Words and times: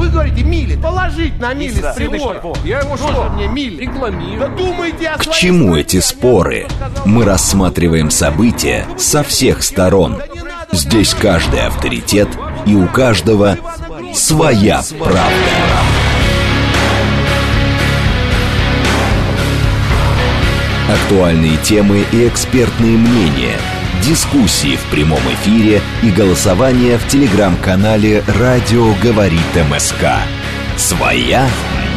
вы 0.00 0.08
говорите 0.08 0.42
мили. 0.42 0.76
Положить 0.76 1.38
на 1.38 1.52
мили 1.52 1.80
с 1.80 1.94
прибора. 1.94 2.42
Я 2.64 2.80
его 2.80 2.96
Что 2.96 3.28
мне 3.34 3.46
мили? 3.46 3.88
Да 4.38 4.48
думайте 4.48 5.08
о 5.08 5.18
К 5.18 5.26
чему 5.26 5.66
стране, 5.66 5.80
эти 5.80 6.00
споры? 6.00 6.66
Мы 7.04 7.24
рассматриваем 7.24 8.10
события 8.10 8.86
со 8.96 9.22
всех 9.22 9.62
сторон. 9.62 10.20
Здесь 10.72 11.14
каждый 11.14 11.60
авторитет 11.60 12.28
и 12.66 12.74
у 12.74 12.86
каждого 12.88 13.58
своя 14.14 14.82
правда. 14.98 15.20
Актуальные 20.90 21.56
темы 21.58 22.04
и 22.10 22.26
экспертные 22.26 22.96
мнения, 22.96 23.56
дискуссии 24.00 24.76
в 24.76 24.84
прямом 24.90 25.20
эфире 25.34 25.80
и 26.02 26.10
голосование 26.10 26.98
в 26.98 27.06
телеграм-канале 27.08 28.22
«Радио 28.38 28.94
говорит 29.02 29.40
МСК». 29.70 30.04
Своя 30.76 31.48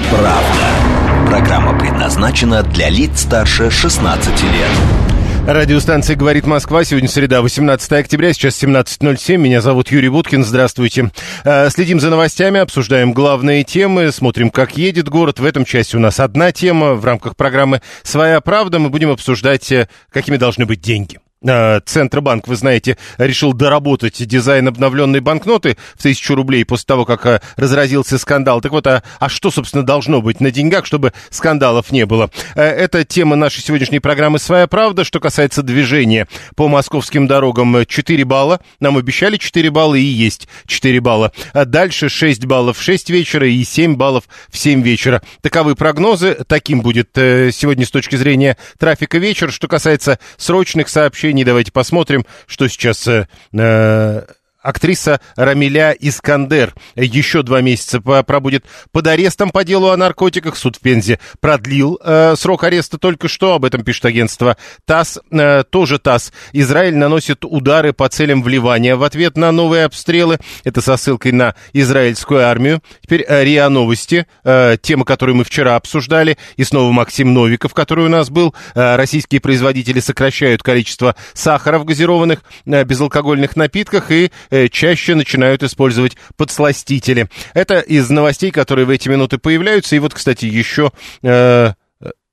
правда. 0.09 1.27
Программа 1.27 1.77
предназначена 1.77 2.63
для 2.63 2.89
лиц 2.89 3.21
старше 3.21 3.71
16 3.71 4.43
лет. 4.43 5.03
Радиостанция 5.47 6.15
«Говорит 6.15 6.45
Москва». 6.45 6.85
Сегодня 6.85 7.09
среда, 7.09 7.41
18 7.41 7.91
октября, 7.91 8.31
сейчас 8.31 8.61
17.07. 8.63 9.35
Меня 9.37 9.59
зовут 9.59 9.91
Юрий 9.91 10.07
Буткин. 10.07 10.45
Здравствуйте. 10.45 11.11
Э, 11.43 11.69
Следим 11.69 11.99
за 11.99 12.09
новостями, 12.09 12.61
обсуждаем 12.61 13.11
главные 13.11 13.65
темы, 13.65 14.11
смотрим, 14.13 14.49
как 14.49 14.77
едет 14.77 15.09
город. 15.09 15.39
В 15.39 15.45
этом 15.45 15.65
части 15.65 15.97
у 15.97 15.99
нас 15.99 16.21
одна 16.21 16.53
тема. 16.53 16.93
В 16.93 17.03
рамках 17.03 17.35
программы 17.35 17.81
«Своя 18.03 18.39
правда» 18.39 18.79
мы 18.79 18.89
будем 18.89 19.09
обсуждать, 19.11 19.69
э, 19.73 19.89
какими 20.11 20.37
должны 20.37 20.65
быть 20.65 20.79
деньги. 20.79 21.19
Э, 21.45 21.81
Центробанк, 21.85 22.47
вы 22.47 22.55
знаете, 22.55 22.97
решил 23.17 23.53
доработать 23.53 24.25
дизайн 24.25 24.67
обновленной 24.67 25.19
банкноты 25.19 25.77
в 25.95 26.01
тысячу 26.01 26.35
рублей 26.35 26.63
после 26.63 26.85
того, 26.85 27.05
как 27.05 27.25
э, 27.25 27.41
разразился 27.57 28.17
скандал. 28.17 28.61
Так 28.61 28.71
вот, 28.71 28.87
а, 28.87 29.03
а 29.19 29.29
что, 29.29 29.51
собственно, 29.51 29.83
должно 29.83 30.21
быть 30.21 30.39
на 30.39 30.51
деньгах, 30.51 30.85
чтобы 30.85 31.11
скандалов 31.29 31.91
не 31.91 32.05
было? 32.05 32.29
Э, 32.55 32.63
Это 32.63 33.03
тема 33.03 33.35
нашей 33.35 33.61
сегодняшней 33.61 33.99
программы 33.99 34.39
«Своя 34.39 34.67
правда». 34.67 35.03
Что 35.03 35.19
касается 35.19 35.63
движения 35.63 36.27
по 36.55 36.69
московским 36.69 37.27
дорогам, 37.27 37.75
э, 37.75 37.85
4 37.85 38.23
балла. 38.23 38.61
Нам 38.79 38.97
обещали 38.97 39.37
4 39.37 39.69
балла 39.69 39.95
и 39.95 40.01
есть 40.01 40.47
4 40.65 41.01
балла. 41.01 41.33
А 41.53 41.65
дальше 41.65 42.07
6 42.07 42.45
баллов 42.45 42.77
в 42.77 42.81
6 42.81 43.09
вечера 43.09 43.47
и 43.47 43.63
7 43.63 43.95
баллов 43.95 44.23
в 44.49 44.57
7 44.57 44.81
вечера. 44.81 45.21
Таковы 45.41 45.75
прогнозы. 45.75 46.37
Таким 46.47 46.81
будет 46.81 47.09
сегодня 47.13 47.85
с 47.85 47.91
точки 47.91 48.15
зрения 48.15 48.57
трафика 48.79 49.17
вечер. 49.17 49.51
Что 49.51 49.67
касается 49.67 50.19
срочных 50.37 50.87
сообщений, 50.87 51.32
давайте 51.43 51.71
посмотрим, 51.71 52.25
что 52.45 52.67
сейчас... 52.67 53.07
э, 53.07 53.27
э, 53.53 54.25
Актриса 54.63 55.19
Рамиля 55.35 55.91
Искандер 55.91 56.73
еще 56.95 57.43
два 57.43 57.61
месяца 57.61 58.01
пробудет 58.01 58.65
под 58.91 59.07
арестом 59.07 59.51
по 59.51 59.63
делу 59.63 59.89
о 59.89 59.97
наркотиках. 59.97 60.55
Суд 60.55 60.77
в 60.77 60.79
Пензе 60.79 61.19
продлил 61.41 61.99
э, 62.03 62.35
срок 62.37 62.63
ареста 62.63 62.97
только 62.97 63.27
что. 63.27 63.55
Об 63.55 63.65
этом 63.65 63.83
пишет 63.83 64.05
агентство 64.05 64.57
ТАСС. 64.85 65.19
Э, 65.31 65.63
тоже 65.63 65.99
ТАСС. 65.99 66.31
Израиль 66.53 66.95
наносит 66.95 67.43
удары 67.43 67.91
по 67.91 68.07
целям 68.07 68.41
вливания 68.41 68.95
в 68.95 69.03
ответ 69.03 69.35
на 69.35 69.51
новые 69.51 69.85
обстрелы. 69.85 70.39
Это 70.63 70.81
со 70.81 70.95
ссылкой 70.95 71.33
на 71.33 71.55
израильскую 71.73 72.47
армию. 72.47 72.81
Теперь 73.01 73.25
э, 73.27 73.43
РИА 73.43 73.67
Новости. 73.69 74.25
Э, 74.45 74.77
тема, 74.81 75.03
которую 75.03 75.35
мы 75.35 75.43
вчера 75.43 75.75
обсуждали. 75.75 76.37
И 76.55 76.63
снова 76.63 76.91
Максим 76.91 77.33
Новиков, 77.33 77.73
который 77.73 78.05
у 78.05 78.09
нас 78.09 78.29
был. 78.29 78.55
Э, 78.75 78.95
российские 78.95 79.41
производители 79.41 79.99
сокращают 79.99 80.63
количество 80.63 81.15
сахара 81.33 81.79
в 81.79 81.85
газированных 81.85 82.43
э, 82.65 82.83
безалкогольных 82.85 83.57
напитках 83.57 84.09
и 84.11 84.31
э, 84.49 84.52
чаще 84.71 85.15
начинают 85.15 85.63
использовать 85.63 86.17
подсластители. 86.37 87.27
Это 87.53 87.79
из 87.79 88.09
новостей, 88.09 88.51
которые 88.51 88.85
в 88.85 88.89
эти 88.89 89.09
минуты 89.09 89.37
появляются. 89.37 89.95
И 89.95 89.99
вот, 89.99 90.13
кстати, 90.13 90.45
еще... 90.45 90.91
э, 91.21 91.73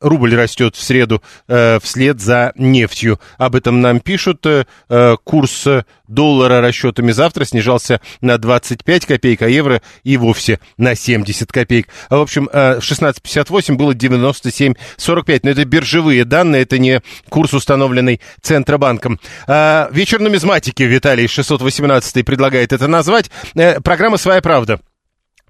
Рубль 0.01 0.35
растет 0.35 0.77
в 0.77 0.83
среду 0.83 1.23
э, 1.49 1.79
вслед 1.83 2.21
за 2.21 2.53
нефтью. 2.57 3.21
Об 3.39 3.55
этом 3.55 3.81
нам 3.81 4.01
пишут. 4.01 4.47
Э, 4.47 4.65
э, 4.89 5.17
курс 5.25 5.67
э, 5.67 5.85
доллара 6.09 6.61
расчетами 6.61 7.13
завтра 7.13 7.45
снижался 7.45 8.01
на 8.21 8.39
25 8.39 9.07
копеек, 9.07 9.43
а 9.43 9.49
евро 9.49 9.83
и 10.03 10.17
вовсе 10.17 10.59
на 10.77 10.95
70 10.95 11.53
копеек. 11.53 11.89
А, 12.09 12.17
В 12.17 12.23
общем, 12.23 12.49
э, 12.53 12.79
16.58 12.81 13.77
было 13.77 13.93
97.45. 13.93 15.41
Но 15.43 15.51
это 15.51 15.65
биржевые 15.65 16.25
данные, 16.25 16.63
это 16.63 16.79
не 16.79 17.03
курс, 17.29 17.55
установленный 17.55 18.21
Центробанком. 18.41 19.21
А, 19.47 19.89
вечер 19.93 20.21
нумизматики 20.21 20.83
Виталий 20.83 21.29
618 21.29 22.25
предлагает 22.25 22.73
это 22.73 22.89
назвать. 22.89 23.31
Э, 23.55 23.81
программа 23.81 24.17
«Своя 24.17 24.41
правда». 24.41 24.81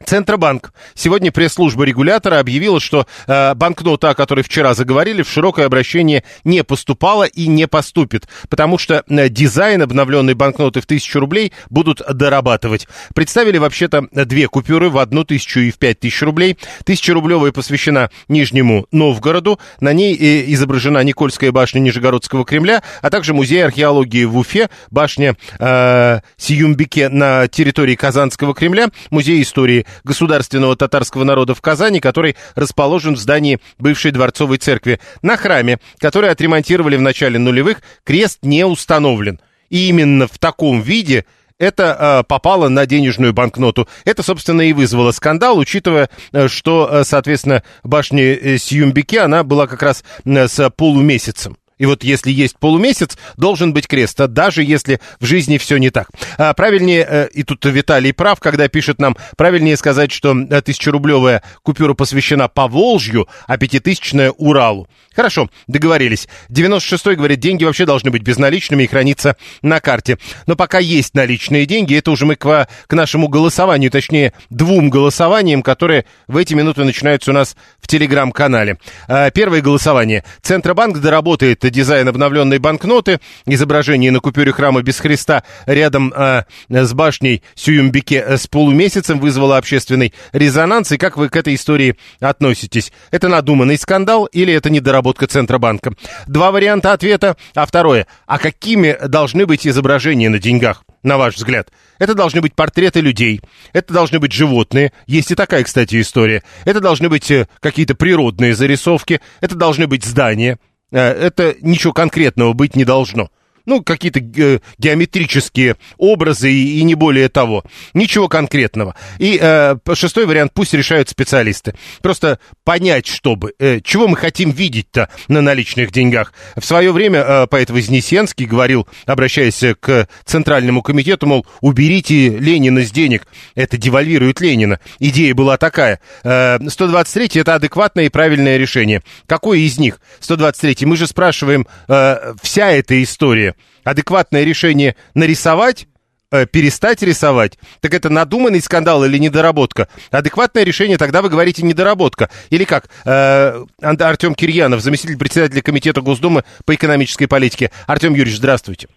Центробанк. 0.05 0.73
Сегодня 0.95 1.31
пресс-служба 1.31 1.85
регулятора 1.85 2.39
объявила, 2.39 2.81
что 2.81 3.07
э, 3.27 3.55
банкнота, 3.55 4.11
о 4.11 4.15
которой 4.15 4.43
вчера 4.43 4.75
заговорили, 4.75 5.23
в 5.23 5.29
широкое 5.29 5.67
обращение 5.67 6.25
не 6.43 6.65
поступала 6.65 7.25
и 7.25 7.47
не 7.47 7.69
поступит, 7.69 8.27
потому 8.49 8.79
что 8.79 9.05
э, 9.09 9.29
дизайн 9.29 9.83
обновленной 9.83 10.35
банкноты 10.35 10.81
в 10.81 10.87
тысячу 10.87 11.21
рублей 11.21 11.53
будут 11.69 12.03
дорабатывать. 12.13 12.89
Представили 13.15 13.59
вообще-то 13.59 14.09
две 14.11 14.49
купюры 14.49 14.89
в 14.89 14.99
одну 14.99 15.25
тысячу 15.25 15.61
и 15.61 15.71
в 15.71 15.79
пять 15.79 16.01
тысяч 16.01 16.23
рублей. 16.23 16.57
Тысячерублевая 16.85 17.53
посвящена 17.53 18.11
Нижнему 18.29 18.87
Новгороду. 18.91 19.61
На 19.81 19.93
ней 19.93 20.17
э, 20.17 20.53
изображена 20.53 21.05
Никольская 21.05 21.53
башня 21.53 21.81
Нижегородского 21.81 22.45
Кремля, 22.45 22.83
а 23.03 23.11
также 23.11 23.35
музей 23.35 23.65
археологии 23.65 24.25
в 24.25 24.37
Уфе, 24.39 24.71
башня 24.91 25.37
э, 25.59 26.21
Сиюмбике 26.39 27.11
на 27.11 27.49
территории 27.49 27.97
Казанского 27.97 28.55
Кремля, 28.55 28.89
музей 29.11 29.43
истории 29.43 29.87
государственного 30.05 30.77
татарского 30.77 31.25
народа 31.25 31.55
в 31.55 31.61
Казани, 31.61 32.01
который 32.01 32.37
расположен 32.55 33.15
в 33.15 33.19
здании 33.19 33.61
бывшей 33.79 34.11
дворцовой 34.11 34.59
церкви. 34.59 35.01
На 35.23 35.37
храме, 35.37 35.79
который 35.99 36.31
отремонтировали 36.31 36.97
в 36.97 37.03
начале 37.03 37.39
нулевых, 37.39 37.83
крест 38.05 38.39
не 38.43 38.65
установлен. 38.65 39.41
И 39.69 39.89
именно 39.89 40.27
в 40.27 40.39
таком 40.39 40.83
виде 40.83 41.25
это 41.61 42.23
э, 42.23 42.25
попало 42.27 42.69
на 42.69 42.87
денежную 42.87 43.35
банкноту. 43.35 43.87
Это, 44.05 44.23
собственно, 44.23 44.63
и 44.63 44.73
вызвало 44.73 45.13
скандал, 45.13 45.59
учитывая, 45.59 46.09
э, 46.33 46.49
что, 46.49 46.89
э, 46.91 47.05
соответственно, 47.05 47.63
башня 47.85 48.35
э, 48.35 48.57
Сьюмбике, 48.57 49.21
она 49.21 49.45
была 49.45 49.67
как 49.67 49.83
раз 49.83 50.03
с 50.25 50.71
полумесяцем. 50.71 51.59
И 51.81 51.87
вот 51.87 52.05
если 52.05 52.31
есть 52.31 52.59
полумесяц, 52.59 53.17
должен 53.39 53.73
быть 53.73 53.89
крест, 53.89 54.21
а 54.21 54.29
даже 54.29 54.63
если 54.63 55.01
в 55.19 55.25
жизни 55.25 55.57
все 55.57 55.79
не 55.79 55.89
так. 55.89 56.11
А, 56.37 56.53
правильнее, 56.53 57.07
э, 57.09 57.29
и 57.33 57.43
тут 57.43 57.65
Виталий 57.65 58.13
прав, 58.13 58.39
когда 58.39 58.69
пишет 58.69 58.99
нам, 58.99 59.17
правильнее 59.39 59.79
сказать, 59.79 60.13
что 60.13 60.37
э, 60.37 60.61
тысячерублевая 60.61 61.43
купюра 61.63 61.95
посвящена 61.95 62.49
Поволжью, 62.49 63.29
а 63.47 63.57
пятитысячная 63.57 64.31
Уралу. 64.31 64.89
Хорошо, 65.17 65.49
договорились. 65.69 66.29
96-й 66.51 67.17
говорит, 67.17 67.41
деньги 67.41 67.65
вообще 67.65 67.87
должны 67.87 68.11
быть 68.11 68.23
безналичными 68.23 68.83
и 68.83 68.87
храниться 68.87 69.37
на 69.63 69.81
карте. 69.81 70.19
Но 70.47 70.57
пока 70.57 70.79
есть 70.79 71.15
наличные 71.15 71.65
деньги, 71.65 71.97
это 71.97 72.11
уже 72.11 72.27
мы 72.27 72.37
к, 72.37 72.69
к 72.87 72.93
нашему 72.93 73.29
голосованию, 73.29 73.91
точнее, 73.91 74.35
двум 74.51 74.91
голосованиям, 74.91 75.63
которые 75.63 76.05
в 76.29 76.37
эти 76.37 76.53
минуты 76.53 76.85
начинаются 76.85 77.31
у 77.31 77.35
нас 77.35 77.57
в 77.81 77.89
телеграм-канале. 77.89 78.79
А, 79.09 79.31
Первое 79.31 79.63
голосование. 79.63 80.25
Центробанк 80.43 80.99
доработает 80.99 81.65
дизайн 81.71 82.09
обновленной 82.09 82.59
банкноты, 82.59 83.21
изображение 83.47 84.11
на 84.11 84.21
купюре 84.21 84.53
храма 84.53 84.83
без 84.83 84.99
Христа 84.99 85.43
рядом 85.67 86.13
а, 86.15 86.45
с 86.69 86.93
башней 86.93 87.43
Сююмбике 87.55 88.25
э, 88.27 88.37
с 88.37 88.47
полумесяцем 88.47 89.21
вызвало 89.21 89.57
общественный 89.57 90.13
резонанс. 90.33 90.93
И 90.93 90.99
как 90.99 91.17
вы 91.17 91.29
к 91.29 91.37
этой 91.37 91.55
истории 91.55 91.97
относитесь? 92.21 92.93
Это 93.11 93.29
надуманный 93.29 93.79
скандал 93.79 94.27
или 94.27 94.53
это 94.53 94.71
недоработка 94.71 95.27
Центробанка? 95.27 95.95
Два 96.27 96.51
варианта 96.51 96.93
ответа. 96.93 97.37
А 97.55 97.67
второе. 97.67 98.07
А 98.27 98.39
какими 98.39 98.97
должны 99.07 99.47
быть 99.47 99.67
изображения 99.67 100.29
на 100.29 100.39
деньгах? 100.39 100.83
на 101.03 101.19
ваш 101.19 101.37
взгляд? 101.37 101.71
Это 101.99 102.15
должны 102.15 102.41
быть 102.41 102.55
портреты 102.55 103.01
людей, 103.01 103.41
это 103.73 103.93
должны 103.93 104.19
быть 104.19 104.33
животные, 104.33 104.93
есть 105.07 105.31
и 105.31 105.35
такая, 105.35 105.65
кстати, 105.65 106.01
история. 106.01 106.43
Это 106.65 106.81
должны 106.81 107.09
быть 107.09 107.31
э, 107.31 107.47
какие-то 107.61 107.95
природные 107.95 108.55
зарисовки, 108.55 109.21
это 109.41 109.55
должны 109.55 109.87
быть 109.87 110.05
здания. 110.05 110.59
Э, 110.91 110.99
Это 110.99 111.57
ничего 111.61 111.93
конкретного 111.93 112.53
быть 112.53 112.77
не 112.77 112.85
должно. 112.85 113.31
Ну, 113.71 113.85
какие-то 113.85 114.19
ге- 114.19 114.61
геометрические 114.79 115.77
образы 115.97 116.51
и, 116.51 116.81
и 116.81 116.83
не 116.83 116.97
более 116.97 117.29
того. 117.29 117.63
Ничего 117.95 118.27
конкретного. 118.27 118.97
И 119.21 119.39
э, 119.41 119.77
шестой 119.95 120.27
вариант 120.27 120.51
пусть 120.53 120.75
решают 120.75 121.09
специалисты. 121.09 121.77
Просто 122.03 122.41
понять, 122.65 123.07
чтобы, 123.07 123.55
э, 123.61 123.79
чего 123.85 124.09
мы 124.09 124.17
хотим 124.17 124.51
видеть-то 124.51 125.09
на 125.29 125.41
наличных 125.41 125.93
деньгах. 125.93 126.33
В 126.57 126.65
свое 126.65 126.91
время 126.91 127.21
э, 127.21 127.47
поэт 127.47 127.71
Вознесенский 127.71 128.45
говорил, 128.45 128.89
обращаясь 129.07 129.63
к 129.79 130.09
Центральному 130.25 130.83
комитету, 130.83 131.29
мол, 131.29 131.47
уберите 131.61 132.29
Ленина 132.29 132.83
с 132.83 132.91
денег. 132.91 133.29
Это 133.55 133.77
девальвирует 133.77 134.41
Ленина. 134.41 134.81
Идея 134.99 135.33
была 135.33 135.59
такая. 135.59 136.01
Э, 136.25 136.59
123 136.69 137.41
это 137.41 137.55
адекватное 137.55 138.07
и 138.07 138.09
правильное 138.09 138.57
решение. 138.57 139.05
Какое 139.27 139.61
из 139.61 139.79
них? 139.79 140.01
123 140.19 140.87
мы 140.87 140.97
же 140.97 141.07
спрашиваем, 141.07 141.69
э, 141.87 142.35
вся 142.43 142.73
эта 142.73 143.01
история 143.01 143.55
адекватное 143.85 144.45
решение 144.45 144.97
нарисовать, 145.15 145.87
э, 146.31 146.47
перестать 146.47 147.03
рисовать, 147.03 147.59
так 147.81 147.95
это 147.95 148.11
надуманный 148.11 148.61
скандал 148.61 149.05
или 149.05 149.19
недоработка? 149.19 149.89
Адекватное 150.11 150.65
решение, 150.65 150.99
тогда 150.99 151.23
вы 151.23 151.29
говорите 151.29 151.63
недоработка. 151.63 152.31
Или 152.51 152.65
как? 152.65 152.89
Э, 153.05 153.65
Артем 153.83 154.35
Кирьянов, 154.35 154.81
заместитель 154.81 155.19
председателя 155.19 155.63
Комитета 155.63 156.01
Госдумы 156.01 156.45
по 156.65 156.75
экономической 156.75 157.27
политике. 157.27 157.71
Артем 157.87 158.15
Юрьевич, 158.15 158.39
здравствуйте. 158.39 158.89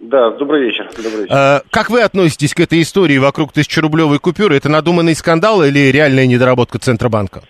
Да, 0.00 0.30
добрый 0.30 0.62
вечер. 0.62 0.88
Добрый 0.96 1.22
вечер. 1.22 1.34
Э, 1.34 1.60
как 1.70 1.90
вы 1.90 2.02
относитесь 2.02 2.54
к 2.54 2.60
этой 2.60 2.82
истории 2.82 3.18
вокруг 3.18 3.52
тысячерублевой 3.52 4.18
купюры? 4.20 4.56
Это 4.56 4.68
надуманный 4.68 5.14
скандал 5.14 5.62
или 5.64 5.90
реальная 5.90 6.26
недоработка 6.26 6.78
Центробанка? 6.78 7.42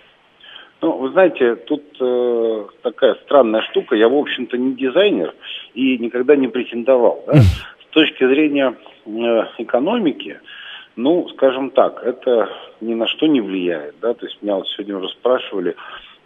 Ну, 0.80 0.96
вы 0.96 1.10
знаете, 1.10 1.56
тут 1.66 1.82
э, 2.00 2.66
такая 2.82 3.16
странная 3.24 3.62
штука. 3.70 3.96
Я, 3.96 4.08
в 4.08 4.14
общем-то, 4.14 4.56
не 4.56 4.74
дизайнер 4.74 5.34
и 5.78 5.96
никогда 5.98 6.34
не 6.34 6.48
претендовал. 6.48 7.22
Да? 7.26 7.40
С 7.40 7.86
точки 7.90 8.26
зрения 8.26 8.74
э, 9.06 9.10
экономики, 9.58 10.40
ну, 10.96 11.28
скажем 11.28 11.70
так, 11.70 12.02
это 12.04 12.48
ни 12.80 12.94
на 12.94 13.06
что 13.06 13.26
не 13.26 13.40
влияет. 13.40 13.94
Да? 14.02 14.12
То 14.14 14.26
есть 14.26 14.38
меня 14.42 14.56
вот 14.56 14.66
сегодня 14.68 14.96
уже 14.96 15.08
спрашивали, 15.10 15.76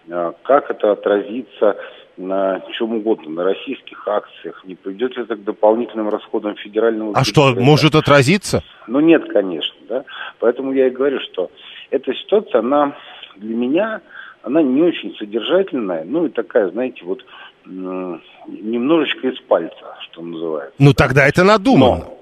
э, 0.08 0.32
как 0.42 0.70
это 0.70 0.92
отразится 0.92 1.76
на 2.16 2.62
чем 2.72 2.96
угодно, 2.96 3.30
на 3.30 3.44
российских 3.44 4.08
акциях, 4.08 4.64
не 4.64 4.74
приведет 4.74 5.16
ли 5.16 5.22
это 5.24 5.36
к 5.36 5.44
дополнительным 5.44 6.08
расходам 6.08 6.56
федерального 6.56 7.10
бюджета. 7.10 7.20
А 7.20 7.52
что, 7.52 7.60
может 7.60 7.94
отразиться? 7.94 8.62
Ну 8.86 9.00
нет, 9.00 9.30
конечно, 9.30 9.76
да. 9.88 10.04
Поэтому 10.38 10.72
я 10.72 10.86
и 10.86 10.90
говорю, 10.90 11.20
что 11.20 11.50
эта 11.90 12.14
ситуация, 12.14 12.60
она 12.60 12.96
для 13.36 13.54
меня 13.54 14.00
она 14.42 14.60
не 14.62 14.82
очень 14.82 15.14
содержательная, 15.16 16.04
ну 16.04 16.26
и 16.26 16.28
такая, 16.28 16.68
знаете, 16.70 17.04
вот 17.04 17.24
немножечко 17.66 19.28
из 19.28 19.38
пальца, 19.40 19.96
что 20.00 20.22
называется. 20.22 20.74
Ну 20.78 20.92
тогда 20.92 21.26
это 21.26 21.44
надумано. 21.44 22.04
Но, 22.04 22.18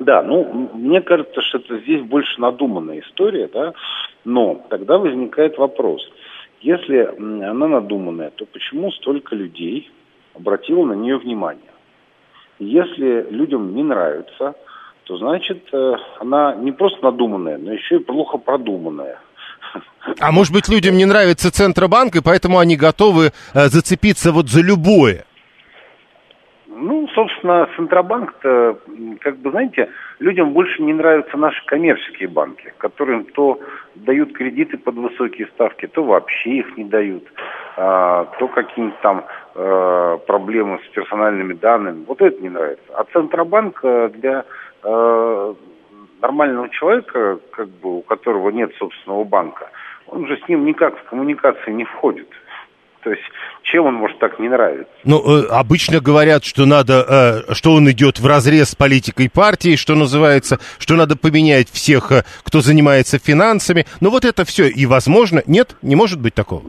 да, 0.00 0.22
ну, 0.22 0.70
мне 0.74 1.00
кажется, 1.00 1.40
что 1.42 1.58
это 1.58 1.78
здесь 1.78 2.02
больше 2.02 2.40
надуманная 2.40 3.00
история, 3.00 3.48
да, 3.52 3.72
но 4.24 4.64
тогда 4.70 4.98
возникает 4.98 5.58
вопрос. 5.58 6.08
Если 6.60 6.98
она 7.18 7.68
надуманная, 7.68 8.30
то 8.30 8.46
почему 8.46 8.90
столько 8.92 9.34
людей 9.34 9.90
обратило 10.34 10.84
на 10.84 10.94
нее 10.94 11.18
внимание? 11.18 11.70
Если 12.58 13.26
людям 13.30 13.74
не 13.74 13.82
нравится, 13.82 14.54
то 15.04 15.16
значит 15.16 15.68
э, 15.72 15.96
она 16.18 16.54
не 16.56 16.72
просто 16.72 17.02
надуманная, 17.02 17.56
но 17.58 17.72
еще 17.72 17.96
и 17.96 18.04
плохо 18.04 18.38
продуманная. 18.38 19.20
А 20.20 20.32
может 20.32 20.52
быть, 20.52 20.68
людям 20.68 20.96
не 20.96 21.04
нравится 21.04 21.52
Центробанк, 21.52 22.16
и 22.16 22.22
поэтому 22.22 22.58
они 22.58 22.76
готовы 22.76 23.26
э, 23.26 23.30
зацепиться 23.68 24.32
вот 24.32 24.48
за 24.48 24.62
любое? 24.62 25.24
Ну, 26.80 27.08
собственно, 27.08 27.68
Центробанк-то, 27.76 28.78
как 29.20 29.38
бы, 29.38 29.50
знаете, 29.50 29.90
людям 30.20 30.52
больше 30.52 30.80
не 30.80 30.92
нравятся 30.92 31.36
наши 31.36 31.64
коммерческие 31.66 32.28
банки, 32.28 32.72
которым 32.78 33.24
то 33.24 33.60
дают 33.96 34.32
кредиты 34.32 34.78
под 34.78 34.94
высокие 34.94 35.48
ставки, 35.48 35.86
то 35.86 36.04
вообще 36.04 36.58
их 36.58 36.76
не 36.76 36.84
дают, 36.84 37.24
а, 37.76 38.26
то 38.38 38.46
какие-нибудь 38.46 39.00
там 39.00 39.24
а, 39.56 40.18
проблемы 40.18 40.78
с 40.86 40.88
персональными 40.94 41.54
данными. 41.54 42.04
Вот 42.06 42.22
это 42.22 42.40
не 42.40 42.48
нравится. 42.48 42.84
А 42.94 43.04
Центробанк 43.12 43.80
э, 43.82 44.10
для 44.14 44.44
а, 44.84 45.54
нормального 46.20 46.68
человека, 46.70 47.38
как 47.50 47.68
бы 47.68 47.98
у 47.98 48.02
которого 48.02 48.50
нет 48.50 48.72
собственного 48.78 49.24
банка, 49.24 49.70
он 50.06 50.26
же 50.26 50.38
с 50.38 50.48
ним 50.48 50.64
никак 50.64 50.98
в 50.98 51.04
коммуникации 51.04 51.70
не 51.70 51.84
входит. 51.84 52.28
То 53.02 53.10
есть, 53.10 53.22
чем 53.62 53.86
он 53.86 53.94
может 53.94 54.18
так 54.18 54.38
не 54.38 54.48
нравиться? 54.48 54.92
Ну, 55.04 55.18
э, 55.18 55.46
обычно 55.50 56.00
говорят, 56.00 56.44
что 56.44 56.66
надо, 56.66 57.44
э, 57.48 57.54
что 57.54 57.72
он 57.72 57.88
идет 57.90 58.18
в 58.18 58.26
разрез 58.26 58.70
с 58.70 58.74
политикой 58.74 59.30
партии, 59.30 59.76
что 59.76 59.94
называется, 59.94 60.58
что 60.78 60.96
надо 60.96 61.16
поменять 61.16 61.68
всех, 61.70 62.10
э, 62.10 62.24
кто 62.44 62.60
занимается 62.60 63.18
финансами. 63.18 63.86
Но 64.00 64.10
вот 64.10 64.24
это 64.24 64.44
все 64.44 64.68
и 64.68 64.84
возможно. 64.86 65.42
Нет, 65.46 65.76
не 65.80 65.94
может 65.94 66.20
быть 66.20 66.34
такого. 66.34 66.62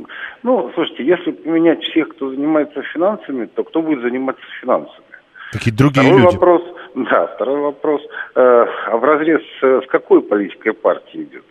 Ну, 0.44 0.72
слушайте, 0.76 1.04
если 1.04 1.32
поменять 1.32 1.84
всех, 1.84 2.10
кто 2.10 2.30
занимается 2.30 2.82
финансами, 2.94 3.46
то 3.48 3.64
кто 3.64 3.82
будет 3.82 4.02
заниматься 4.02 4.44
финансами? 4.62 5.09
Какие 5.52 5.74
другие 5.74 6.06
второй 6.06 6.22
люди. 6.22 6.36
Вопрос, 6.36 6.62
да, 6.96 7.28
второй 7.28 7.62
вопрос. 7.62 8.02
Э, 8.36 8.66
а 8.88 8.98
в 8.98 9.04
разрез 9.04 9.42
с, 9.60 9.82
с 9.84 9.88
какой 9.88 10.22
политикой 10.22 10.74
партии 10.74 11.24
идет? 11.24 11.44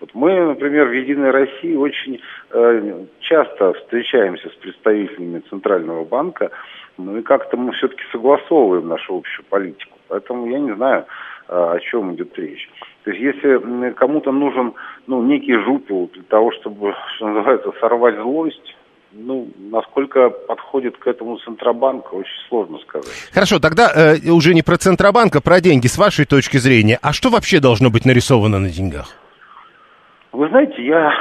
Вот 0.00 0.10
мы, 0.14 0.40
например, 0.40 0.88
в 0.88 0.92
«Единой 0.92 1.30
России» 1.30 1.74
очень 1.74 2.20
э, 2.50 3.04
часто 3.20 3.74
встречаемся 3.74 4.48
с 4.48 4.52
представителями 4.52 5.42
Центрального 5.50 6.04
банка, 6.04 6.50
ну 6.96 7.18
и 7.18 7.22
как-то 7.22 7.56
мы 7.56 7.72
все-таки 7.72 8.02
согласовываем 8.10 8.88
нашу 8.88 9.18
общую 9.18 9.44
политику. 9.46 9.98
Поэтому 10.08 10.46
я 10.46 10.58
не 10.58 10.74
знаю, 10.74 11.04
э, 11.48 11.52
о 11.52 11.78
чем 11.80 12.14
идет 12.14 12.38
речь. 12.38 12.70
То 13.04 13.10
есть 13.10 13.22
если 13.22 13.92
кому-то 13.92 14.32
нужен 14.32 14.74
ну, 15.06 15.22
некий 15.22 15.56
жупел 15.56 16.10
для 16.14 16.22
того, 16.22 16.52
чтобы, 16.52 16.94
что 17.16 17.28
называется, 17.28 17.72
сорвать 17.80 18.16
злость, 18.16 18.76
ну, 19.12 19.48
насколько 19.58 20.30
подходит 20.30 20.96
к 20.96 21.06
этому 21.06 21.36
Центробанк, 21.38 22.12
очень 22.12 22.48
сложно 22.48 22.78
сказать. 22.78 23.30
Хорошо, 23.32 23.58
тогда 23.58 23.90
э, 23.94 24.30
уже 24.30 24.54
не 24.54 24.62
про 24.62 24.76
Центробанк, 24.76 25.34
а 25.36 25.40
про 25.40 25.60
деньги, 25.60 25.86
с 25.86 25.98
вашей 25.98 26.26
точки 26.26 26.58
зрения. 26.58 26.98
А 27.02 27.12
что 27.12 27.30
вообще 27.30 27.60
должно 27.60 27.90
быть 27.90 28.04
нарисовано 28.04 28.58
на 28.58 28.68
деньгах? 28.68 29.08
Вы 30.32 30.48
знаете, 30.48 30.84
я 30.84 31.12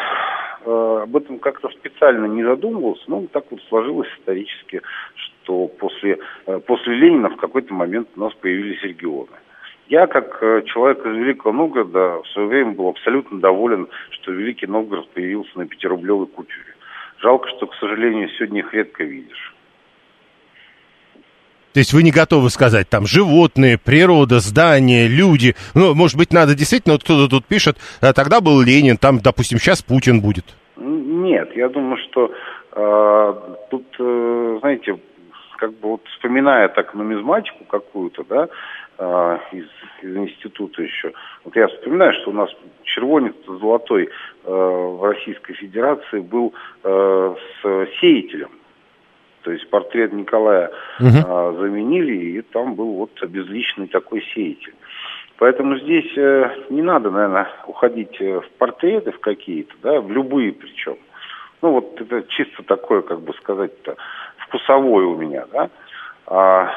э, 0.65 0.99
об 1.03 1.15
этом 1.15 1.39
как-то 1.39 1.69
специально 1.69 2.25
не 2.25 2.43
задумывался, 2.43 3.03
но 3.07 3.25
так 3.31 3.45
вот 3.49 3.59
сложилось 3.69 4.09
исторически, 4.19 4.81
что 5.15 5.67
после, 5.67 6.19
э, 6.45 6.59
после 6.59 6.95
Ленина 6.95 7.29
в 7.29 7.37
какой-то 7.37 7.73
момент 7.73 8.09
у 8.15 8.19
нас 8.19 8.33
появились 8.35 8.81
регионы. 8.83 9.31
Я, 9.87 10.05
как 10.05 10.37
э, 10.43 10.61
человек 10.67 10.99
из 10.99 11.15
Великого 11.15 11.51
Новгорода, 11.51 12.21
в 12.21 12.27
свое 12.33 12.47
время 12.47 12.73
был 12.73 12.89
абсолютно 12.89 13.39
доволен, 13.39 13.87
что 14.11 14.31
Великий 14.31 14.67
Новгород 14.67 15.09
появился 15.09 15.57
на 15.57 15.65
пятирублевой 15.65 16.27
купюре. 16.27 16.68
Жалко, 17.21 17.49
что, 17.49 17.67
к 17.67 17.75
сожалению, 17.75 18.29
сегодня 18.37 18.59
их 18.61 18.73
редко 18.73 19.03
видишь. 19.03 19.53
То 21.73 21.79
есть 21.79 21.93
вы 21.93 22.01
не 22.01 22.11
готовы 22.11 22.49
сказать, 22.49 22.89
там, 22.89 23.05
животные, 23.05 23.77
природа, 23.77 24.39
здания, 24.39 25.07
люди. 25.07 25.55
Ну, 25.75 25.93
может 25.93 26.17
быть, 26.17 26.33
надо 26.33 26.55
действительно, 26.55 26.93
вот 26.93 27.03
кто-то 27.03 27.29
тут 27.29 27.45
пишет, 27.45 27.77
а 28.01 28.13
тогда 28.13 28.41
был 28.41 28.61
Ленин, 28.61 28.97
там, 28.97 29.19
допустим, 29.19 29.59
сейчас 29.59 29.81
Путин 29.83 30.21
будет. 30.21 30.45
Нет, 30.77 31.55
я 31.55 31.69
думаю, 31.69 31.97
что 32.09 32.33
э, 32.71 33.33
тут, 33.69 33.85
э, 33.99 34.57
знаете, 34.61 34.99
как 35.57 35.71
бы 35.79 35.89
вот 35.89 36.01
вспоминая 36.15 36.69
так 36.69 36.95
нумизматику 36.95 37.65
какую-то, 37.65 38.23
да, 38.27 38.47
из, 39.51 39.65
из 40.01 40.15
института 40.15 40.81
еще, 40.81 41.13
вот 41.45 41.55
я 41.55 41.67
вспоминаю, 41.67 42.13
что 42.13 42.31
у 42.31 42.33
нас 42.33 42.49
червонец 42.83 43.35
золотой 43.47 44.05
э, 44.05 44.09
в 44.43 45.03
Российской 45.03 45.53
Федерации 45.53 46.19
был 46.19 46.53
э, 46.83 47.35
с 47.61 47.87
сеятелем. 47.99 48.49
То 49.43 49.51
есть 49.51 49.69
портрет 49.69 50.11
Николая 50.11 50.67
угу. 50.99 51.07
а, 51.25 51.53
заменили, 51.53 52.37
и 52.37 52.41
там 52.41 52.75
был 52.75 52.93
вот 52.93 53.11
обезличенный 53.21 53.87
такой 53.87 54.21
сеятель. 54.33 54.75
Поэтому 55.37 55.79
здесь 55.79 56.11
э, 56.17 56.65
не 56.69 56.81
надо, 56.81 57.09
наверное, 57.09 57.47
уходить 57.65 58.19
э, 58.19 58.41
в 58.41 58.49
портреты 58.57 59.11
в 59.11 59.19
какие-то, 59.19 59.73
да, 59.81 60.01
в 60.01 60.11
любые 60.11 60.51
причем. 60.51 60.97
Ну 61.61 61.71
вот 61.71 61.99
это 62.01 62.23
чисто 62.29 62.63
такое, 62.63 63.01
как 63.01 63.21
бы 63.21 63.33
сказать-то, 63.35 63.95
вкусовое 64.37 65.05
у 65.05 65.15
меня, 65.15 65.45
да. 65.53 65.69
А, 66.27 66.73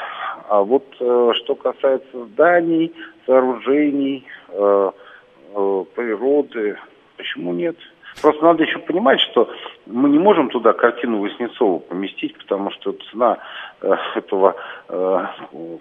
а 0.48 0.62
вот 0.62 0.84
э, 1.00 1.32
что 1.36 1.54
касается 1.54 2.24
зданий, 2.26 2.92
сооружений, 3.26 4.26
э, 4.48 4.90
э, 5.54 5.84
природы, 5.94 6.78
почему 7.16 7.52
нет? 7.52 7.76
Просто 8.20 8.44
надо 8.44 8.62
еще 8.62 8.78
понимать, 8.78 9.20
что 9.20 9.50
мы 9.86 10.10
не 10.10 10.18
можем 10.18 10.50
туда 10.50 10.74
картину 10.74 11.20
Васнецова 11.22 11.78
поместить, 11.78 12.36
потому 12.36 12.70
что 12.70 12.94
цена 13.10 13.38
этого 14.14 14.54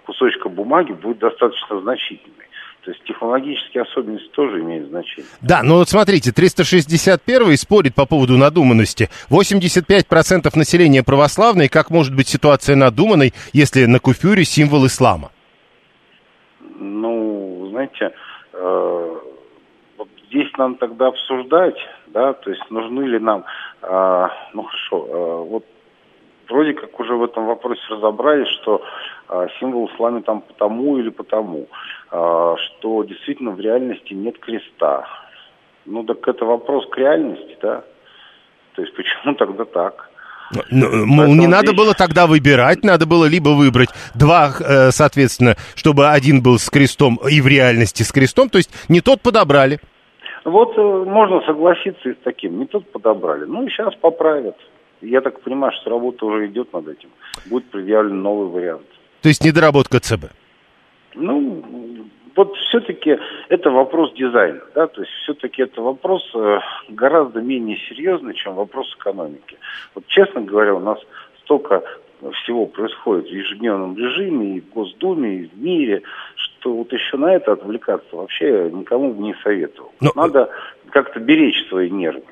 кусочка 0.06 0.48
бумаги 0.48 0.92
будет 0.92 1.18
достаточно 1.18 1.80
значительной. 1.82 2.46
То 2.84 2.90
есть 2.90 3.04
технологические 3.04 3.84
особенности 3.84 4.28
тоже 4.30 4.60
имеют 4.60 4.88
значение. 4.88 5.24
Да, 5.40 5.62
но 5.62 5.76
вот 5.76 5.88
смотрите, 5.88 6.32
361 6.32 7.56
спорит 7.56 7.94
по 7.94 8.06
поводу 8.06 8.36
надуманности. 8.36 9.08
85% 9.30 10.50
населения 10.56 11.04
православные. 11.04 11.68
Как 11.68 11.90
может 11.90 12.14
быть 12.14 12.26
ситуация 12.26 12.74
надуманной, 12.74 13.34
если 13.52 13.84
на 13.84 14.00
купюре 14.00 14.44
символ 14.44 14.86
ислама? 14.86 15.30
Ну, 16.80 17.68
знаете, 17.70 18.10
э, 18.52 19.16
вот 19.98 20.08
здесь 20.26 20.50
надо 20.58 20.74
тогда 20.74 21.06
обсуждать, 21.06 21.76
да, 22.08 22.32
то 22.32 22.50
есть 22.50 22.68
нужны 22.68 23.04
ли 23.04 23.20
нам, 23.20 23.44
э, 23.82 24.28
ну 24.54 24.62
хорошо, 24.64 25.06
э, 25.06 25.48
вот 25.50 25.64
вроде 26.52 26.74
как 26.74 26.98
уже 27.00 27.14
в 27.14 27.24
этом 27.24 27.46
вопросе 27.46 27.80
разобрались, 27.90 28.48
что 28.60 28.82
э, 29.28 29.46
символ 29.58 29.90
ислама 29.92 30.22
там 30.22 30.42
потому 30.42 30.98
или 30.98 31.10
потому, 31.10 31.66
э, 32.10 32.54
что 32.56 33.02
действительно 33.04 33.50
в 33.50 33.60
реальности 33.60 34.12
нет 34.12 34.38
креста. 34.38 35.06
Ну 35.86 36.04
так 36.04 36.26
это 36.28 36.44
вопрос 36.44 36.86
к 36.90 36.96
реальности, 36.96 37.56
да, 37.60 37.82
то 38.74 38.82
есть 38.82 38.94
почему 38.94 39.34
тогда 39.38 39.64
так? 39.64 40.08
Ну, 40.70 41.06
мол, 41.06 41.34
не 41.34 41.46
надо 41.46 41.72
было 41.72 41.94
тогда 41.94 42.26
выбирать, 42.26 42.84
надо 42.84 43.06
было 43.06 43.24
либо 43.24 43.50
выбрать 43.50 43.88
два, 44.14 44.50
э, 44.60 44.90
соответственно, 44.90 45.56
чтобы 45.74 46.08
один 46.08 46.42
был 46.42 46.58
с 46.58 46.68
крестом 46.68 47.18
и 47.28 47.40
в 47.40 47.46
реальности 47.46 48.02
с 48.02 48.12
крестом, 48.12 48.50
то 48.50 48.58
есть 48.58 48.70
не 48.90 49.00
тот 49.00 49.22
подобрали. 49.22 49.80
Вот 50.44 50.76
э, 50.76 51.04
можно 51.06 51.40
согласиться 51.46 52.08
и 52.08 52.14
с 52.14 52.18
таким. 52.24 52.58
Не 52.58 52.66
тот 52.66 52.90
подобрали. 52.90 53.44
Ну, 53.44 53.66
сейчас 53.68 53.94
поправят. 53.94 54.56
Я 55.02 55.20
так 55.20 55.40
понимаю, 55.40 55.72
что 55.80 55.90
работа 55.90 56.24
уже 56.26 56.46
идет 56.46 56.72
над 56.72 56.88
этим. 56.88 57.10
Будет 57.46 57.64
предъявлен 57.70 58.22
новый 58.22 58.48
вариант. 58.48 58.86
То 59.20 59.28
есть 59.28 59.44
недоработка 59.44 60.00
ЦБ? 60.00 60.26
Ну, 61.14 61.62
вот 62.34 62.56
все-таки 62.56 63.18
это 63.48 63.70
вопрос 63.70 64.12
дизайна, 64.14 64.60
да, 64.74 64.86
то 64.86 65.02
есть 65.02 65.12
все-таки 65.22 65.62
это 65.62 65.82
вопрос 65.82 66.22
э, 66.34 66.58
гораздо 66.88 67.40
менее 67.40 67.76
серьезный, 67.88 68.34
чем 68.34 68.54
вопрос 68.54 68.94
экономики. 68.98 69.58
Вот 69.94 70.06
честно 70.06 70.40
говоря, 70.40 70.74
у 70.74 70.80
нас 70.80 70.98
столько 71.42 71.82
всего 72.42 72.66
происходит 72.66 73.26
в 73.26 73.32
ежедневном 73.32 73.96
режиме 73.96 74.56
и 74.56 74.60
в 74.60 74.70
Госдуме, 74.70 75.34
и 75.34 75.46
в 75.46 75.58
мире, 75.58 76.02
что 76.36 76.72
вот 76.72 76.92
еще 76.92 77.16
на 77.16 77.34
это 77.34 77.52
отвлекаться 77.52 78.16
вообще 78.16 78.70
никому 78.72 79.12
бы 79.12 79.22
не 79.22 79.34
советовал. 79.42 79.92
Но... 80.00 80.12
Надо 80.14 80.48
как-то 80.90 81.18
беречь 81.20 81.66
свои 81.68 81.90
нервы. 81.90 82.22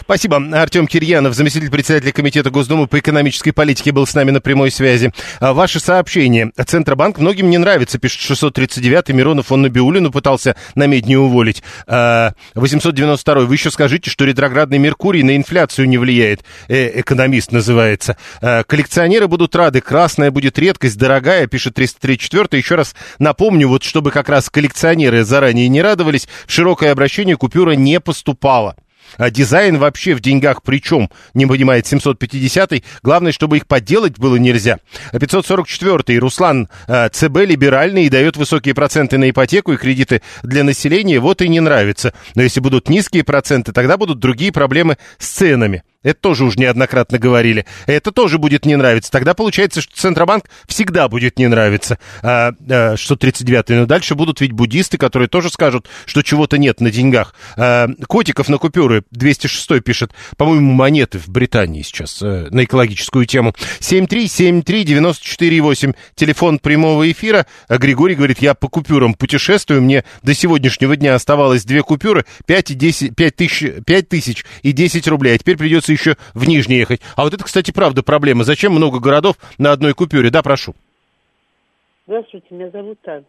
Спасибо. 0.00 0.42
Артем 0.52 0.86
Кирьянов, 0.86 1.34
заместитель 1.34 1.70
председателя 1.70 2.12
Комитета 2.12 2.50
Госдумы 2.50 2.86
по 2.86 2.98
экономической 2.98 3.52
политике, 3.52 3.92
был 3.92 4.06
с 4.06 4.14
нами 4.14 4.30
на 4.30 4.40
прямой 4.40 4.70
связи. 4.70 5.12
А, 5.40 5.52
ваше 5.52 5.80
сообщение. 5.80 6.52
Центробанк 6.66 7.18
многим 7.18 7.50
не 7.50 7.58
нравится, 7.58 7.98
пишет 7.98 8.20
639-й. 8.30 9.12
Миронов 9.12 9.52
он 9.52 9.62
Набиулину 9.62 10.10
пытался 10.10 10.56
на 10.74 10.86
медне 10.86 11.18
уволить. 11.18 11.62
892-й. 11.86 13.44
А, 13.44 13.46
Вы 13.46 13.54
еще 13.54 13.70
скажите, 13.70 14.10
что 14.10 14.24
ретроградный 14.24 14.78
Меркурий 14.78 15.22
на 15.22 15.36
инфляцию 15.36 15.88
не 15.88 15.98
влияет. 15.98 16.44
Э, 16.68 17.00
экономист 17.00 17.52
называется. 17.52 18.16
А, 18.40 18.64
коллекционеры 18.64 19.28
будут 19.28 19.54
рады. 19.56 19.80
Красная 19.80 20.30
будет 20.30 20.58
редкость, 20.58 20.98
дорогая, 20.98 21.46
пишет 21.46 21.78
334-й. 21.78 22.58
Еще 22.58 22.74
раз 22.74 22.94
напомню, 23.18 23.68
вот 23.68 23.82
чтобы 23.82 24.10
как 24.10 24.28
раз 24.28 24.50
коллекционеры 24.50 25.24
заранее 25.24 25.68
не 25.68 25.82
радовались, 25.82 26.28
широкое 26.46 26.92
обращение 26.92 27.36
купюра 27.36 27.72
не 27.72 28.00
поступала. 28.00 28.76
А 29.18 29.30
дизайн 29.30 29.78
вообще 29.78 30.14
в 30.14 30.20
деньгах 30.20 30.62
при 30.62 30.80
чем? 30.80 31.10
Не 31.34 31.46
понимает 31.46 31.86
750-й. 31.86 32.84
Главное, 33.02 33.32
чтобы 33.32 33.56
их 33.56 33.66
подделать 33.66 34.18
было 34.18 34.36
нельзя. 34.36 34.78
544-й. 35.12 36.18
Руслан 36.18 36.68
э, 36.88 37.08
ЦБ 37.10 37.38
либеральный 37.46 38.04
и 38.04 38.10
дает 38.10 38.36
высокие 38.36 38.74
проценты 38.74 39.18
на 39.18 39.30
ипотеку 39.30 39.72
и 39.72 39.76
кредиты 39.76 40.22
для 40.42 40.64
населения. 40.64 41.20
Вот 41.20 41.42
и 41.42 41.48
не 41.48 41.60
нравится. 41.60 42.14
Но 42.34 42.42
если 42.42 42.60
будут 42.60 42.88
низкие 42.88 43.24
проценты, 43.24 43.72
тогда 43.72 43.96
будут 43.96 44.18
другие 44.18 44.52
проблемы 44.52 44.96
с 45.18 45.28
ценами. 45.28 45.82
Это 46.02 46.20
тоже 46.20 46.44
уже 46.44 46.58
неоднократно 46.58 47.18
говорили. 47.18 47.64
Это 47.86 48.12
тоже 48.12 48.38
будет 48.38 48.66
не 48.66 48.76
нравиться. 48.76 49.10
Тогда 49.10 49.32
получается, 49.34 49.80
что 49.80 49.96
Центробанк 49.96 50.44
всегда 50.66 51.08
будет 51.08 51.38
не 51.38 51.46
нравиться. 51.46 51.98
А, 52.22 52.52
а, 52.68 52.96
639 52.96 53.70
Но 53.70 53.86
дальше 53.86 54.14
будут 54.14 54.40
ведь 54.40 54.52
буддисты, 54.52 54.98
которые 54.98 55.28
тоже 55.28 55.48
скажут, 55.50 55.88
что 56.06 56.22
чего-то 56.22 56.58
нет 56.58 56.80
на 56.80 56.90
деньгах. 56.90 57.34
А, 57.56 57.88
котиков 58.06 58.48
на 58.48 58.58
купюры 58.58 59.04
206 59.10 59.80
пишет. 59.80 60.12
По-моему, 60.36 60.72
монеты 60.72 61.18
в 61.18 61.28
Британии 61.28 61.82
сейчас 61.82 62.20
а, 62.22 62.48
на 62.50 62.64
экологическую 62.64 63.26
тему. 63.26 63.54
7373948. 63.80 65.94
Телефон 66.14 66.58
прямого 66.58 67.10
эфира. 67.10 67.46
А 67.68 67.78
Григорий 67.78 68.16
говорит, 68.16 68.40
я 68.40 68.54
по 68.54 68.68
купюрам 68.68 69.14
путешествую. 69.14 69.82
Мне 69.82 70.04
до 70.22 70.34
сегодняшнего 70.34 70.96
дня 70.96 71.14
оставалось 71.14 71.64
две 71.64 71.82
купюры. 71.82 72.24
5, 72.46 72.72
и 72.72 72.74
10, 72.74 73.14
5, 73.14 73.36
тысяч, 73.36 73.72
5 73.84 74.08
тысяч 74.08 74.44
и 74.62 74.72
10 74.72 75.06
рублей. 75.08 75.34
А 75.34 75.38
теперь 75.38 75.56
придется 75.56 75.91
придется 75.92 76.10
еще 76.10 76.16
в 76.34 76.48
Нижний 76.48 76.76
ехать. 76.76 77.00
А 77.16 77.22
вот 77.22 77.34
это, 77.34 77.44
кстати, 77.44 77.72
правда 77.72 78.02
проблема. 78.02 78.44
Зачем 78.44 78.72
много 78.72 79.00
городов 79.00 79.36
на 79.58 79.72
одной 79.72 79.94
купюре? 79.94 80.30
Да, 80.30 80.42
прошу. 80.42 80.74
Здравствуйте, 82.06 82.46
меня 82.50 82.70
зовут 82.70 82.98
Анна. 83.06 83.24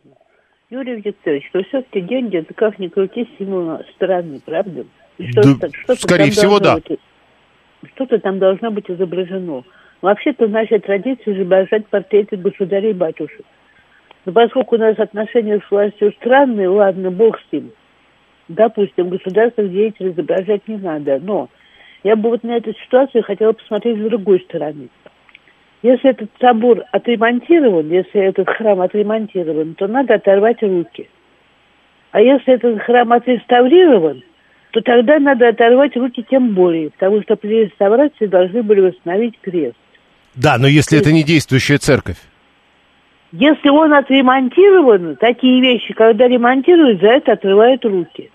Юрий 0.69 1.01
Викторович, 1.01 1.49
но 1.53 1.63
все-таки 1.63 2.01
деньги, 2.01 2.37
это 2.37 2.53
как 2.55 2.79
ни 2.79 2.87
крути, 2.87 3.29
символ 3.37 3.79
страны, 3.95 4.41
правда? 4.43 4.85
Что 5.29 5.55
да, 5.55 5.67
что 5.71 5.95
скорее 5.95 6.31
всего, 6.31 6.59
да. 6.59 6.75
Быть, 6.75 6.99
что-то 7.93 8.17
там 8.19 8.39
должно 8.39 8.71
быть 8.71 8.89
изображено. 8.89 9.63
Вообще-то 10.01 10.47
наша 10.47 10.79
традиция 10.79 11.35
изображать 11.35 11.87
портреты 11.87 12.37
государей 12.37 12.89
и 12.89 12.93
батюшек. 12.93 13.45
Но 14.25 14.31
поскольку 14.31 14.75
у 14.75 14.79
нас 14.79 14.97
отношения 14.97 15.59
с 15.59 15.69
властью 15.69 16.11
странные, 16.19 16.69
ладно, 16.69 17.11
бог 17.11 17.37
с 17.39 17.51
ним. 17.51 17.71
Допустим, 18.47 19.09
государственных 19.09 19.71
деятелей 19.71 20.11
изображать 20.11 20.67
не 20.67 20.77
надо, 20.77 21.19
но 21.21 21.49
я 22.03 22.15
бы 22.15 22.29
вот 22.29 22.43
на 22.43 22.57
эту 22.57 22.73
ситуацию 22.73 23.23
хотела 23.23 23.53
посмотреть 23.53 23.97
с 23.97 24.03
другой 24.03 24.41
стороны. 24.41 24.89
Если 25.81 26.09
этот 26.09 26.29
собор 26.39 26.83
отремонтирован, 26.91 27.89
если 27.89 28.21
этот 28.21 28.49
храм 28.49 28.81
отремонтирован, 28.81 29.75
то 29.75 29.87
надо 29.87 30.15
оторвать 30.15 30.61
руки. 30.61 31.09
А 32.11 32.21
если 32.21 32.53
этот 32.53 32.81
храм 32.83 33.11
отреставрирован, 33.11 34.23
то 34.71 34.81
тогда 34.81 35.19
надо 35.19 35.49
оторвать 35.49 35.95
руки 35.97 36.25
тем 36.29 36.53
более, 36.53 36.89
потому 36.91 37.21
что 37.23 37.35
при 37.35 37.65
реставрации 37.65 38.27
должны 38.27 38.63
были 38.63 38.81
восстановить 38.81 39.39
крест. 39.41 39.75
Да, 40.35 40.57
но 40.57 40.67
если 40.67 40.97
то 40.97 41.01
это 41.01 41.11
не 41.11 41.23
действующая 41.23 41.77
церковь. 41.77 42.17
Если 43.31 43.69
он 43.69 43.93
отремонтирован, 43.93 45.15
такие 45.17 45.59
вещи, 45.59 45.93
когда 45.93 46.27
ремонтируют, 46.27 47.01
за 47.01 47.07
это 47.07 47.33
отрывают 47.33 47.83
руки. 47.83 48.29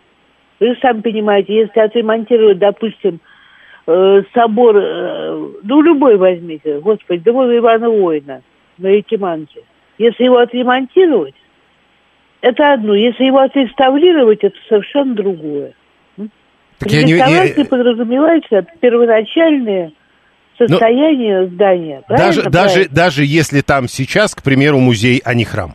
Вы 0.61 0.77
сами 0.83 1.01
понимаете, 1.01 1.55
если 1.55 1.81
отремонтировать, 1.81 2.59
допустим, 2.59 3.21
э, 3.89 4.23
собор, 4.35 4.77
э, 4.77 5.49
ну, 5.63 5.83
любой 5.83 6.17
возьмите, 6.17 6.79
господи, 6.81 7.23
да 7.25 7.33
вон 7.33 7.57
Ивана 7.57 7.89
Воина 7.89 8.43
на 8.77 8.89
Якиманке. 8.89 9.63
Если 9.99 10.25
его 10.25 10.39
отремонтировать, 10.39 11.35
это 12.41 12.75
одно. 12.75 12.95
Если 12.95 13.25
его 13.25 13.41
отреставрировать, 13.41 14.45
это 14.45 14.57
совершенно 14.69 15.15
другое. 15.15 15.73
Так 16.79 16.93
я 16.93 17.03
не, 17.03 17.15
я... 17.15 17.65
подразумевается 17.65 18.65
первоначальное 18.81 19.91
состояние 20.57 21.41
Но 21.41 21.47
здания. 21.49 22.03
Даже, 22.09 22.49
даже, 22.51 22.89
даже 22.89 23.25
если 23.25 23.63
там 23.63 23.89
сейчас, 23.89 24.35
к 24.35 24.43
примеру, 24.43 24.79
музей, 24.79 25.21
а 25.25 25.35
не 25.35 25.45
храм. 25.45 25.75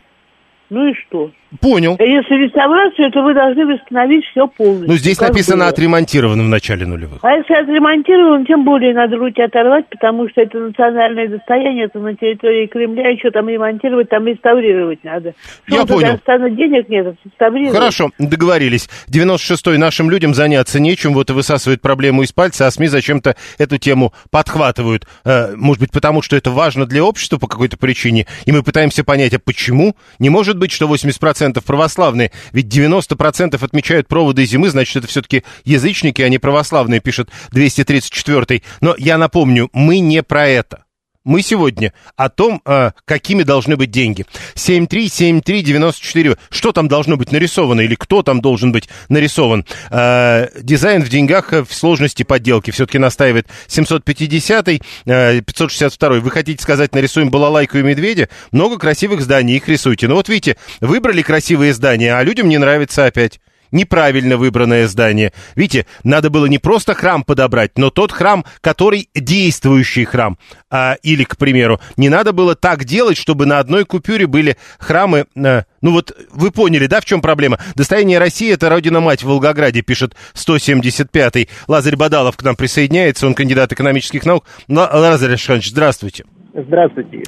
Ну 0.70 0.88
и 0.88 0.94
что? 0.94 1.30
Понял. 1.60 1.96
Если 1.98 2.44
реставрацию, 2.44 3.10
то 3.12 3.22
вы 3.22 3.34
должны 3.34 3.66
восстановить 3.66 4.24
все 4.26 4.46
полностью. 4.46 4.88
Ну, 4.88 4.96
здесь 4.96 5.20
написано 5.20 5.64
было. 5.64 5.68
отремонтировано 5.68 6.42
в 6.42 6.48
начале 6.48 6.86
нулевых. 6.86 7.18
А 7.22 7.32
если 7.32 7.54
отремонтировано, 7.54 8.44
тем 8.46 8.64
более 8.64 8.94
надо 8.94 9.16
руки 9.16 9.40
оторвать, 9.40 9.86
потому 9.88 10.28
что 10.28 10.40
это 10.40 10.58
национальное 10.58 11.28
достояние, 11.28 11.84
это 11.84 11.98
на 11.98 12.14
территории 12.14 12.66
Кремля, 12.66 13.10
еще 13.10 13.30
там 13.30 13.48
ремонтировать, 13.48 14.08
там 14.08 14.26
реставрировать 14.26 15.04
надо. 15.04 15.34
Что, 15.66 15.76
Я 15.76 15.86
понял. 15.86 16.06
Казахстана 16.06 16.50
денег 16.50 16.88
нет, 16.88 17.14
реставрировать. 17.24 17.76
Хорошо, 17.76 18.10
договорились. 18.18 18.88
96-й 19.10 19.78
нашим 19.78 20.10
людям 20.10 20.34
заняться 20.34 20.80
нечем, 20.80 21.14
вот 21.14 21.30
и 21.30 21.32
высасывают 21.32 21.80
проблему 21.80 22.22
из 22.22 22.32
пальца, 22.32 22.66
а 22.66 22.70
СМИ 22.70 22.88
зачем-то 22.88 23.36
эту 23.58 23.78
тему 23.78 24.12
подхватывают. 24.30 25.06
Э, 25.24 25.54
может 25.56 25.80
быть, 25.80 25.92
потому 25.92 26.22
что 26.22 26.36
это 26.36 26.50
важно 26.50 26.86
для 26.86 27.04
общества 27.04 27.38
по 27.38 27.46
какой-то 27.46 27.76
причине, 27.76 28.26
и 28.46 28.52
мы 28.52 28.62
пытаемся 28.62 29.04
понять, 29.04 29.34
а 29.34 29.38
почему? 29.38 29.94
Не 30.18 30.30
может 30.30 30.58
быть, 30.58 30.72
что 30.72 30.86
80% 30.86 31.43
90% 31.44 31.62
православные. 31.64 32.30
Ведь 32.52 32.66
90% 32.66 33.62
отмечают 33.62 34.08
проводы 34.08 34.44
зимы, 34.44 34.70
значит, 34.70 34.96
это 34.96 35.06
все-таки 35.06 35.44
язычники, 35.64 36.22
а 36.22 36.28
не 36.28 36.38
православные, 36.38 37.00
пишет 37.00 37.30
234 37.52 38.62
Но 38.80 38.94
я 38.98 39.18
напомню, 39.18 39.70
мы 39.72 39.98
не 39.98 40.22
про 40.22 40.46
это. 40.46 40.83
Мы 41.24 41.40
сегодня 41.40 41.94
о 42.16 42.28
том, 42.28 42.60
э, 42.66 42.90
какими 43.06 43.44
должны 43.44 43.76
быть 43.76 43.90
деньги. 43.90 44.26
7373948. 44.54 46.36
Что 46.50 46.72
там 46.72 46.86
должно 46.86 47.16
быть 47.16 47.32
нарисовано 47.32 47.80
или 47.80 47.94
кто 47.94 48.22
там 48.22 48.42
должен 48.42 48.72
быть 48.72 48.90
нарисован? 49.08 49.64
Э, 49.90 50.48
дизайн 50.60 51.02
в 51.02 51.08
деньгах 51.08 51.52
в 51.52 51.72
сложности 51.72 52.24
подделки. 52.24 52.70
Все-таки 52.70 52.98
настаивает 52.98 53.48
750 53.68 54.68
э, 54.68 55.40
562 55.40 56.08
Вы 56.20 56.30
хотите 56.30 56.62
сказать, 56.62 56.94
нарисуем 56.94 57.30
балалайку 57.30 57.78
и 57.78 57.82
медведя? 57.82 58.28
Много 58.52 58.78
красивых 58.78 59.22
зданий, 59.22 59.56
их 59.56 59.66
рисуйте. 59.66 60.08
Ну 60.08 60.16
вот 60.16 60.28
видите, 60.28 60.58
выбрали 60.80 61.22
красивые 61.22 61.72
здания, 61.72 62.14
а 62.14 62.22
людям 62.22 62.50
не 62.50 62.58
нравится 62.58 63.06
опять 63.06 63.40
неправильно 63.74 64.38
выбранное 64.38 64.88
здание. 64.88 65.32
Видите, 65.54 65.86
надо 66.04 66.30
было 66.30 66.46
не 66.46 66.58
просто 66.58 66.94
храм 66.94 67.24
подобрать, 67.24 67.76
но 67.76 67.90
тот 67.90 68.12
храм, 68.12 68.46
который 68.62 69.10
действующий 69.14 70.04
храм. 70.04 70.38
А, 70.70 70.96
или, 71.02 71.24
к 71.24 71.36
примеру, 71.36 71.80
не 71.96 72.08
надо 72.08 72.32
было 72.32 72.54
так 72.54 72.84
делать, 72.84 73.18
чтобы 73.18 73.44
на 73.44 73.58
одной 73.58 73.84
купюре 73.84 74.26
были 74.26 74.56
храмы... 74.78 75.26
А, 75.36 75.64
ну 75.82 75.92
вот 75.92 76.16
вы 76.30 76.50
поняли, 76.50 76.86
да, 76.86 77.00
в 77.00 77.04
чем 77.04 77.20
проблема? 77.20 77.58
Достояние 77.74 78.18
России— 78.18 78.50
это 78.54 78.70
родина-мать 78.70 79.22
в 79.22 79.26
Волгограде, 79.26 79.82
пишет 79.82 80.14
175-й. 80.34 81.50
Лазарь 81.68 81.96
Бадалов 81.96 82.36
к 82.36 82.42
нам 82.42 82.56
присоединяется, 82.56 83.26
он 83.26 83.34
кандидат 83.34 83.72
экономических 83.72 84.24
наук. 84.24 84.46
Лазарь 84.68 85.30
Александрович, 85.30 85.70
здравствуйте. 85.70 86.24
Здравствуйте. 86.54 87.22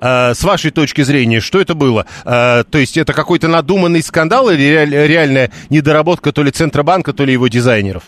А, 0.00 0.34
с 0.34 0.42
вашей 0.42 0.72
точки 0.72 1.02
зрения, 1.02 1.38
что 1.38 1.60
это 1.60 1.74
было? 1.74 2.04
А, 2.24 2.64
то 2.64 2.78
есть 2.78 2.96
это 2.98 3.12
какой-то 3.12 3.46
надуманный 3.46 4.02
скандал 4.02 4.50
или 4.50 4.62
реаль, 4.62 4.90
реальная 4.90 5.50
недоработка 5.70 6.32
то 6.32 6.42
ли 6.42 6.50
Центробанка, 6.50 7.12
то 7.12 7.24
ли 7.24 7.32
его 7.32 7.46
дизайнеров? 7.46 8.04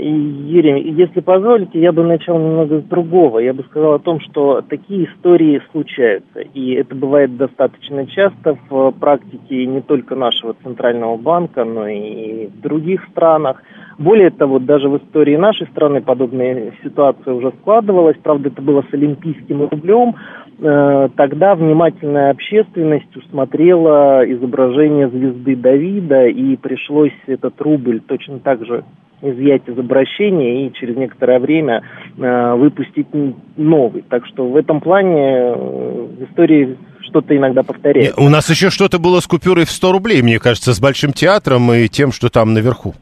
Юрий, 0.00 0.92
если 0.92 1.20
позволите, 1.20 1.80
я 1.80 1.90
бы 1.90 2.04
начал 2.04 2.38
немного 2.38 2.80
с 2.80 2.84
другого. 2.84 3.40
Я 3.40 3.52
бы 3.52 3.64
сказал 3.64 3.94
о 3.94 3.98
том, 3.98 4.20
что 4.20 4.62
такие 4.62 5.06
истории 5.06 5.60
случаются. 5.72 6.40
И 6.54 6.74
это 6.74 6.94
бывает 6.94 7.36
достаточно 7.36 8.06
часто 8.06 8.56
в 8.68 8.92
практике 8.92 9.66
не 9.66 9.80
только 9.80 10.14
нашего 10.14 10.54
Центрального 10.62 11.16
банка, 11.16 11.64
но 11.64 11.88
и 11.88 12.46
в 12.46 12.60
других 12.60 13.04
странах. 13.10 13.60
Более 13.98 14.30
того, 14.30 14.60
даже 14.60 14.88
в 14.88 14.98
истории 14.98 15.36
нашей 15.36 15.66
страны 15.68 16.00
подобная 16.00 16.72
ситуация 16.84 17.34
уже 17.34 17.52
складывалась. 17.60 18.16
Правда, 18.22 18.48
это 18.48 18.62
было 18.62 18.84
с 18.88 18.94
Олимпийским 18.94 19.68
рублем. 19.68 20.14
Э, 20.60 21.08
тогда 21.16 21.56
внимательная 21.56 22.30
общественность 22.30 23.14
усмотрела 23.16 24.22
изображение 24.24 25.08
звезды 25.08 25.56
Давида, 25.56 26.28
и 26.28 26.56
пришлось 26.56 27.12
этот 27.26 27.60
рубль 27.60 28.00
точно 28.00 28.38
так 28.38 28.64
же 28.64 28.84
изъять 29.20 29.62
из 29.66 29.76
обращения 29.76 30.66
и 30.66 30.72
через 30.74 30.96
некоторое 30.96 31.40
время 31.40 31.82
э, 32.16 32.54
выпустить 32.54 33.08
новый. 33.56 34.04
Так 34.08 34.26
что 34.26 34.48
в 34.48 34.54
этом 34.54 34.80
плане 34.80 35.26
э, 35.28 35.54
в 35.54 36.24
истории 36.30 36.76
что-то 37.00 37.36
иногда 37.36 37.64
повторяется. 37.64 38.20
У 38.20 38.28
нас 38.28 38.48
еще 38.48 38.70
что-то 38.70 39.00
было 39.00 39.18
с 39.18 39.26
купюрой 39.26 39.64
в 39.64 39.70
100 39.70 39.90
рублей, 39.92 40.22
мне 40.22 40.38
кажется, 40.38 40.72
с 40.72 40.80
Большим 40.80 41.12
театром 41.12 41.72
и 41.72 41.88
тем, 41.88 42.12
что 42.12 42.28
там 42.28 42.54
наверху. 42.54 42.94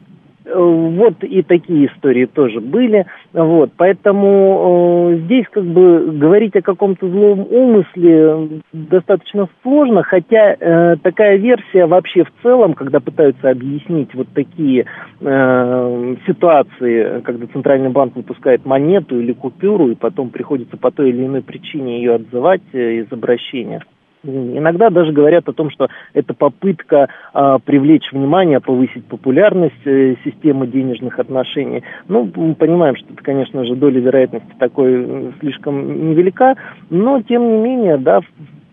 Вот 0.59 1.23
и 1.23 1.43
такие 1.43 1.87
истории 1.87 2.25
тоже 2.25 2.59
были. 2.59 3.05
Вот, 3.33 3.71
поэтому 3.77 5.11
э, 5.11 5.17
здесь 5.25 5.45
как 5.51 5.63
бы 5.63 6.11
говорить 6.13 6.55
о 6.55 6.63
каком-то 6.63 7.07
злом 7.07 7.45
умысле 7.49 8.61
достаточно 8.73 9.47
сложно, 9.61 10.01
хотя 10.01 10.55
э, 10.59 10.95
такая 11.03 11.37
версия 11.37 11.85
вообще 11.85 12.23
в 12.23 12.31
целом, 12.41 12.73
когда 12.73 12.99
пытаются 12.99 13.51
объяснить 13.51 14.13
вот 14.15 14.27
такие 14.33 14.85
э, 15.21 16.15
ситуации, 16.25 17.21
когда 17.21 17.45
Центральный 17.53 17.89
банк 17.89 18.15
выпускает 18.15 18.65
монету 18.65 19.19
или 19.19 19.33
купюру, 19.33 19.89
и 19.89 19.95
потом 19.95 20.29
приходится 20.29 20.75
по 20.77 20.89
той 20.89 21.09
или 21.09 21.25
иной 21.25 21.43
причине 21.43 21.99
ее 21.99 22.15
отзывать 22.15 22.63
э, 22.73 23.01
из 23.01 23.11
обращения– 23.11 23.83
Иногда 24.27 24.89
даже 24.89 25.11
говорят 25.11 25.47
о 25.47 25.53
том, 25.53 25.69
что 25.69 25.87
это 26.13 26.33
попытка 26.33 27.09
а, 27.33 27.59
привлечь 27.59 28.11
внимание, 28.11 28.59
повысить 28.59 29.05
популярность 29.05 29.85
э, 29.85 30.15
системы 30.23 30.67
денежных 30.67 31.19
отношений. 31.19 31.83
Ну, 32.07 32.29
мы 32.35 32.55
понимаем, 32.55 32.95
что 32.95 33.13
это, 33.13 33.23
конечно 33.23 33.65
же, 33.65 33.75
доля 33.75 33.99
вероятности 33.99 34.53
такой 34.59 35.33
слишком 35.39 36.09
невелика, 36.09 36.55
но, 36.89 37.21
тем 37.21 37.47
не 37.47 37.57
менее, 37.57 37.97
да, 37.97 38.21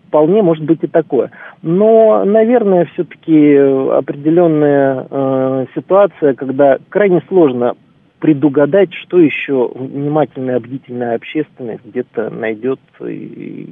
вполне 0.07 0.41
может 0.41 0.63
быть 0.63 0.79
и 0.81 0.87
такое. 0.87 1.31
Но, 1.61 2.23
наверное, 2.25 2.85
все-таки 2.93 3.55
определенная 3.55 5.07
э, 5.09 5.65
ситуация, 5.75 6.33
когда 6.33 6.77
крайне 6.89 7.21
сложно 7.27 7.75
предугадать, 8.19 8.93
что 8.93 9.19
еще 9.19 9.71
внимательная, 9.73 10.59
бдительная 10.59 11.15
общественность 11.15 11.83
где-то 11.85 12.29
найдет 12.29 12.79
и, 13.01 13.13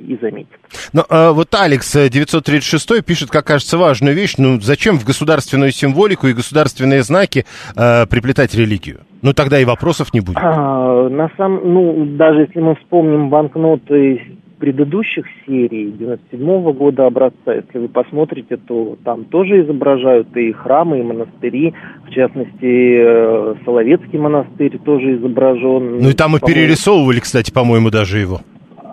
и 0.10 0.18
заметит. 0.22 0.60
Но 0.92 1.06
а, 1.10 1.32
вот 1.32 1.54
Алекс 1.56 1.92
936 1.94 2.92
э, 2.92 3.02
пишет, 3.02 3.30
как 3.30 3.46
кажется, 3.46 3.78
важную 3.78 4.16
вещь. 4.16 4.36
Ну, 4.38 4.60
зачем 4.60 4.98
в 4.98 5.06
государственную 5.06 5.72
символику 5.72 6.28
и 6.28 6.34
государственные 6.34 7.04
знаки 7.04 7.46
а, 7.76 8.06
приплетать 8.06 8.54
религию? 8.56 9.02
Ну, 9.22 9.34
тогда 9.34 9.60
и 9.60 9.66
вопросов 9.66 10.14
не 10.14 10.20
будет. 10.20 10.38
А, 10.42 11.08
на 11.10 11.30
самом, 11.38 11.74
ну, 11.74 12.06
даже 12.18 12.42
если 12.42 12.60
мы 12.60 12.76
вспомним 12.76 13.30
банкноты 13.30 14.22
предыдущих 14.64 15.26
серий 15.46 15.92
97 15.92 16.40
-го 16.40 16.72
года 16.72 17.06
образца, 17.06 17.54
если 17.54 17.80
вы 17.80 17.90
посмотрите, 17.90 18.56
то 18.56 18.98
там 19.04 19.26
тоже 19.26 19.62
изображают 19.62 20.38
и 20.38 20.54
храмы, 20.54 21.00
и 21.00 21.04
монастыри, 21.04 21.74
в 22.08 22.10
частности, 22.12 22.62
э, 22.64 23.56
Соловецкий 23.66 24.18
монастырь 24.18 24.80
тоже 24.80 25.18
изображен. 25.18 25.98
Ну 25.98 26.10
и 26.10 26.14
там 26.14 26.38
и 26.38 26.40
перерисовывали, 26.40 27.20
кстати, 27.20 27.52
по-моему, 27.52 27.90
даже 27.90 28.20
его. 28.20 28.40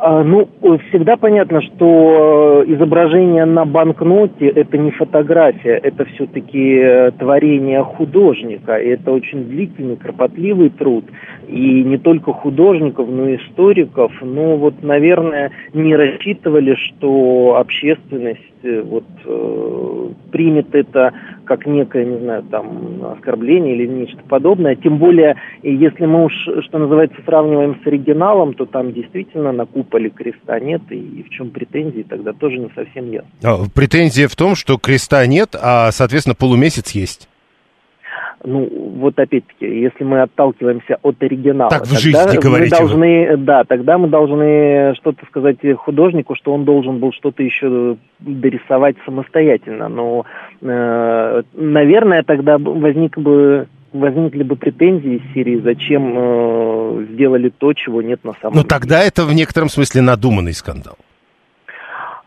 А, 0.02 0.24
ну, 0.24 0.48
всегда 0.88 1.18
понятно, 1.18 1.60
что 1.60 2.64
э, 2.66 2.72
изображение 2.72 3.44
на 3.44 3.66
банкноте– 3.66 4.48
это 4.48 4.78
не 4.78 4.92
фотография, 4.92 5.76
это 5.76 6.06
все-таки 6.06 6.78
э, 6.78 7.10
творение 7.18 7.84
художника. 7.84 8.76
И 8.76 8.88
это 8.88 9.12
очень 9.12 9.44
длительный, 9.44 9.96
кропотливый 9.96 10.70
труд. 10.70 11.04
И 11.48 11.84
не 11.84 11.98
только 11.98 12.32
художников, 12.32 13.08
но 13.10 13.28
и 13.28 13.36
историков. 13.36 14.10
Но 14.22 14.56
вот, 14.56 14.82
наверное, 14.82 15.50
не 15.74 15.94
рассчитывали, 15.94 16.76
что 16.76 17.56
общественность 17.58 18.49
вот, 18.62 19.04
э, 19.24 20.08
примет 20.30 20.74
это 20.74 21.12
как 21.44 21.66
некое, 21.66 22.04
не 22.04 22.18
знаю, 22.18 22.42
там, 22.44 23.04
оскорбление 23.16 23.74
или 23.74 23.86
нечто 23.86 24.22
подобное. 24.28 24.76
Тем 24.76 24.98
более, 24.98 25.36
если 25.62 26.06
мы 26.06 26.26
уж, 26.26 26.32
что 26.66 26.78
называется, 26.78 27.16
сравниваем 27.24 27.80
с 27.82 27.86
оригиналом, 27.86 28.54
то 28.54 28.66
там 28.66 28.92
действительно 28.92 29.52
на 29.52 29.66
куполе 29.66 30.10
креста 30.10 30.60
нет, 30.60 30.82
и 30.90 31.24
в 31.26 31.30
чем 31.30 31.50
претензии, 31.50 32.04
тогда 32.08 32.32
тоже 32.32 32.58
не 32.58 32.70
совсем 32.74 33.10
ясно. 33.10 33.30
А, 33.42 33.56
претензия 33.74 34.28
в 34.28 34.36
том, 34.36 34.54
что 34.54 34.78
креста 34.78 35.26
нет, 35.26 35.56
а, 35.60 35.90
соответственно, 35.90 36.34
полумесяц 36.34 36.92
есть 36.92 37.29
ну, 38.44 38.68
вот 38.96 39.18
опять-таки, 39.18 39.66
если 39.66 40.02
мы 40.04 40.22
отталкиваемся 40.22 40.98
от 41.02 41.22
оригинала, 41.22 41.70
так 41.70 41.86
в 41.86 41.98
жизни 41.98 42.36
мы 42.36 42.40
говорите 42.40 42.76
должны, 42.76 43.28
вы. 43.30 43.36
да, 43.36 43.64
тогда 43.64 43.98
мы 43.98 44.08
должны 44.08 44.94
что-то 44.96 45.26
сказать 45.26 45.58
художнику, 45.76 46.34
что 46.34 46.54
он 46.54 46.64
должен 46.64 46.98
был 46.98 47.12
что-то 47.12 47.42
еще 47.42 47.96
дорисовать 48.20 48.96
самостоятельно. 49.04 49.88
Но, 49.88 50.24
э, 50.62 51.42
наверное, 51.52 52.22
тогда 52.22 52.56
возник 52.58 53.18
бы 53.18 53.68
возникли 53.92 54.44
бы 54.44 54.56
претензии 54.56 55.16
из 55.16 55.34
серии, 55.34 55.60
зачем 55.60 56.14
э, 56.16 57.06
сделали 57.12 57.48
то, 57.50 57.72
чего 57.72 58.02
нет 58.02 58.22
на 58.24 58.34
самом 58.34 58.54
Но 58.54 58.62
деле. 58.62 58.62
Но 58.62 58.68
тогда 58.68 59.02
это 59.02 59.24
в 59.24 59.32
некотором 59.34 59.68
смысле 59.68 60.02
надуманный 60.02 60.54
скандал. 60.54 60.96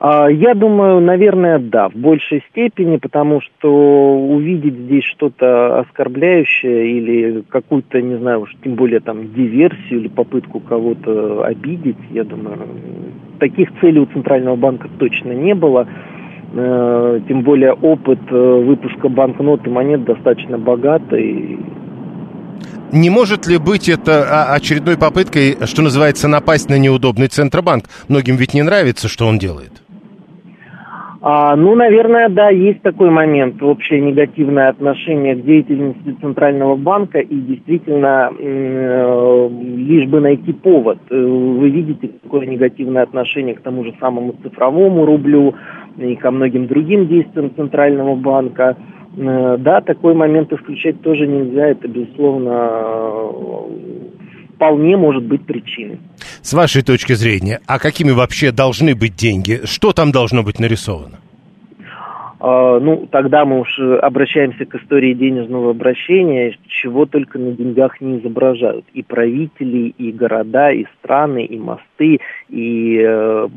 А, 0.06 0.28
я 0.30 0.54
думаю, 0.54 1.00
наверное, 1.00 1.60
да, 1.60 1.88
в 1.88 1.96
большей 1.96 2.44
степени, 2.50 2.98
потому 2.98 3.40
что 3.40 3.70
увидеть 4.18 4.74
здесь 4.74 5.06
что-то 5.06 5.80
оскорбляющее 5.80 6.92
или 6.92 7.44
какую-то, 7.48 8.02
не 8.02 8.18
знаю 8.18 8.42
уж, 8.42 8.50
тем 8.62 8.76
более 8.76 9.00
там 9.00 9.34
диверсию 9.34 10.02
или 10.02 10.10
попытку 10.10 10.60
кого-то 10.60 11.46
обидеть, 11.46 11.96
я 12.12 12.26
думаю, 12.26 12.68
таких 13.40 13.70
целей 13.80 14.02
у 14.02 14.06
Центрального 14.08 14.58
банка 14.58 14.90
точно 15.00 15.32
не 15.32 15.56
было. 15.56 15.88
Э, 16.54 17.22
тем 17.30 17.44
более 17.44 17.72
опыт 17.72 18.20
э, 18.30 18.36
выпуска 18.36 19.08
банкнот 19.08 19.66
и 19.66 19.70
монет 19.70 20.04
достаточно 20.04 20.58
богатый. 20.58 21.60
Не 22.92 23.10
может 23.10 23.48
ли 23.48 23.58
быть 23.58 23.88
это 23.88 24.26
а, 24.30 24.54
очередной 24.54 24.98
попыткой, 24.98 25.58
что 25.66 25.82
называется, 25.82 26.28
напасть 26.28 26.70
на 26.70 26.78
неудобный 26.78 27.28
Центробанк? 27.28 27.86
Многим 28.10 28.36
ведь 28.36 28.54
не 28.54 28.64
нравится, 28.64 29.08
что 29.08 29.28
он 29.28 29.40
делает. 29.40 29.83
А, 31.26 31.56
ну, 31.56 31.74
наверное, 31.74 32.28
да, 32.28 32.50
есть 32.50 32.82
такой 32.82 33.10
момент, 33.10 33.64
общее 33.64 34.02
негативное 34.02 34.68
отношение 34.68 35.36
к 35.36 35.46
деятельности 35.46 36.18
Центрального 36.20 36.76
банка 36.76 37.20
и 37.20 37.34
действительно 37.34 38.30
э, 38.38 39.50
лишь 39.78 40.10
бы 40.10 40.20
найти 40.20 40.52
повод. 40.52 40.98
Э, 41.10 41.16
вы 41.16 41.70
видите 41.70 42.10
такое 42.22 42.46
негативное 42.46 43.04
отношение 43.04 43.56
к 43.56 43.62
тому 43.62 43.86
же 43.86 43.96
самому 44.02 44.36
цифровому 44.44 45.06
рублю 45.06 45.56
и 45.98 46.14
ко 46.18 46.30
многим 46.30 46.68
другим 46.68 47.08
действиям 47.08 47.56
Центрального 47.56 48.16
банка. 48.16 48.76
Э, 49.16 49.56
да, 49.60 49.80
такой 49.80 50.16
момент 50.16 50.52
исключать 50.52 51.00
тоже 51.04 51.26
нельзя, 51.26 51.68
это, 51.68 51.88
безусловно, 51.88 52.70
вполне 54.56 54.98
может 54.98 55.24
быть 55.24 55.46
причиной. 55.46 56.00
С 56.42 56.54
вашей 56.54 56.84
точки 56.84 57.14
зрения, 57.14 57.60
а 57.68 57.80
какими 57.80 58.12
вообще 58.12 58.52
должны 58.52 58.96
быть 58.96 59.16
деньги? 59.16 59.62
Что 59.66 59.94
там 59.94 60.12
должно 60.12 60.44
быть 60.44 60.60
нарисовано? 60.60 61.20
Uh, 62.40 62.78
ну, 62.82 63.08
тогда 63.10 63.46
мы 63.46 63.62
уж 63.62 63.80
обращаемся 63.80 64.66
к 64.66 64.76
истории 64.76 65.14
денежного 65.14 65.72
обращения, 65.72 66.58
чего 66.68 67.06
только 67.06 67.40
на 67.40 67.54
деньгах 67.54 68.02
не 68.02 68.20
изображают. 68.20 68.84
И 68.94 69.02
правители, 69.02 69.94
и 69.98 70.12
города, 70.12 70.70
и 70.72 70.86
страны, 71.00 71.46
и 71.46 71.58
мосты, 71.58 72.20
и 72.50 73.02
э, 73.02 73.48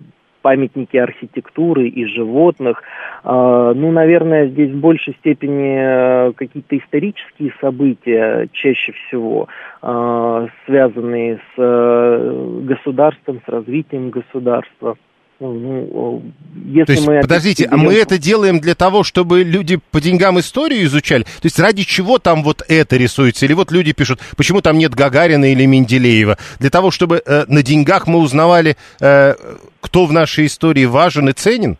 памятники 0.46 0.96
архитектуры 0.96 1.88
и 1.88 2.04
животных. 2.04 2.80
А, 3.24 3.74
ну, 3.74 3.90
наверное, 3.90 4.46
здесь 4.46 4.70
в 4.70 4.78
большей 4.78 5.14
степени 5.14 5.76
э, 5.76 6.32
какие-то 6.34 6.78
исторические 6.78 7.52
события 7.60 8.48
чаще 8.52 8.92
всего, 8.92 9.48
а, 9.82 10.46
связанные 10.64 11.38
с 11.38 11.58
э, 11.58 12.60
государством, 12.62 13.40
с 13.44 13.48
развитием 13.48 14.10
государства. 14.10 14.96
Ну, 15.38 16.22
если 16.64 16.84
То 16.84 16.92
есть, 16.92 17.06
мы 17.06 17.20
подождите, 17.20 17.68
а 17.70 17.76
мы 17.76 17.92
это 17.92 18.16
делаем 18.16 18.58
для 18.58 18.74
того, 18.74 19.04
чтобы 19.04 19.42
люди 19.42 19.78
по 19.90 20.00
деньгам 20.00 20.40
историю 20.40 20.84
изучали? 20.84 21.24
То 21.24 21.44
есть 21.44 21.58
ради 21.58 21.82
чего 21.82 22.18
там 22.18 22.42
вот 22.42 22.62
это 22.68 22.96
рисуется? 22.96 23.44
Или 23.44 23.52
вот 23.52 23.70
люди 23.70 23.92
пишут, 23.92 24.20
почему 24.36 24.62
там 24.62 24.78
нет 24.78 24.94
Гагарина 24.94 25.52
или 25.52 25.66
Менделеева? 25.66 26.38
Для 26.58 26.70
того, 26.70 26.90
чтобы 26.90 27.22
э, 27.24 27.44
на 27.48 27.62
деньгах 27.62 28.06
мы 28.06 28.20
узнавали, 28.20 28.76
э, 29.00 29.34
кто 29.80 30.06
в 30.06 30.12
нашей 30.12 30.46
истории 30.46 30.86
важен 30.86 31.28
и 31.28 31.32
ценен? 31.32 31.76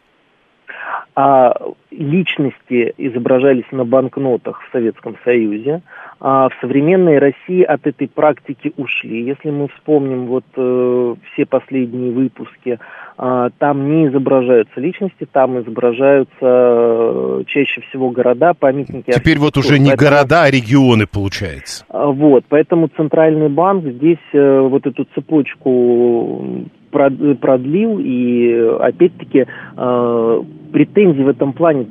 А 1.17 1.55
личности 1.91 2.93
изображались 2.99 3.65
на 3.73 3.87
банкнотах 3.87 4.61
в 4.61 4.71
Советском 4.71 5.17
Союзе, 5.25 5.81
а 6.21 6.51
в 6.51 6.53
современной 6.61 7.19
России 7.19 7.63
от 7.63 7.87
этой 7.87 8.07
практики 8.07 8.75
ушли. 8.77 9.25
Если 9.25 9.51
мы 9.51 9.69
вспомним 9.69 10.27
вот 10.27 10.45
э, 10.57 11.15
все 11.33 11.47
последние 11.47 12.13
выпуски, 12.13 12.79
э, 13.19 13.49
там 13.59 13.91
не 13.91 14.09
изображаются 14.09 14.79
личности, 14.79 15.27
там 15.33 15.59
изображаются 15.61 16.35
э, 16.43 17.43
чаще 17.47 17.81
всего 17.89 18.11
города, 18.11 18.53
памятники. 18.53 19.11
Теперь 19.11 19.39
вот 19.39 19.57
уже 19.57 19.79
не 19.79 19.91
поэтому, 19.91 20.11
города, 20.11 20.43
а 20.43 20.51
регионы 20.51 21.07
получается. 21.07 21.87
Э, 21.89 22.05
вот, 22.07 22.45
поэтому 22.51 22.89
Центральный 22.89 23.49
банк 23.49 23.85
здесь 23.87 24.19
э, 24.35 24.61
вот 24.61 24.87
эту 24.87 25.07
цепочку 25.15 26.67
продлил, 26.91 27.99
и 27.99 28.53
опять-таки 28.81 29.47
э, 29.77 30.43
претензий 30.73 31.23
в 31.23 31.29
этом 31.29 31.53
плане 31.53 31.87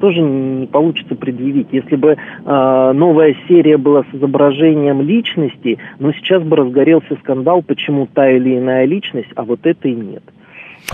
тоже 0.00 0.20
не 0.20 0.66
получится 0.66 1.14
предъявить. 1.14 1.68
Если 1.72 1.96
бы 1.96 2.16
э, 2.16 2.92
новая 2.92 3.34
серия 3.48 3.76
была 3.76 4.04
с 4.04 4.14
изображением 4.14 5.02
личности, 5.02 5.78
но 5.98 6.12
сейчас 6.12 6.42
бы 6.42 6.56
разгорелся 6.56 7.16
скандал, 7.20 7.62
почему 7.62 8.08
та 8.12 8.30
или 8.30 8.58
иная 8.58 8.84
личность, 8.84 9.30
а 9.36 9.44
вот 9.44 9.60
этой 9.64 9.92
нет. 9.92 10.22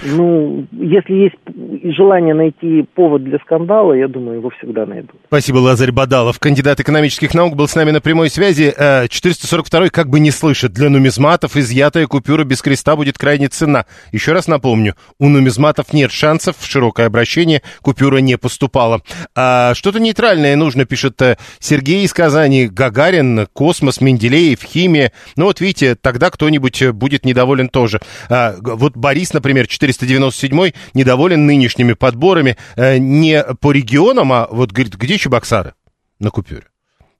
Ну, 0.03 0.67
если 0.73 1.15
есть 1.15 1.97
желание 1.97 2.35
найти 2.35 2.85
повод 2.95 3.25
для 3.25 3.39
скандала, 3.39 3.93
я 3.93 4.09
думаю, 4.09 4.39
его 4.39 4.51
всегда 4.51 4.87
найдут. 4.87 5.17
Спасибо, 5.27 5.59
Лазарь 5.59 5.93
Бадалов, 5.93 6.39
кандидат 6.39 6.81
экономических 6.81 7.35
наук, 7.35 7.57
был 7.57 7.69
с 7.69 7.75
нами 7.75 7.91
на 7.91 8.01
прямой 8.01 8.31
связи. 8.31 8.73
442 8.73 9.87
э, 9.87 9.91
как 9.91 10.09
бы 10.09 10.21
не 10.21 10.31
слышит. 10.31 10.73
Для 10.73 10.89
нумизматов 10.89 11.57
изъятая 11.57 12.07
купюра 12.07 12.45
без 12.45 12.63
креста 12.63 12.97
будет 12.97 13.19
крайне 13.19 13.49
цена. 13.49 13.87
Еще 14.13 14.33
раз 14.33 14.49
напомню, 14.49 14.95
у 15.19 15.29
нумизматов 15.29 15.93
нет 15.93 16.11
шансов 16.11 16.57
в 16.59 16.67
широкое 16.67 17.07
обращение, 17.07 17.63
купюра 17.83 18.19
не 18.19 18.39
поступала. 18.39 19.03
А 19.35 19.75
что-то 19.75 20.01
нейтральное 20.01 20.57
нужно, 20.57 20.85
пишет 20.85 21.21
э, 21.23 21.37
Сергей 21.59 22.05
из 22.05 22.13
Казани, 22.13 22.67
Гагарин, 22.67 23.47
Космос, 23.53 24.01
Менделеев, 24.01 24.63
Химия. 24.63 25.13
Ну 25.37 25.45
вот 25.45 25.61
видите, 25.61 25.95
тогда 25.95 26.31
кто-нибудь 26.31 26.91
будет 26.91 27.25
недоволен 27.25 27.69
тоже. 27.69 28.01
А, 28.29 28.55
вот 28.61 28.97
Борис, 28.97 29.33
например, 29.33 29.67
497 29.87 30.73
недоволен 30.95 31.47
нынешними 31.47 31.95
подборами 31.95 32.57
э, 32.77 32.99
не 32.99 33.43
по 33.61 33.73
регионам, 33.73 34.33
а 34.33 34.47
вот 34.51 34.73
говорит, 34.73 34.95
где 34.95 35.19
Чебоксары 35.19 35.75
на 36.19 36.31
купюре? 36.31 36.65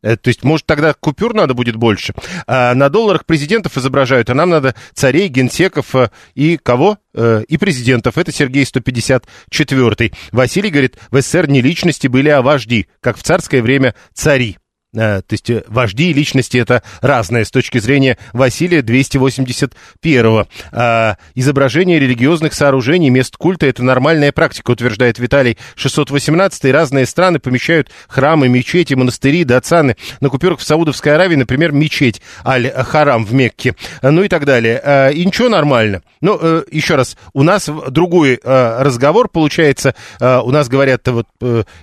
Э, 0.03 0.17
то 0.17 0.29
есть, 0.29 0.45
может, 0.45 0.67
тогда 0.67 0.95
купюр 0.95 1.35
надо 1.35 1.55
будет 1.55 1.77
больше. 1.77 2.15
А 2.47 2.75
на 2.75 2.89
долларах 2.89 3.25
президентов 3.27 3.77
изображают, 3.77 4.31
а 4.31 4.35
нам 4.35 4.51
надо 4.51 4.75
царей, 4.95 5.29
генсеков 5.29 5.95
э, 5.95 6.11
и 6.35 6.57
кого? 6.57 6.99
И 7.15 7.59
президентов. 7.59 8.17
Это 8.17 8.33
Сергей 8.33 8.65
154. 8.65 10.13
Василий 10.33 10.71
говорит, 10.71 10.97
в 11.11 11.21
СССР 11.21 11.47
не 11.47 11.61
личности 11.61 12.07
были, 12.07 12.31
а 12.31 12.41
вожди, 12.41 12.87
как 13.01 13.19
в 13.19 13.23
царское 13.23 13.61
время 13.61 13.95
цари. 14.15 14.57
Э, 14.95 15.23
то 15.27 15.33
есть 15.33 15.49
э, 15.49 15.65
вожди 15.69 16.11
и 16.11 16.13
личности 16.13 16.59
это 16.59 16.83
разное 17.01 17.45
с 17.45 17.51
точки 17.51 17.79
зрения 17.79 18.19
Василия 18.35 18.81
281-го. 18.81 20.47
А 20.71 21.17
изображение 21.35 21.99
религиозных 21.99 22.53
сооружений, 22.53 23.09
мест 23.09 23.37
культа 23.39 23.67
это 23.67 23.83
нормальная 23.83 24.33
практика, 24.33 24.73
утверждает 24.73 25.19
Виталий 25.19 25.57
618 25.77 26.65
разные 26.67 27.07
страны 27.07 27.39
помещают 27.39 27.91
храмы, 28.07 28.49
мечети, 28.49 28.93
монастыри, 28.93 29.45
дацаны. 29.45 29.97
На 30.21 30.29
купюрах 30.29 30.59
в 30.59 30.63
Саудовской 30.63 31.15
Аравии, 31.15 31.37
например, 31.37 31.73
мечеть 31.73 32.21
Аль-Харам 32.45 33.25
в 33.25 33.33
Мекке, 33.33 33.75
ну 34.03 34.23
и 34.23 34.29
так 34.29 34.45
далее. 34.45 34.79
А, 34.85 35.09
и 35.09 35.25
ничего 35.25 35.49
нормально. 35.49 36.03
Ну, 36.21 36.39
э, 36.41 36.65
еще 36.71 36.97
раз, 36.97 37.17
у 37.33 37.43
нас 37.43 37.69
другой 37.89 38.41
разговор 38.43 39.29
получается, 39.29 39.95
у 40.21 40.51
нас 40.51 40.69
говорят, 40.69 41.07
вот 41.09 41.27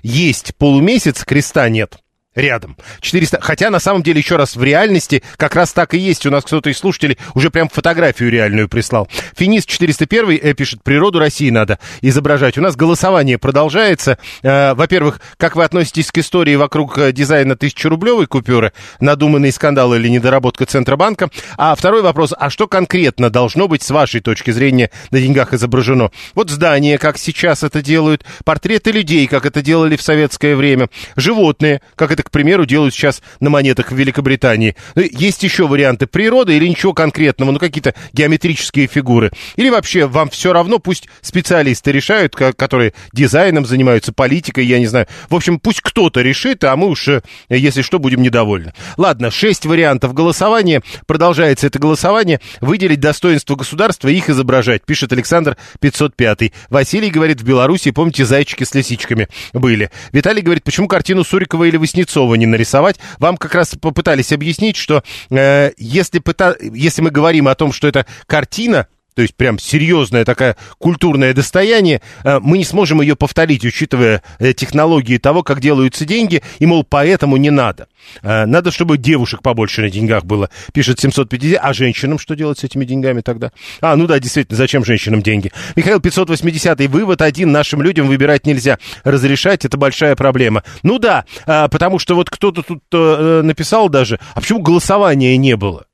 есть 0.03 0.55
полумесяц, 0.55 1.23
креста 1.23 1.69
нет 1.69 1.97
рядом. 2.39 2.77
400... 3.01 3.39
Хотя, 3.41 3.69
на 3.69 3.79
самом 3.79 4.03
деле, 4.03 4.19
еще 4.19 4.35
раз, 4.35 4.55
в 4.55 4.63
реальности 4.63 5.23
как 5.37 5.55
раз 5.55 5.73
так 5.73 5.93
и 5.93 5.97
есть. 5.97 6.25
У 6.25 6.31
нас 6.31 6.43
кто-то 6.43 6.69
из 6.69 6.77
слушателей 6.77 7.17
уже 7.33 7.49
прям 7.49 7.69
фотографию 7.69 8.31
реальную 8.31 8.67
прислал. 8.67 9.07
Финист 9.35 9.67
401 9.67 10.39
э, 10.41 10.53
пишет, 10.53 10.83
природу 10.83 11.19
России 11.19 11.49
надо 11.49 11.79
изображать. 12.01 12.57
У 12.57 12.61
нас 12.61 12.75
голосование 12.75 13.37
продолжается. 13.37 14.17
Э, 14.41 14.73
во-первых, 14.73 15.21
как 15.37 15.55
вы 15.55 15.63
относитесь 15.63 16.11
к 16.11 16.17
истории 16.17 16.55
вокруг 16.55 16.97
э, 16.97 17.11
дизайна 17.11 17.55
тысячерублевой 17.55 18.27
купюры? 18.27 18.73
Надуманный 18.99 19.51
скандал 19.51 19.93
или 19.93 20.07
недоработка 20.07 20.65
Центробанка? 20.65 21.29
А 21.57 21.75
второй 21.75 22.01
вопрос, 22.01 22.33
а 22.37 22.49
что 22.49 22.67
конкретно 22.67 23.29
должно 23.29 23.67
быть 23.67 23.83
с 23.83 23.89
вашей 23.89 24.21
точки 24.21 24.51
зрения 24.51 24.91
на 25.11 25.19
деньгах 25.19 25.53
изображено? 25.53 26.11
Вот 26.35 26.49
здание, 26.49 26.97
как 26.97 27.17
сейчас 27.17 27.63
это 27.63 27.81
делают, 27.81 28.25
портреты 28.43 28.91
людей, 28.91 29.27
как 29.27 29.45
это 29.45 29.61
делали 29.61 29.95
в 29.95 30.01
советское 30.01 30.55
время, 30.55 30.89
животные, 31.15 31.81
как 31.95 32.11
это 32.11 32.23
к 32.29 32.31
примеру, 32.31 32.65
делают 32.65 32.93
сейчас 32.93 33.23
на 33.39 33.49
монетах 33.49 33.91
в 33.91 33.95
Великобритании. 33.95 34.75
Ну, 34.93 35.01
есть 35.01 35.41
еще 35.41 35.67
варианты 35.67 36.05
природы 36.05 36.55
или 36.55 36.67
ничего 36.67 36.93
конкретного, 36.93 37.51
ну, 37.51 37.57
какие-то 37.57 37.95
геометрические 38.13 38.85
фигуры. 38.85 39.31
Или 39.55 39.69
вообще 39.69 40.05
вам 40.05 40.29
все 40.29 40.53
равно, 40.53 40.77
пусть 40.77 41.07
специалисты 41.21 41.91
решают, 41.91 42.35
которые 42.35 42.93
дизайном 43.13 43.65
занимаются, 43.65 44.13
политикой, 44.13 44.65
я 44.65 44.77
не 44.77 44.85
знаю. 44.85 45.07
В 45.27 45.35
общем, 45.35 45.59
пусть 45.59 45.81
кто-то 45.81 46.21
решит, 46.21 46.63
а 46.63 46.75
мы 46.75 46.87
уж, 46.87 47.07
э, 47.07 47.21
если 47.49 47.81
что, 47.81 47.97
будем 47.97 48.21
недовольны. 48.21 48.73
Ладно, 48.97 49.31
шесть 49.31 49.65
вариантов 49.65 50.13
голосования. 50.13 50.83
Продолжается 51.07 51.65
это 51.65 51.79
голосование. 51.79 52.39
Выделить 52.61 52.99
достоинство 52.99 53.55
государства 53.55 54.07
и 54.07 54.15
их 54.15 54.29
изображать, 54.29 54.85
пишет 54.85 55.11
Александр 55.13 55.57
505. 55.79 56.51
Василий 56.69 57.09
говорит, 57.09 57.41
в 57.41 57.43
Беларуси, 57.43 57.89
помните, 57.91 58.23
зайчики 58.23 58.63
с 58.63 58.75
лисичками 58.75 59.27
были. 59.53 59.89
Виталий 60.11 60.41
говорит, 60.41 60.63
почему 60.63 60.87
картину 60.87 61.23
Сурикова 61.23 61.63
или 61.63 61.77
Васнецова 61.77 62.18
Кузнецова 62.19 62.35
не 62.35 62.45
нарисовать. 62.45 62.97
Вам 63.19 63.37
как 63.37 63.55
раз 63.55 63.75
попытались 63.79 64.31
объяснить, 64.31 64.75
что 64.75 65.03
э, 65.29 65.71
если, 65.77 66.19
пыта... 66.19 66.55
если 66.59 67.01
мы 67.01 67.11
говорим 67.11 67.47
о 67.47 67.55
том, 67.55 67.71
что 67.71 67.87
это 67.87 68.05
картина, 68.25 68.87
то 69.15 69.21
есть 69.21 69.35
прям 69.35 69.59
серьезное 69.59 70.23
такое 70.23 70.55
культурное 70.77 71.33
достояние, 71.33 72.01
э, 72.23 72.39
мы 72.39 72.57
не 72.57 72.63
сможем 72.63 73.01
ее 73.01 73.15
повторить, 73.15 73.65
учитывая 73.65 74.23
э, 74.39 74.53
технологии 74.53 75.17
того, 75.17 75.43
как 75.43 75.59
делаются 75.59 76.05
деньги, 76.05 76.41
и, 76.59 76.65
мол, 76.65 76.85
поэтому 76.87 77.37
не 77.37 77.49
надо. 77.49 77.87
Э, 78.21 78.45
надо, 78.45 78.71
чтобы 78.71 78.97
девушек 78.97 79.41
побольше 79.41 79.81
на 79.81 79.89
деньгах 79.89 80.25
было, 80.25 80.49
пишет 80.73 80.99
750. 80.99 81.59
А 81.61 81.73
женщинам 81.73 82.17
что 82.17 82.35
делать 82.35 82.59
с 82.59 82.63
этими 82.63 82.85
деньгами 82.85 83.21
тогда? 83.21 83.51
А, 83.81 83.95
ну 83.95 84.07
да, 84.07 84.19
действительно, 84.19 84.57
зачем 84.57 84.85
женщинам 84.85 85.21
деньги? 85.21 85.51
Михаил 85.75 85.99
580 85.99 86.79
вывод 86.87 87.21
один, 87.21 87.51
нашим 87.51 87.81
людям 87.81 88.07
выбирать 88.07 88.45
нельзя. 88.45 88.77
Разрешать 89.03 89.65
это 89.65 89.77
большая 89.77 90.15
проблема. 90.15 90.63
Ну 90.83 90.97
да, 90.97 91.25
потому 91.45 91.99
что 91.99 92.15
вот 92.15 92.29
кто-то 92.29 92.63
тут 92.63 92.83
написал 92.91 93.89
даже, 93.89 94.19
а 94.33 94.39
почему 94.39 94.61
голосования 94.61 95.35
не 95.37 95.55
было? 95.55 95.85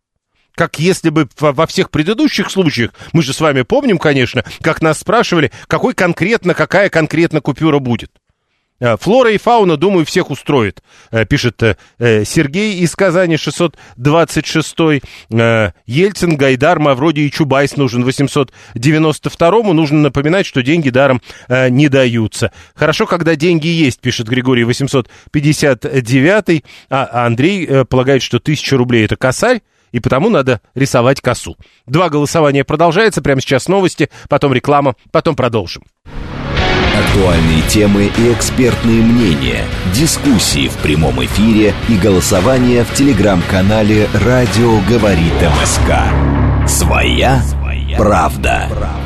Как 0.55 0.79
если 0.79 1.09
бы 1.09 1.27
во 1.39 1.67
всех 1.67 1.91
предыдущих 1.91 2.49
случаях, 2.49 2.91
мы 3.13 3.21
же 3.21 3.33
с 3.33 3.39
вами 3.39 3.61
помним, 3.61 3.97
конечно, 3.97 4.43
как 4.61 4.81
нас 4.81 4.99
спрашивали, 4.99 5.51
какой 5.67 5.93
конкретно, 5.93 6.53
какая 6.53 6.89
конкретно 6.89 7.41
купюра 7.41 7.79
будет. 7.79 8.11
Э, 8.81 8.97
флора 8.97 9.31
и 9.31 9.37
фауна, 9.37 9.77
думаю, 9.77 10.05
всех 10.05 10.29
устроит, 10.29 10.83
э, 11.11 11.23
пишет 11.25 11.63
э, 11.63 11.75
Сергей 12.25 12.79
из 12.79 12.93
Казани, 12.95 13.37
626 13.37 14.75
Ельцин, 15.85 16.35
Гайдар, 16.35 16.79
Мавроди 16.79 17.21
и 17.21 17.31
Чубайс 17.31 17.77
нужен 17.77 18.03
892-му. 18.03 19.71
Нужно 19.71 19.99
напоминать, 19.99 20.45
что 20.45 20.61
деньги 20.61 20.89
даром 20.89 21.21
не 21.47 21.87
даются. 21.87 22.51
Хорошо, 22.75 23.05
когда 23.05 23.35
деньги 23.35 23.67
есть, 23.67 24.01
пишет 24.01 24.27
Григорий 24.27 24.65
859 24.65 26.63
а 26.89 27.25
Андрей 27.25 27.85
полагает, 27.85 28.21
что 28.21 28.37
1000 28.37 28.77
рублей 28.77 29.05
это 29.05 29.15
косарь 29.15 29.61
и 29.95 30.01
потому 30.01 30.29
надо 30.29 30.59
рисовать 30.73 31.21
косу. 31.21 31.55
Два 31.85 32.09
голосования 32.09 32.65
продолжается, 32.65 33.21
прямо 33.21 33.39
сейчас 33.39 33.69
новости, 33.69 34.09
потом 34.27 34.51
реклама, 34.51 34.95
потом 35.13 35.37
продолжим. 35.37 35.83
Актуальные 37.07 37.61
темы 37.69 38.11
и 38.17 38.33
экспертные 38.33 39.01
мнения, 39.01 39.63
дискуссии 39.93 40.67
в 40.67 40.75
прямом 40.79 41.23
эфире 41.23 41.73
и 41.87 41.95
голосование 41.95 42.83
в 42.83 42.93
телеграм-канале 42.93 44.09
«Радио 44.13 44.81
говорит 44.81 45.33
МСК». 45.61 46.67
Своя, 46.67 47.41
Своя 47.43 47.97
правда. 47.97 48.67
правда. 48.69 49.04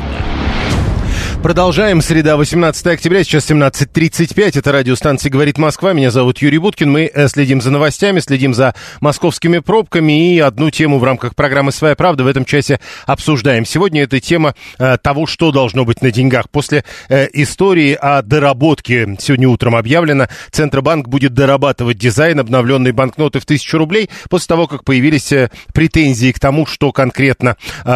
Продолжаем. 1.42 2.02
Среда, 2.02 2.36
18 2.36 2.86
октября, 2.86 3.24
сейчас 3.24 3.50
17.35. 3.50 4.58
Это 4.58 4.72
радиостанция 4.72 5.30
«Говорит 5.30 5.56
Москва». 5.56 5.94
Меня 5.94 6.10
зовут 6.10 6.36
Юрий 6.42 6.58
Буткин. 6.58 6.92
Мы 6.92 7.10
э, 7.12 7.28
следим 7.28 7.62
за 7.62 7.70
новостями, 7.70 8.20
следим 8.20 8.52
за 8.52 8.74
московскими 9.00 9.60
пробками. 9.60 10.34
И 10.34 10.38
одну 10.38 10.70
тему 10.70 10.98
в 10.98 11.04
рамках 11.04 11.34
программы 11.34 11.72
«Своя 11.72 11.94
правда» 11.96 12.24
в 12.24 12.26
этом 12.26 12.44
часе 12.44 12.78
обсуждаем. 13.06 13.64
Сегодня 13.64 14.02
это 14.02 14.20
тема 14.20 14.54
э, 14.78 14.98
того, 14.98 15.26
что 15.26 15.50
должно 15.50 15.86
быть 15.86 16.02
на 16.02 16.10
деньгах. 16.10 16.50
После 16.50 16.84
э, 17.08 17.26
истории 17.32 17.94
о 17.94 18.20
доработке 18.20 19.16
сегодня 19.18 19.48
утром 19.48 19.76
объявлено, 19.76 20.28
Центробанк 20.50 21.08
будет 21.08 21.32
дорабатывать 21.32 21.96
дизайн 21.96 22.38
обновленной 22.38 22.92
банкноты 22.92 23.40
в 23.40 23.46
тысячу 23.46 23.78
рублей 23.78 24.10
после 24.28 24.48
того, 24.48 24.66
как 24.66 24.84
появились 24.84 25.32
э, 25.32 25.50
претензии 25.72 26.32
к 26.32 26.38
тому, 26.38 26.66
что 26.66 26.92
конкретно 26.92 27.56
э, 27.86 27.90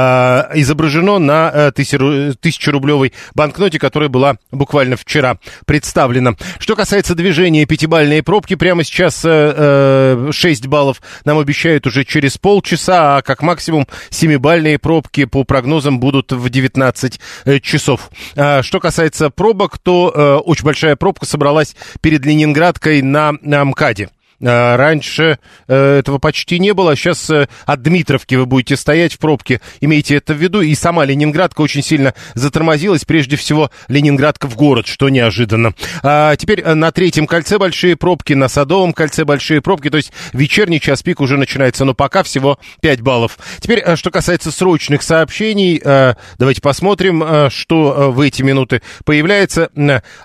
изображено 0.55 1.19
на 1.19 1.51
э, 1.53 1.73
тысячерублевой 1.73 3.13
банкноте, 3.35 3.79
которая 3.79 4.09
была 4.09 4.37
буквально 4.51 4.97
вчера 4.97 5.39
представлена. 5.67 6.35
Что 6.59 6.77
касается 6.77 7.15
движения 7.15 7.67
пятибальные 7.67 8.23
пробки, 8.23 8.55
прямо 8.55 8.85
сейчас 8.85 9.23
э, 9.25 10.31
6 10.33 10.67
баллов 10.67 11.03
нам 11.25 11.39
обещают 11.39 11.87
уже 11.87 12.05
через 12.05 12.39
полчаса, 12.39 13.19
а 13.19 13.23
как 13.23 13.43
максимум 13.43 13.87
семибальные 14.11 14.79
пробки 14.79 15.25
по 15.25 15.45
прогнозам 15.45 16.01
будут 16.01 16.33
в 16.33 16.49
19 16.49 17.21
часов. 17.63 18.11
А 18.37 18.63
что 18.63 18.81
касается 18.81 19.31
пробок, 19.31 19.79
то 19.79 20.13
э, 20.15 20.35
очень 20.45 20.65
большая 20.65 20.97
пробка 20.97 21.27
собралась 21.27 21.77
перед 22.01 22.25
Ленинградкой 22.25 23.03
на, 23.03 23.33
на 23.43 23.65
МКАДе. 23.65 24.11
А, 24.43 24.77
раньше 24.77 25.39
э, 25.69 25.99
этого 25.99 26.19
почти 26.19 26.59
не 26.59 26.75
было. 26.75 26.97
Сейчас 26.97 27.31
э, 27.31 27.49
от 27.67 27.83
Дмитровки 27.83 28.35
вы 28.35 28.47
будете 28.47 28.77
стоять 28.77 29.15
в 29.15 29.19
пробке. 29.19 29.61
Имейте 29.81 30.17
это 30.17 30.35
в 30.35 30.39
виду. 30.39 30.61
И 30.61 30.75
сама 30.75 31.05
Ленинградка 31.05 31.61
очень 31.61 31.83
сильно 31.83 32.15
затормозилась. 32.35 33.05
Прежде 33.05 33.37
всего, 33.37 33.71
Ленинградка 33.89 34.49
в 34.49 34.57
город, 34.57 34.87
что 34.87 35.09
неожиданно. 35.09 35.75
А 36.03 36.35
теперь 36.37 36.61
э, 36.61 36.75
на 36.75 36.91
третьем 36.91 37.27
кольце 37.27 37.59
большие 37.59 37.97
пробки, 37.97 38.33
на 38.33 38.49
Садовом 38.49 38.93
кольце 38.93 39.25
большие 39.25 39.61
пробки. 39.63 39.91
То 39.91 39.99
есть 39.99 40.13
вечерний 40.33 40.81
час 40.81 41.03
пик 41.03 41.21
уже 41.21 41.37
начинается. 41.37 41.85
Но 41.85 41.95
пока 41.95 42.23
всего 42.23 42.59
5 42.81 43.01
баллов. 43.03 43.39
Теперь, 43.61 43.97
что 43.97 44.11
касается 44.11 44.51
срочных 44.51 45.03
сообщений, 45.03 45.81
давайте 46.39 46.61
посмотрим, 46.61 47.51
что 47.51 48.13
в 48.13 48.21
эти 48.21 48.43
минуты 48.43 48.83
появляется. 49.05 49.71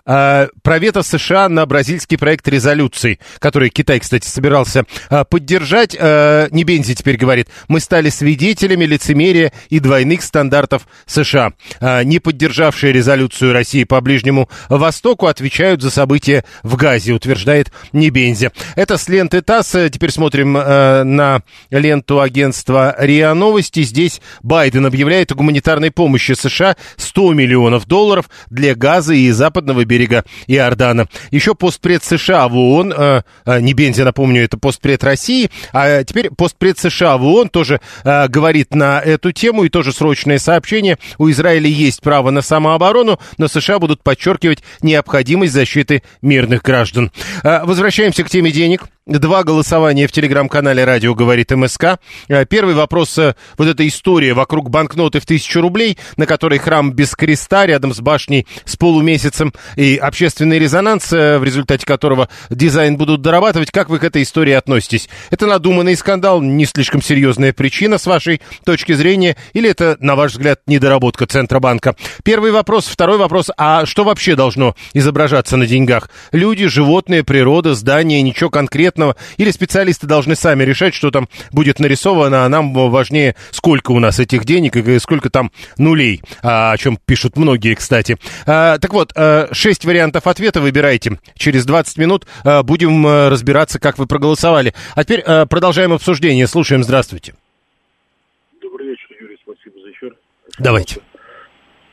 Про 0.06 0.80
вето 0.80 1.04
США 1.04 1.50
на 1.50 1.65
бразильский 1.65 2.17
проект 2.17 2.48
резолюции, 2.48 3.19
который 3.39 3.69
Китай 3.69 3.99
кстати, 4.00 4.28
собирался 4.28 4.86
а, 5.10 5.24
поддержать. 5.24 5.96
А, 6.00 6.48
Небензи 6.52 6.96
теперь 6.96 7.18
говорит, 7.18 7.48
мы 7.68 7.80
стали 7.80 8.10
свидетелями 8.10 8.86
лицемерия 8.86 9.52
и 9.70 9.80
двойных 9.80 10.24
стандартов 10.24 10.88
США. 11.06 11.54
А, 11.80 12.04
не 12.04 12.20
поддержавшие 12.20 12.94
резолюцию 12.94 13.54
России 13.54 13.84
по 13.84 14.02
Ближнему 14.02 14.50
Востоку 14.70 15.28
отвечают 15.28 15.82
за 15.82 15.92
события 15.92 16.44
в 16.64 16.76
Газе, 16.76 17.14
утверждает 17.14 17.72
Небензи. 17.94 18.52
Это 18.76 18.98
с 18.98 19.08
ленты 19.10 19.42
ТАСС. 19.42 19.76
Теперь 19.92 20.12
смотрим 20.12 20.54
на 20.54 21.42
ленту 21.70 22.22
агентства 22.22 22.96
РИА 22.98 23.34
Новости. 23.34 23.84
Здесь 23.84 24.22
Байден 24.42 24.86
объявляет 24.86 25.32
о 25.32 25.36
гуманитарной 25.36 25.92
помощи 25.92 26.34
США 26.34 26.76
100 26.98 27.34
миллионов 27.34 27.86
долларов 27.86 28.30
для 28.50 28.76
Газа 28.76 29.14
и 29.14 29.30
западного 29.32 29.86
берега 29.86 30.24
Иордана. 30.48 31.08
Еще 31.32 31.56
постпред 31.56 32.04
США 32.04 32.48
в 32.48 32.58
ООН 32.58 33.24
Небензи 33.46 33.88
Бензи, 33.89 34.04
напомню, 34.04 34.43
это 34.43 34.58
постпред 34.58 35.04
России, 35.04 35.49
а 35.73 36.04
теперь 36.04 36.30
постпред 36.30 36.78
США 36.78 37.17
в 37.17 37.23
ООН 37.23 37.49
тоже 37.49 37.82
э, 38.04 38.28
говорит 38.28 38.75
на 38.75 38.99
эту 38.99 39.32
тему, 39.32 39.63
и 39.63 39.69
тоже 39.69 39.91
срочное 39.91 40.38
сообщение. 40.38 40.99
У 41.17 41.30
Израиля 41.32 41.67
есть 41.67 42.02
право 42.02 42.30
на 42.30 42.43
самооборону, 42.43 43.19
но 43.39 43.47
США 43.47 43.80
будут 43.80 44.04
подчеркивать 44.04 44.60
необходимость 44.84 45.54
защиты 45.54 46.04
мирных 46.21 46.62
граждан. 46.62 47.12
Э, 47.43 47.63
возвращаемся 47.63 48.23
к 48.23 48.30
теме 48.30 48.52
денег. 48.52 48.84
Два 49.10 49.43
голосования 49.43 50.06
в 50.06 50.12
телеграм-канале 50.12 50.84
«Радио 50.86 51.15
говорит 51.15 51.49
МСК». 51.49 51.97
Э, 52.28 52.45
первый 52.45 52.75
вопрос, 52.75 53.17
э, 53.17 53.34
вот 53.58 53.67
эта 53.67 53.88
история 53.88 54.36
вокруг 54.36 54.69
банкноты 54.69 55.19
в 55.19 55.25
тысячу 55.25 55.62
рублей, 55.62 55.97
на 56.15 56.28
которой 56.28 56.60
храм 56.60 56.93
без 56.93 57.15
креста 57.15 57.65
рядом 57.65 57.91
с 57.91 58.02
башней 58.02 58.45
с 58.65 58.75
полумесяцем 58.75 59.52
и 59.75 59.95
общественный 59.97 60.60
резонанс, 60.60 61.12
э, 61.12 61.39
в 61.39 61.43
результате 61.43 61.88
которого 61.88 62.30
дизайн 62.52 62.97
будут 62.97 63.23
дорабатывать. 63.23 63.71
Как 63.80 63.88
вы 63.88 63.98
к 64.00 64.04
этой 64.04 64.24
истории 64.24 64.52
относитесь? 64.52 65.08
Это 65.30 65.46
надуманный 65.46 65.96
скандал, 65.96 66.42
не 66.42 66.65
слишком 66.65 67.02
серьезная 67.02 67.54
причина 67.54 67.98
с 67.98 68.08
вашей 68.08 68.42
точки 68.65 68.92
зрения, 68.92 69.38
или 69.54 69.70
это, 69.70 69.96
на 70.02 70.18
ваш 70.18 70.34
взгляд, 70.34 70.60
недоработка 70.68 71.26
Центробанка? 71.26 71.96
Первый 72.26 72.52
вопрос. 72.52 72.88
Второй 72.88 73.18
вопрос. 73.18 73.50
А 73.56 73.86
что 73.86 74.04
вообще 74.04 74.36
должно 74.36 74.76
изображаться 74.94 75.56
на 75.56 75.65
деньгах? 75.65 76.10
Люди, 76.34 76.68
животные, 76.68 77.24
природа, 77.24 77.74
здания, 77.74 78.22
ничего 78.22 78.50
конкретного 78.50 79.15
или 79.38 79.50
специалисты 79.50 80.08
должны 80.08 80.36
сами 80.36 80.65
решать, 80.65 80.94
что 80.94 81.10
там 81.10 81.30
будет 81.54 81.80
нарисовано, 81.80 82.44
а 82.44 82.50
нам 82.50 82.74
важнее, 82.74 83.38
сколько 83.52 83.92
у 83.92 84.00
нас 84.00 84.20
этих 84.20 84.44
денег 84.44 84.76
и 84.76 85.00
сколько 85.00 85.30
там 85.30 85.54
нулей, 85.78 86.22
а, 86.44 86.74
о 86.74 86.78
чем 86.78 87.00
пишут 87.06 87.38
многие, 87.38 87.76
кстати. 87.76 88.18
А, 88.46 88.78
так 88.78 88.94
вот, 88.94 89.13
а, 89.15 89.48
шесть 89.54 89.86
вариантов 89.86 90.28
ответа 90.28 90.60
выбирайте. 90.60 91.18
Через 91.38 91.65
20 91.65 91.98
минут 91.98 92.28
а, 92.44 92.62
будем 92.63 93.08
разбираться, 93.30 93.68
как 93.77 93.99
вы 93.99 94.08
проголосовали. 94.08 94.73
А 94.95 95.03
теперь 95.03 95.21
продолжаем 95.49 95.93
обсуждение. 95.93 96.47
Слушаем. 96.47 96.82
Здравствуйте. 96.82 97.34
Добрый 98.62 98.88
вечер, 98.88 99.08
Юрий. 99.19 99.38
Спасибо 99.43 99.79
за 99.82 99.91
эфир. 99.91 100.15
Давайте. 100.58 101.01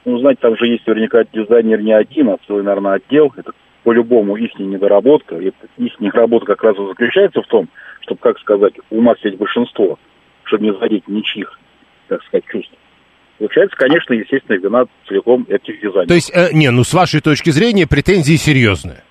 Ну, 0.07 0.19
знаете, 0.21 0.39
там 0.41 0.57
же 0.57 0.67
есть 0.67 0.87
наверняка 0.87 1.25
дизайнер 1.25 1.83
не 1.83 1.93
один, 1.93 2.31
а 2.31 2.39
целый, 2.47 2.63
наверное, 2.63 2.95
отдел. 2.95 3.33
Это 3.37 3.51
по-любому 3.83 4.37
их 4.37 4.57
недоработка. 4.59 5.37
И 5.37 5.53
их 5.79 6.01
недоработка 6.01 6.55
как 6.55 6.63
раз 6.63 6.77
и 6.79 6.87
заключается 6.89 7.43
в 7.43 7.47
том, 7.49 7.69
чтобы, 8.03 8.21
как 8.21 8.39
сказать, 8.39 8.75
у 8.91 9.03
нас 9.03 9.17
есть 9.25 9.37
большинство, 9.37 9.99
чтобы 10.45 10.65
не 10.65 10.75
задеть 10.79 11.07
ничьих, 11.09 11.59
так 12.09 12.23
сказать, 12.25 12.45
чувств. 12.51 12.73
Получается, 13.39 13.77
конечно, 13.77 14.15
естественно, 14.15 14.57
вина 14.57 14.85
целиком 15.07 15.45
этих 15.49 15.77
дизайнеров. 15.81 16.09
То 16.09 16.15
есть, 16.15 16.33
э, 16.35 16.49
не, 16.53 16.71
ну, 16.71 16.85
с 16.85 16.95
вашей 16.95 17.21
точки 17.21 17.51
зрения, 17.51 17.87
претензии 17.87 18.37
серьезные. 18.37 19.03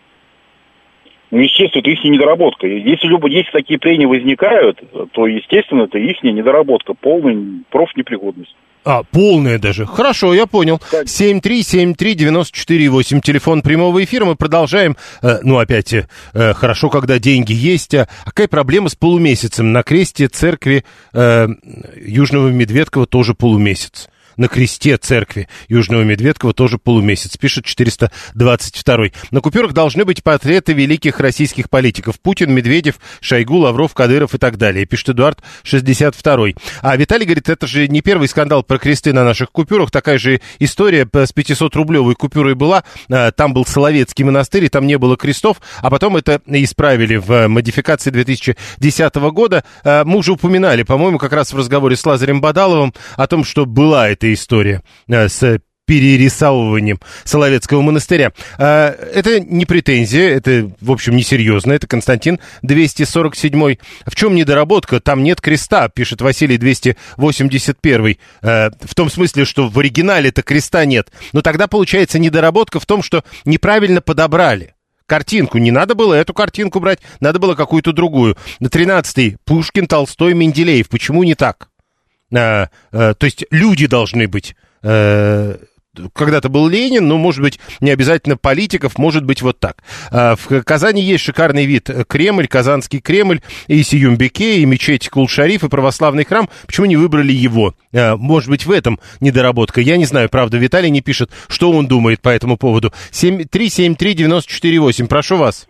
Ну, 1.31 1.39
естественно, 1.39 1.81
это 1.81 1.89
их 1.89 2.03
недоработка. 2.03 2.67
Если, 2.67 3.07
любо, 3.07 3.27
если 3.27 3.51
такие 3.51 3.79
прения 3.79 4.07
возникают, 4.07 4.81
то, 5.11 5.27
естественно, 5.27 5.83
это 5.83 5.97
их 5.97 6.21
недоработка, 6.23 6.93
полная 6.93 7.63
профнепригодность. 7.69 8.55
А, 8.85 9.03
полная 9.03 9.57
даже. 9.57 9.85
Хорошо, 9.87 10.35
я 10.35 10.45
понял. 10.45 10.79
7373948, 10.91 13.21
телефон 13.21 13.63
прямого 13.63 14.03
эфира. 14.03 14.25
Мы 14.25 14.35
продолжаем. 14.35 14.95
Э, 15.23 15.39
ну, 15.41 15.57
опять, 15.57 15.91
э, 15.93 16.05
хорошо, 16.53 16.91
когда 16.91 17.17
деньги 17.17 17.53
есть. 17.53 17.95
А 17.95 18.07
какая 18.25 18.47
проблема 18.47 18.89
с 18.89 18.95
полумесяцем? 18.95 19.71
На 19.71 19.81
кресте 19.81 20.27
церкви 20.27 20.85
э, 21.13 21.47
Южного 21.95 22.49
Медведкова 22.49 23.07
тоже 23.07 23.33
полумесяц 23.33 24.07
на 24.37 24.47
кресте 24.47 24.97
церкви 24.97 25.47
Южного 25.67 26.03
Медведкова 26.03 26.53
тоже 26.53 26.77
полумесяц, 26.77 27.37
пишет 27.37 27.65
422. 27.65 29.05
На 29.31 29.41
купюрах 29.41 29.73
должны 29.73 30.05
быть 30.05 30.23
портреты 30.23 30.73
великих 30.73 31.19
российских 31.19 31.69
политиков. 31.69 32.19
Путин, 32.19 32.53
Медведев, 32.53 32.95
Шойгу, 33.21 33.57
Лавров, 33.57 33.93
Кадыров 33.93 34.35
и 34.35 34.37
так 34.37 34.57
далее, 34.57 34.85
пишет 34.85 35.09
Эдуард 35.09 35.39
62. 35.63 36.47
А 36.81 36.97
Виталий 36.97 37.25
говорит, 37.25 37.49
это 37.49 37.67
же 37.67 37.87
не 37.87 38.01
первый 38.01 38.27
скандал 38.27 38.63
про 38.63 38.77
кресты 38.77 39.13
на 39.13 39.23
наших 39.23 39.51
купюрах, 39.51 39.91
такая 39.91 40.17
же 40.17 40.41
история 40.59 41.07
с 41.11 41.33
500-рублевой 41.33 42.15
купюрой 42.15 42.55
была, 42.55 42.83
а, 43.09 43.31
там 43.31 43.53
был 43.53 43.65
Соловецкий 43.65 44.23
монастырь, 44.23 44.65
и 44.65 44.69
там 44.69 44.87
не 44.87 44.97
было 44.97 45.17
крестов, 45.17 45.61
а 45.81 45.89
потом 45.89 46.17
это 46.17 46.41
исправили 46.47 47.15
в 47.15 47.47
модификации 47.47 48.09
2010 48.09 49.15
года. 49.31 49.63
А, 49.83 50.03
мы 50.03 50.17
уже 50.17 50.33
упоминали, 50.33 50.83
по-моему, 50.83 51.17
как 51.17 51.33
раз 51.33 51.53
в 51.53 51.57
разговоре 51.57 51.95
с 51.95 52.05
Лазарем 52.05 52.41
Бадаловым 52.41 52.93
о 53.15 53.27
том, 53.27 53.43
что 53.43 53.65
была 53.65 54.09
эта 54.09 54.24
эта 54.25 54.33
история 54.33 54.81
э, 55.07 55.29
с 55.29 55.59
перерисовыванием 55.85 56.99
Соловецкого 57.25 57.81
монастыря. 57.81 58.31
Э, 58.57 58.87
это 59.13 59.39
не 59.39 59.67
претензия, 59.67 60.29
это, 60.29 60.71
в 60.81 60.91
общем, 60.91 61.15
несерьезно. 61.15 61.73
Это 61.73 61.85
Константин 61.85 62.39
247. 62.63 63.75
В 64.07 64.15
чем 64.15 64.33
недоработка? 64.33 64.99
Там 64.99 65.21
нет 65.21 65.41
креста, 65.41 65.87
пишет 65.89 66.21
Василий 66.21 66.57
281. 66.57 68.17
Э, 68.41 68.69
в 68.81 68.95
том 68.95 69.11
смысле, 69.11 69.45
что 69.45 69.67
в 69.67 69.77
оригинале-то 69.77 70.41
креста 70.41 70.85
нет. 70.85 71.11
Но 71.33 71.43
тогда 71.43 71.67
получается 71.67 72.17
недоработка 72.17 72.79
в 72.79 72.87
том, 72.87 73.03
что 73.03 73.23
неправильно 73.45 74.01
подобрали 74.01 74.73
картинку. 75.05 75.59
Не 75.59 75.69
надо 75.69 75.93
было 75.93 76.15
эту 76.15 76.33
картинку 76.33 76.79
брать, 76.79 76.99
надо 77.19 77.37
было 77.37 77.53
какую-то 77.53 77.93
другую. 77.93 78.37
На 78.59 78.67
13-й 78.67 79.37
Пушкин, 79.45 79.85
Толстой, 79.85 80.33
Менделеев. 80.33 80.89
Почему 80.89 81.23
не 81.23 81.35
так? 81.35 81.69
А, 82.35 82.69
а, 82.91 83.13
то 83.13 83.25
есть 83.25 83.45
люди 83.51 83.87
должны 83.87 84.27
быть... 84.27 84.55
А, 84.83 85.57
когда-то 86.13 86.49
был 86.49 86.67
Ленин, 86.67 87.07
но, 87.07 87.17
может 87.17 87.41
быть, 87.41 87.57
не 87.79 87.89
обязательно 87.89 88.35
политиков, 88.35 88.97
может 88.97 89.23
быть, 89.23 89.41
вот 89.41 89.61
так. 89.61 89.77
В 90.11 90.61
Казани 90.63 91.01
есть 91.01 91.23
шикарный 91.23 91.65
вид. 91.65 91.89
Кремль, 92.09 92.49
Казанский 92.49 92.99
Кремль, 92.99 93.39
и 93.67 93.81
Сиюмбеке, 93.81 94.57
и 94.59 94.65
мечеть 94.65 95.07
Кул-Шариф, 95.07 95.63
и 95.63 95.69
православный 95.69 96.25
храм. 96.25 96.49
Почему 96.65 96.87
не 96.87 96.97
выбрали 96.97 97.31
его? 97.31 97.75
Может 97.93 98.49
быть, 98.49 98.65
в 98.65 98.71
этом 98.71 98.99
недоработка. 99.21 99.79
Я 99.79 99.95
не 99.95 100.03
знаю, 100.03 100.27
правда, 100.27 100.57
Виталий 100.57 100.89
не 100.89 100.99
пишет, 100.99 101.31
что 101.47 101.71
он 101.71 101.87
думает 101.87 102.19
по 102.21 102.27
этому 102.27 102.57
поводу. 102.57 102.91
373-94-8, 103.13 105.07
прошу 105.07 105.37
вас. 105.37 105.65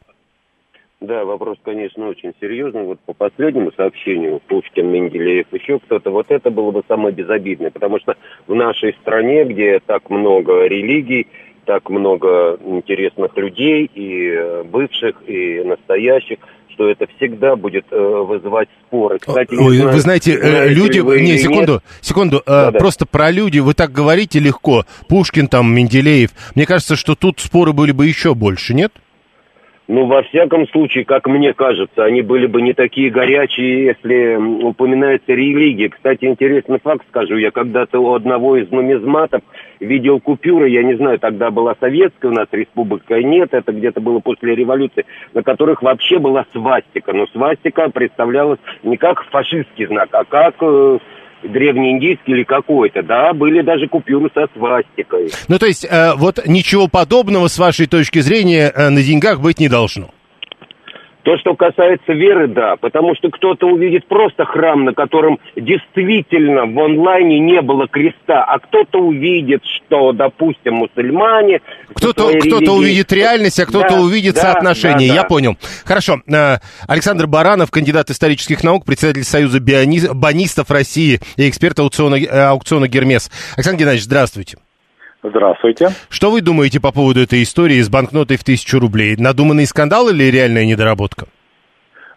Да, 1.02 1.26
вопрос, 1.26 1.58
конечно, 1.64 2.08
очень 2.08 2.34
серьезный. 2.40 2.84
Вот 2.84 3.00
по 3.02 3.14
последнему 3.14 3.72
сообщению, 3.76 4.42
Пушкин, 4.48 4.88
Менделеев, 4.88 5.48
еще 5.52 5.80
кто-то, 5.80 6.10
вот 6.10 6.28
это 6.30 6.50
было 6.50 6.72
бы 6.72 6.84
самое 6.88 7.14
безобидное, 7.14 7.70
потому 7.70 8.00
что 8.00 8.16
в 8.48 8.56
нашей 8.56 8.94
стране, 9.02 9.44
где 9.44 9.80
так 9.86 10.10
много 10.10 10.66
религий, 10.66 11.28
так 11.66 11.90
много 11.90 12.58
интересных 12.64 13.36
людей, 13.36 13.90
и 13.94 14.30
э, 14.30 14.64
бывших, 14.64 15.22
и 15.28 15.64
настоящих, 15.64 16.38
что 16.76 16.90
это 16.90 17.08
всегда 17.18 17.56
будет 17.56 17.86
э, 17.92 17.98
вызывать 17.98 18.70
споры. 18.86 19.20
Кстати, 19.20 19.54
Ой, 19.56 19.78
знаю, 19.78 19.94
вы 19.94 20.00
знаете, 20.00 20.34
э, 20.34 20.40
знаете 20.40 20.74
люди... 20.74 21.00
Вы 21.00 21.22
не, 21.22 21.38
секунду, 21.38 21.74
нет? 21.74 21.84
секунду. 22.02 22.44
Да, 22.46 22.72
э, 22.74 22.78
просто 22.78 23.06
про 23.06 23.32
люди 23.32 23.60
вы 23.60 23.74
так 23.74 23.92
говорите 23.92 24.40
легко. 24.40 24.86
Пушкин 25.08 25.48
там, 25.48 25.74
Менделеев. 25.74 26.32
Мне 26.56 26.66
кажется, 26.66 26.96
что 26.96 27.16
тут 27.16 27.40
споры 27.40 27.74
были 27.74 27.92
бы 27.92 28.06
еще 28.06 28.36
больше, 28.36 28.74
нет? 28.74 28.92
Ну, 29.88 30.08
во 30.08 30.24
всяком 30.24 30.68
случае, 30.70 31.06
как 31.06 31.28
мне 31.28 31.54
кажется, 31.54 32.04
они 32.04 32.24
были 32.24 32.48
бы 32.48 32.62
не 32.64 32.74
такие 32.74 33.12
горячие, 33.12 33.86
если 33.86 34.36
упоминается 34.36 35.34
религия. 35.34 35.90
Кстати, 35.90 36.26
интересный 36.26 36.80
факт 36.80 37.06
скажу. 37.10 37.38
Я 37.38 37.52
когда-то 37.52 38.00
у 38.00 38.16
одного 38.16 38.58
из 38.58 38.72
нумизматов 38.72 39.42
видел 39.80 40.20
купюры, 40.20 40.70
я 40.70 40.82
не 40.82 40.96
знаю, 40.96 41.20
тогда 41.20 41.52
была 41.52 41.76
советская 41.80 42.32
у 42.32 42.34
нас 42.34 42.48
республика, 42.52 43.22
нет, 43.22 43.54
это 43.54 43.72
где-то 43.72 44.02
было 44.02 44.20
после 44.20 44.56
революции, 44.56 45.06
на 45.34 45.44
которых 45.44 45.84
вообще 45.84 46.18
была 46.18 46.46
свастика. 46.52 47.14
Но 47.14 47.28
свастика 47.28 47.90
представлялась 47.92 48.60
не 48.82 48.98
как 48.98 49.24
фашистский 49.26 49.86
знак, 49.86 50.10
а 50.14 50.24
как 50.24 50.56
э, 50.62 50.98
древнеиндийский 51.44 52.34
или 52.34 52.44
какой-то, 52.44 53.04
да, 53.04 53.34
были 53.34 53.62
даже 53.62 53.88
купюры 53.88 54.30
со 54.34 54.48
свастикой. 54.56 55.32
Ну, 55.48 55.60
то 55.60 55.66
есть, 55.66 55.86
э, 55.86 56.14
вот 56.16 56.40
ничего 56.48 56.88
подобного, 56.88 57.48
с 57.48 57.58
вашей 57.58 57.88
точки 57.88 58.20
зрения, 58.20 58.72
э, 58.74 58.90
на 58.90 59.02
деньгах 59.02 59.42
быть 59.42 59.60
не 59.60 59.70
должно? 59.70 60.10
То, 61.26 61.40
что 61.40 61.56
касается 61.56 62.14
веры, 62.14 62.48
да, 62.48 62.76
потому 62.80 63.16
что 63.16 63.32
кто-то 63.32 63.66
увидит 63.66 64.06
просто 64.08 64.46
храм, 64.46 64.86
на 64.86 64.94
котором 64.94 65.40
действительно 65.56 66.68
в 66.68 66.80
онлайне 66.80 67.40
не 67.40 67.64
было 67.64 67.88
креста, 67.88 68.44
а 68.44 68.60
кто-то 68.60 69.00
увидит, 69.00 69.64
что, 69.66 70.12
допустим, 70.12 70.76
мусульмане... 70.76 71.62
Кто-то 71.96 72.28
кто 72.28 72.60
религии... 72.60 72.70
увидит 72.70 73.12
реальность, 73.12 73.60
а 73.60 73.66
кто-то 73.66 73.96
да, 73.96 74.02
увидит 74.02 74.36
да, 74.36 74.42
соотношение. 74.42 75.08
Да, 75.08 75.16
да. 75.16 75.22
Я 75.22 75.24
понял. 75.24 75.58
Хорошо. 75.84 76.22
Э, 76.32 76.58
Александр 76.88 77.26
Баранов, 77.26 77.72
кандидат 77.72 78.12
исторических 78.12 78.64
наук, 78.64 78.86
председатель 78.86 79.24
Союза 79.24 79.60
бионистов 79.60 80.70
России 80.70 81.20
и 81.38 81.50
эксперт 81.50 81.80
аукциона, 81.80 82.18
э, 82.18 82.28
аукциона 82.28 82.88
«Гермес». 82.88 83.32
Александр 83.56 83.80
Геннадьевич, 83.80 84.06
здравствуйте. 84.06 84.58
Здравствуйте. 85.30 85.90
Что 86.10 86.30
вы 86.30 86.42
думаете 86.42 86.80
по 86.80 86.92
поводу 86.92 87.22
этой 87.22 87.42
истории 87.42 87.82
с 87.82 87.90
банкнотой 87.90 88.38
в 88.38 88.44
тысячу 88.44 88.80
рублей? 88.80 89.16
Надуманный 89.18 89.66
скандал 89.66 90.10
или 90.10 90.24
реальная 90.24 90.66
недоработка? 90.66 91.26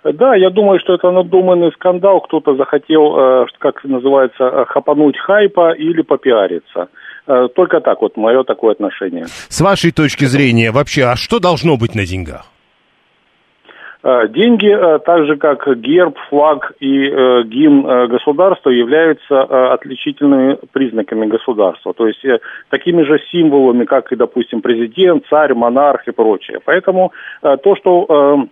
Да, 0.04 0.34
я 0.34 0.50
думаю, 0.50 0.78
что 0.80 0.94
это 0.94 1.10
надуманный 1.10 1.72
скандал. 1.72 2.20
Кто-то 2.20 2.54
захотел, 2.56 3.16
э, 3.18 3.46
как 3.58 3.84
называется, 3.84 4.44
э, 4.44 4.64
хапануть 4.66 5.18
хайпа 5.18 5.72
или 5.72 6.02
попиариться. 6.02 6.88
Э, 7.26 7.48
только 7.54 7.80
так 7.80 8.00
вот, 8.00 8.16
мое 8.16 8.44
такое 8.44 8.72
отношение. 8.72 9.26
С 9.26 9.60
вашей 9.60 9.90
точки 9.90 10.24
зрения, 10.24 10.70
вообще, 10.70 11.04
а 11.04 11.16
что 11.16 11.40
должно 11.40 11.76
быть 11.76 11.94
на 11.94 12.06
деньгах? 12.06 12.46
Э, 14.08 14.26
деньги, 14.28 14.70
э, 14.70 15.00
так 15.00 15.26
же 15.26 15.36
как 15.36 15.68
герб, 15.80 16.16
флаг 16.30 16.72
и 16.80 17.10
э, 17.10 17.42
гимн 17.42 18.08
государства, 18.08 18.70
являются 18.70 19.72
отличительными 19.74 20.56
признаками 20.72 21.26
государства. 21.26 21.92
То 21.92 22.06
есть 22.06 22.24
такими 22.70 23.02
же 23.02 23.20
символами, 23.30 23.84
как 23.84 24.10
и, 24.12 24.16
допустим, 24.16 24.62
президент, 24.62 25.24
царь, 25.28 25.52
монарх 25.52 26.08
и 26.08 26.12
прочее. 26.12 26.60
Поэтому 26.64 27.12
то, 27.42 27.76
что 27.76 28.48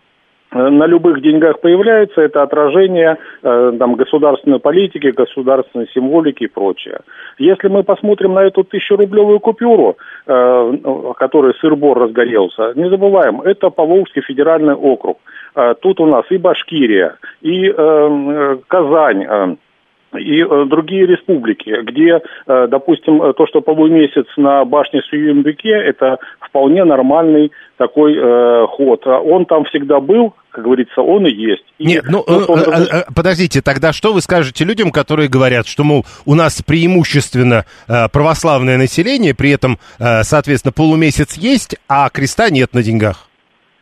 на 0.53 0.87
любых 0.87 1.21
деньгах 1.23 1.61
появляется, 1.61 2.21
это 2.21 2.43
отражение 2.43 3.19
там, 3.43 3.95
государственной 3.95 4.59
политики, 4.59 5.09
государственной 5.09 5.89
символики 5.95 6.45
и 6.45 6.49
прочее. 6.49 7.01
Если 7.39 7.69
мы 7.69 7.83
посмотрим 7.83 8.35
на 8.35 8.45
эту 8.45 8.65
тысячерублевую 8.65 9.41
купюру, 9.41 9.97
э, 10.27 10.73
которой 11.19 11.55
сыр-бор 11.61 11.99
разгорелся, 11.99 12.73
не 12.75 12.89
забываем, 12.89 13.41
это 13.41 13.71
Поволжский 13.71 14.23
федеральный 14.23 14.75
округ. 14.75 15.19
Э, 15.57 15.75
тут 15.81 16.01
у 16.01 16.07
нас 16.07 16.25
и 16.31 16.37
Башкирия, 16.37 17.17
и 17.41 17.69
э, 17.69 18.57
Казань, 18.69 19.25
э, 19.25 19.57
и 20.19 20.43
э, 20.43 20.65
другие 20.67 21.07
республики, 21.07 21.75
где, 21.83 22.21
допустим, 22.47 23.35
то, 23.35 23.47
что 23.47 23.61
полумесяц 23.61 24.27
на 24.37 24.65
башне 24.65 25.03
Суюмбюке, 25.03 25.71
это 25.71 26.19
вполне 26.41 26.85
нормальный 26.85 27.53
такой 27.77 28.15
э, 28.17 28.67
ход. 28.69 29.07
Он 29.07 29.45
там 29.45 29.65
всегда 29.65 30.01
был, 30.01 30.35
как 30.51 30.65
говорится, 30.65 31.03
он 31.03 31.27
и 31.27 31.33
есть. 31.33 31.65
И 31.79 31.87
Нет, 31.87 32.05
ну, 32.09 32.21
он... 32.21 32.61
Подождите, 33.15 33.61
тогда 33.61 33.93
что 33.93 34.13
вы 34.13 34.23
скажете 34.23 34.65
людям, 34.65 34.91
которые 34.91 35.29
говорят, 35.29 35.67
что, 35.67 35.85
мол, 35.85 36.07
у 36.25 36.35
нас 36.35 36.63
преимущественно 36.63 37.65
э, 37.89 38.09
православное 38.11 38.79
население, 38.79 39.35
при 39.35 39.51
этом, 39.51 39.79
э, 39.99 40.23
соответственно, 40.23 40.73
полумесяц 40.73 41.37
есть, 41.37 41.77
а 41.89 42.09
креста 42.09 42.49
нет 42.49 42.73
на 42.73 42.83
деньгах? 42.83 43.26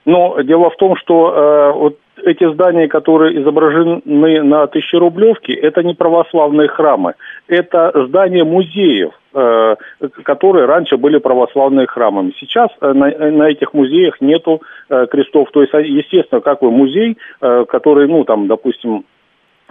Но 0.05 0.41
дело 0.43 0.71
в 0.71 0.77
том, 0.77 0.97
что 0.97 1.33
э, 1.33 1.73
вот 1.79 1.99
эти 2.23 2.51
здания, 2.53 2.89
которые 2.89 3.41
изображены 3.41 4.03
на 4.05 4.67
тысячерублевке, 4.67 5.55
это 5.55 5.83
не 5.83 5.95
православные 5.95 6.69
храмы, 6.69 7.15
это 7.49 7.93
здания 8.09 8.45
музеев, 8.45 9.13
э, 9.35 9.77
которые 10.25 10.67
раньше 10.67 10.97
были 10.97 11.19
православными 11.19 11.87
храмами. 11.87 12.35
Сейчас 12.39 12.71
э, 12.81 12.93
на, 12.93 13.11
на 13.31 13.49
этих 13.49 13.73
музеях 13.73 14.21
нету 14.21 14.63
э, 14.89 15.07
крестов. 15.07 15.51
То 15.53 15.63
есть, 15.63 15.73
естественно, 15.73 16.41
как 16.41 16.63
вы 16.63 16.71
музей, 16.71 17.17
который, 17.41 18.07
ну, 18.09 18.25
там, 18.25 18.47
допустим, 18.47 19.05
Э, 19.05 19.14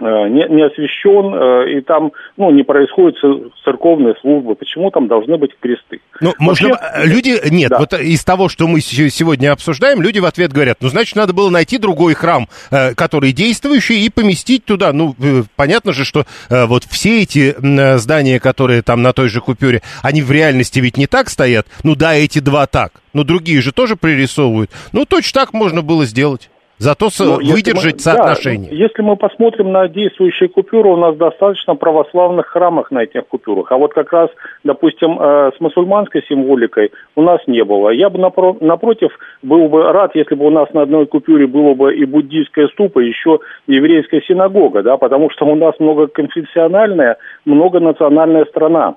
не, 0.00 0.48
не 0.48 0.62
освящен, 0.62 1.34
э, 1.34 1.78
и 1.78 1.80
там 1.80 2.12
ну, 2.36 2.50
не 2.50 2.64
происходит 2.64 3.16
церковные 3.64 4.14
службы. 4.20 4.54
Почему 4.56 4.90
там 4.90 5.06
должны 5.06 5.36
быть 5.36 5.52
кресты? 5.60 6.00
Ну, 6.20 6.34
Вообще, 6.38 6.68
можно, 6.68 6.80
э, 6.94 7.06
люди, 7.06 7.40
нет, 7.50 7.70
да. 7.70 7.78
вот 7.78 7.92
из 7.94 8.24
того, 8.24 8.48
что 8.48 8.66
мы 8.66 8.80
сегодня 8.80 9.52
обсуждаем, 9.52 10.02
люди 10.02 10.18
в 10.18 10.24
ответ 10.24 10.52
говорят, 10.52 10.78
ну, 10.80 10.88
значит, 10.88 11.14
надо 11.16 11.32
было 11.32 11.48
найти 11.48 11.78
другой 11.78 12.14
храм, 12.14 12.48
который 12.96 13.32
действующий, 13.32 14.04
и 14.04 14.10
поместить 14.10 14.64
туда. 14.64 14.92
Ну, 14.92 15.14
понятно 15.56 15.92
же, 15.92 16.04
что 16.04 16.24
вот 16.50 16.84
все 16.84 17.22
эти 17.22 17.54
здания, 17.98 18.40
которые 18.40 18.82
там 18.82 19.02
на 19.02 19.12
той 19.12 19.28
же 19.28 19.40
купюре, 19.40 19.82
они 20.02 20.22
в 20.22 20.30
реальности 20.32 20.80
ведь 20.80 20.96
не 20.96 21.06
так 21.06 21.28
стоят. 21.30 21.66
Ну, 21.82 21.94
да, 21.94 22.14
эти 22.14 22.40
два 22.40 22.66
так, 22.66 22.92
но 23.12 23.24
другие 23.24 23.60
же 23.60 23.72
тоже 23.72 23.96
пририсовывают. 23.96 24.70
Ну, 24.92 25.04
точно 25.04 25.40
так 25.40 25.52
можно 25.52 25.82
было 25.82 26.04
сделать. 26.04 26.50
Зато 26.78 27.08
ну, 27.20 27.36
выдержать 27.36 27.94
мы, 27.94 28.00
соотношение. 28.00 28.70
Да, 28.70 28.76
если 28.76 29.02
мы 29.02 29.16
посмотрим 29.16 29.72
на 29.72 29.88
действующие 29.88 30.48
купюры, 30.48 30.88
у 30.88 30.96
нас 30.96 31.16
достаточно 31.16 31.76
православных 31.76 32.46
храмах 32.46 32.90
на 32.90 33.04
этих 33.04 33.26
купюрах. 33.28 33.70
А 33.70 33.76
вот 33.76 33.94
как 33.94 34.12
раз, 34.12 34.30
допустим, 34.64 35.18
э, 35.20 35.52
с 35.56 35.60
мусульманской 35.60 36.24
символикой 36.28 36.90
у 37.14 37.22
нас 37.22 37.40
не 37.46 37.64
было. 37.64 37.90
Я 37.90 38.10
бы 38.10 38.18
напро- 38.18 38.56
напротив 38.60 39.10
был 39.42 39.68
бы 39.68 39.92
рад, 39.92 40.14
если 40.14 40.34
бы 40.34 40.46
у 40.46 40.50
нас 40.50 40.68
на 40.74 40.82
одной 40.82 41.06
купюре 41.06 41.46
было 41.46 41.74
бы 41.74 41.94
и 41.94 42.04
буддийская 42.04 42.68
ступа, 42.68 43.00
и 43.00 43.08
еще 43.08 43.38
еврейская 43.66 44.22
синагога, 44.22 44.82
да, 44.82 44.96
потому 44.96 45.30
что 45.30 45.46
у 45.46 45.54
нас 45.54 45.74
многоконфессиональная, 45.78 47.16
многонациональная 47.44 48.46
страна. 48.46 48.96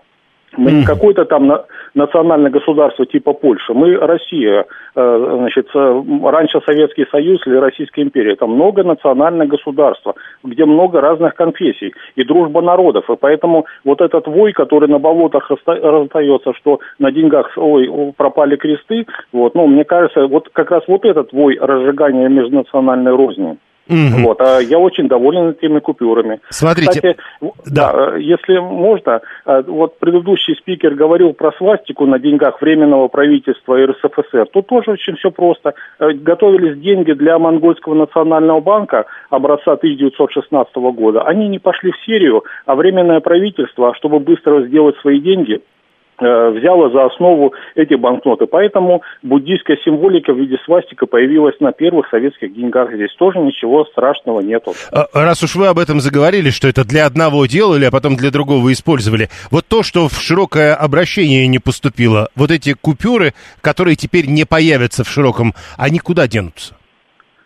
Мы 0.55 0.71
не 0.71 0.86
какое-то 0.86 1.25
там 1.25 1.51
национальное 1.93 2.49
государство 2.49 3.05
типа 3.05 3.33
Польши. 3.33 3.73
Мы 3.73 3.95
Россия, 3.97 4.65
э, 4.95 5.38
значит, 5.39 5.67
э, 5.75 6.03
раньше 6.23 6.62
Советский 6.65 7.05
Союз 7.12 7.45
или 7.45 7.55
Российская 7.55 8.03
империя. 8.03 8.33
Это 8.33 8.47
многонациональное 8.47 9.47
государство, 9.47 10.15
где 10.43 10.65
много 10.65 11.01
разных 11.01 11.36
конфессий 11.36 11.93
и 12.15 12.23
дружба 12.23 12.62
народов. 12.62 13.10
И 13.10 13.15
поэтому 13.19 13.65
вот 13.83 14.01
этот 14.01 14.27
вой, 14.27 14.53
который 14.53 14.88
на 14.89 14.99
болотах 14.99 15.51
раздается, 15.65 16.53
что 16.53 16.79
на 16.97 17.12
деньгах 17.12 17.51
ой, 17.57 18.13
пропали 18.15 18.55
кресты, 18.55 19.05
вот, 19.33 19.53
ну, 19.53 19.67
мне 19.67 19.83
кажется, 19.83 20.27
вот 20.27 20.49
как 20.53 20.71
раз 20.71 20.83
вот 20.88 21.03
этот 21.05 21.33
вой 21.33 21.57
разжигания 21.60 22.29
межнациональной 22.29 23.12
розни. 23.12 23.57
Угу. 23.89 24.21
Вот, 24.23 24.41
а 24.41 24.60
я 24.60 24.80
очень 24.80 25.08
доволен 25.08 25.52
этими 25.52 25.80
купюрами. 25.80 26.39
Смотрите, 26.50 26.91
Кстати, 26.91 27.17
да. 27.65 27.93
да, 27.93 28.17
если 28.17 28.60
можно, 28.60 29.21
а, 29.45 29.62
вот 29.62 29.97
предыдущий 30.00 30.56
спикер 30.56 30.93
говорил 30.95 31.34
про 31.34 31.52
свастику 31.54 32.06
на 32.06 32.19
деньгах 32.19 32.62
Временного 32.62 33.08
правительства 33.08 33.78
РСФСР. 33.78 34.47
Тут 34.52 34.67
тоже 34.67 34.91
очень 34.91 35.15
все 35.15 35.32
просто. 35.32 35.73
Э, 36.00 36.12
готовились 36.12 36.80
деньги 36.80 37.13
для 37.13 37.39
Монгольского 37.39 37.93
национального 37.93 38.60
банка 38.60 39.06
образца 39.30 39.73
1916 39.73 40.76
года. 40.76 41.21
Они 41.21 41.47
не 41.47 41.60
пошли 41.60 41.91
в 41.91 42.06
серию, 42.06 42.43
а 42.65 42.76
Временное 42.76 43.21
правительство, 43.21 43.93
чтобы 43.95 44.19
быстро 44.19 44.63
сделать 44.63 44.97
свои 44.97 45.19
деньги, 45.19 45.62
Э, 45.62 45.76
взяла 46.19 46.89
за 46.89 47.06
основу 47.06 47.53
эти 47.75 47.93
банкноты. 47.93 48.45
Поэтому 48.47 49.01
буддийская 49.23 49.77
символика 49.84 50.34
в 50.34 50.38
виде 50.38 50.58
свастика 50.65 51.06
появилась 51.06 51.60
на 51.60 51.71
первых 51.71 52.10
советских 52.10 52.53
деньгах. 52.53 52.93
Здесь 52.93 53.13
тоже 53.17 53.39
ничего 53.39 53.86
страшного 53.86 54.41
нету. 54.41 54.73
А, 54.91 55.06
раз 55.13 55.43
уж 55.43 55.56
вы 55.56 55.67
об 55.67 55.80
этом 55.80 55.99
заговорили, 55.99 56.49
что 56.49 56.67
это 56.67 56.86
для 56.86 57.06
одного 57.06 57.45
делали, 57.45 57.86
а 57.86 57.91
потом 57.91 58.15
для 58.15 58.32
другого 58.32 58.71
использовали. 58.71 59.30
Вот 59.51 59.65
то, 59.67 59.84
что 59.84 60.08
в 60.08 60.13
широкое 60.13 60.73
обращение 60.75 61.47
не 61.47 61.60
поступило, 61.60 62.30
вот 62.36 62.51
эти 62.51 62.73
купюры, 62.73 63.34
которые 63.61 63.95
теперь 63.95 64.28
не 64.28 64.45
появятся 64.45 65.03
в 65.03 65.09
широком, 65.09 65.53
они 65.78 65.99
куда 65.99 66.28
денутся? 66.28 66.76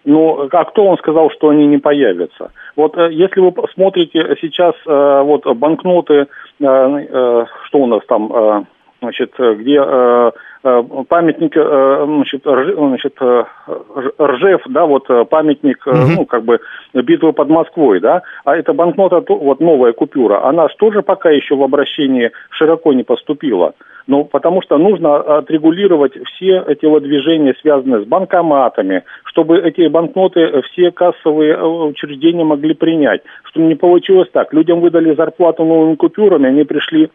Ну, 0.04 0.48
а 0.52 0.66
кто 0.66 0.86
вам 0.86 0.98
сказал, 0.98 1.30
что 1.32 1.50
они 1.50 1.68
не 1.68 1.78
появятся? 1.78 2.52
Вот 2.76 2.98
э, 2.98 3.12
если 3.12 3.40
вы 3.40 3.54
смотрите 3.74 4.38
сейчас 4.42 4.76
э, 4.88 5.22
вот 5.24 5.46
банкноты, 5.58 6.28
что 6.58 7.48
у 7.74 7.88
нас 7.88 8.02
там, 8.08 8.68
значит, 9.02 9.34
где 9.38 9.78
э, 9.78 9.82
э, 9.82 10.32
памятник, 10.62 11.56
э, 11.56 12.06
значит, 12.06 12.44
значит, 12.44 13.14
э, 13.20 13.44
Ржев, 14.20 14.62
да, 14.70 14.86
вот 14.86 15.10
э, 15.10 15.26
памятник, 15.26 15.82
э, 15.88 15.92
ну, 16.16 16.26
как 16.26 16.44
бы 16.44 16.60
битвы 16.94 17.34
под 17.34 17.50
Москвой, 17.50 18.00
да, 18.00 18.22
а 18.46 18.56
эта 18.56 18.74
банкнота, 18.74 19.24
вот 19.28 19.60
новая 19.60 19.94
купюра, 19.94 20.46
она 20.48 20.68
же 20.68 20.76
тоже 20.78 21.02
пока 21.02 21.32
еще 21.32 21.56
в 21.56 21.64
обращении 21.64 22.32
широко 22.52 22.94
не 22.94 23.04
поступила. 23.04 23.74
Ну, 24.08 24.26
потому 24.26 24.62
что 24.62 24.78
нужно 24.78 25.18
отрегулировать 25.18 26.14
все 26.26 26.66
телодвижения, 26.82 27.56
связанные 27.62 28.02
с 28.02 28.08
банкоматами, 28.08 29.04
чтобы 29.26 29.60
эти 29.60 29.88
банкноты 29.88 30.64
все 30.72 30.92
кассовые 30.92 31.64
учреждения 31.64 32.44
могли 32.44 32.74
принять. 32.74 33.22
Чтобы 33.44 33.68
не 33.68 33.76
получилось 33.76 34.28
так. 34.34 34.54
Людям 34.54 34.82
выдали 34.82 35.14
зарплату 35.16 35.64
новыми 35.64 35.96
купюрами, 35.96 36.48
они 36.48 36.64
пришли 36.64 37.10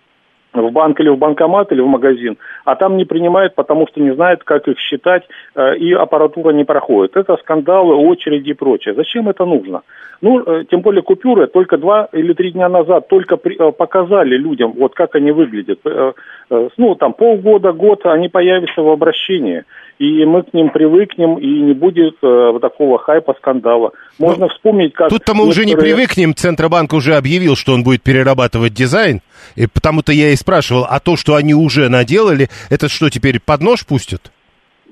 в 0.62 0.72
банк 0.72 1.00
или 1.00 1.08
в 1.08 1.18
банкомат 1.18 1.72
или 1.72 1.80
в 1.80 1.86
магазин, 1.86 2.36
а 2.64 2.74
там 2.76 2.96
не 2.96 3.04
принимают, 3.04 3.54
потому 3.54 3.86
что 3.86 4.00
не 4.00 4.14
знают, 4.14 4.44
как 4.44 4.68
их 4.68 4.78
считать, 4.78 5.22
э, 5.54 5.76
и 5.76 5.92
аппаратура 5.92 6.52
не 6.52 6.64
проходит. 6.64 7.16
Это 7.16 7.36
скандалы, 7.36 7.94
очереди 7.94 8.50
и 8.50 8.54
прочее. 8.54 8.94
Зачем 8.94 9.28
это 9.28 9.44
нужно? 9.44 9.82
Ну, 10.20 10.40
э, 10.40 10.64
тем 10.70 10.80
более 10.80 11.02
купюры 11.02 11.46
только 11.46 11.76
два 11.76 12.08
или 12.12 12.32
три 12.32 12.52
дня 12.52 12.68
назад 12.68 13.08
только 13.08 13.38
э, 13.44 13.72
показали 13.72 14.36
людям, 14.36 14.72
вот 14.72 14.94
как 14.94 15.14
они 15.14 15.32
выглядят. 15.32 15.80
Ну, 16.76 16.94
там 16.94 17.12
полгода, 17.12 17.72
год 17.72 18.06
они 18.06 18.28
появятся 18.28 18.82
в 18.82 18.88
обращении 18.88 19.64
и 19.98 20.24
мы 20.24 20.42
к 20.42 20.52
ним 20.52 20.70
привыкнем, 20.70 21.38
и 21.38 21.46
не 21.46 21.72
будет 21.72 22.16
э, 22.22 22.58
такого 22.60 22.98
хайпа, 22.98 23.34
скандала. 23.38 23.92
Можно 24.18 24.46
ну, 24.46 24.48
вспомнить, 24.50 24.92
как... 24.92 25.08
Тут-то 25.08 25.34
мы 25.34 25.44
некоторые... 25.44 25.50
уже 25.50 25.64
не 25.66 25.76
привыкнем, 25.76 26.34
Центробанк 26.34 26.92
уже 26.92 27.16
объявил, 27.16 27.56
что 27.56 27.72
он 27.72 27.82
будет 27.82 28.02
перерабатывать 28.02 28.74
дизайн, 28.74 29.20
и 29.54 29.66
потому-то 29.66 30.12
я 30.12 30.30
и 30.30 30.36
спрашивал, 30.36 30.86
а 30.88 31.00
то, 31.00 31.16
что 31.16 31.34
они 31.34 31.54
уже 31.54 31.88
наделали, 31.88 32.48
это 32.70 32.88
что, 32.88 33.08
теперь 33.10 33.40
под 33.40 33.62
нож 33.62 33.86
пустят? 33.86 34.30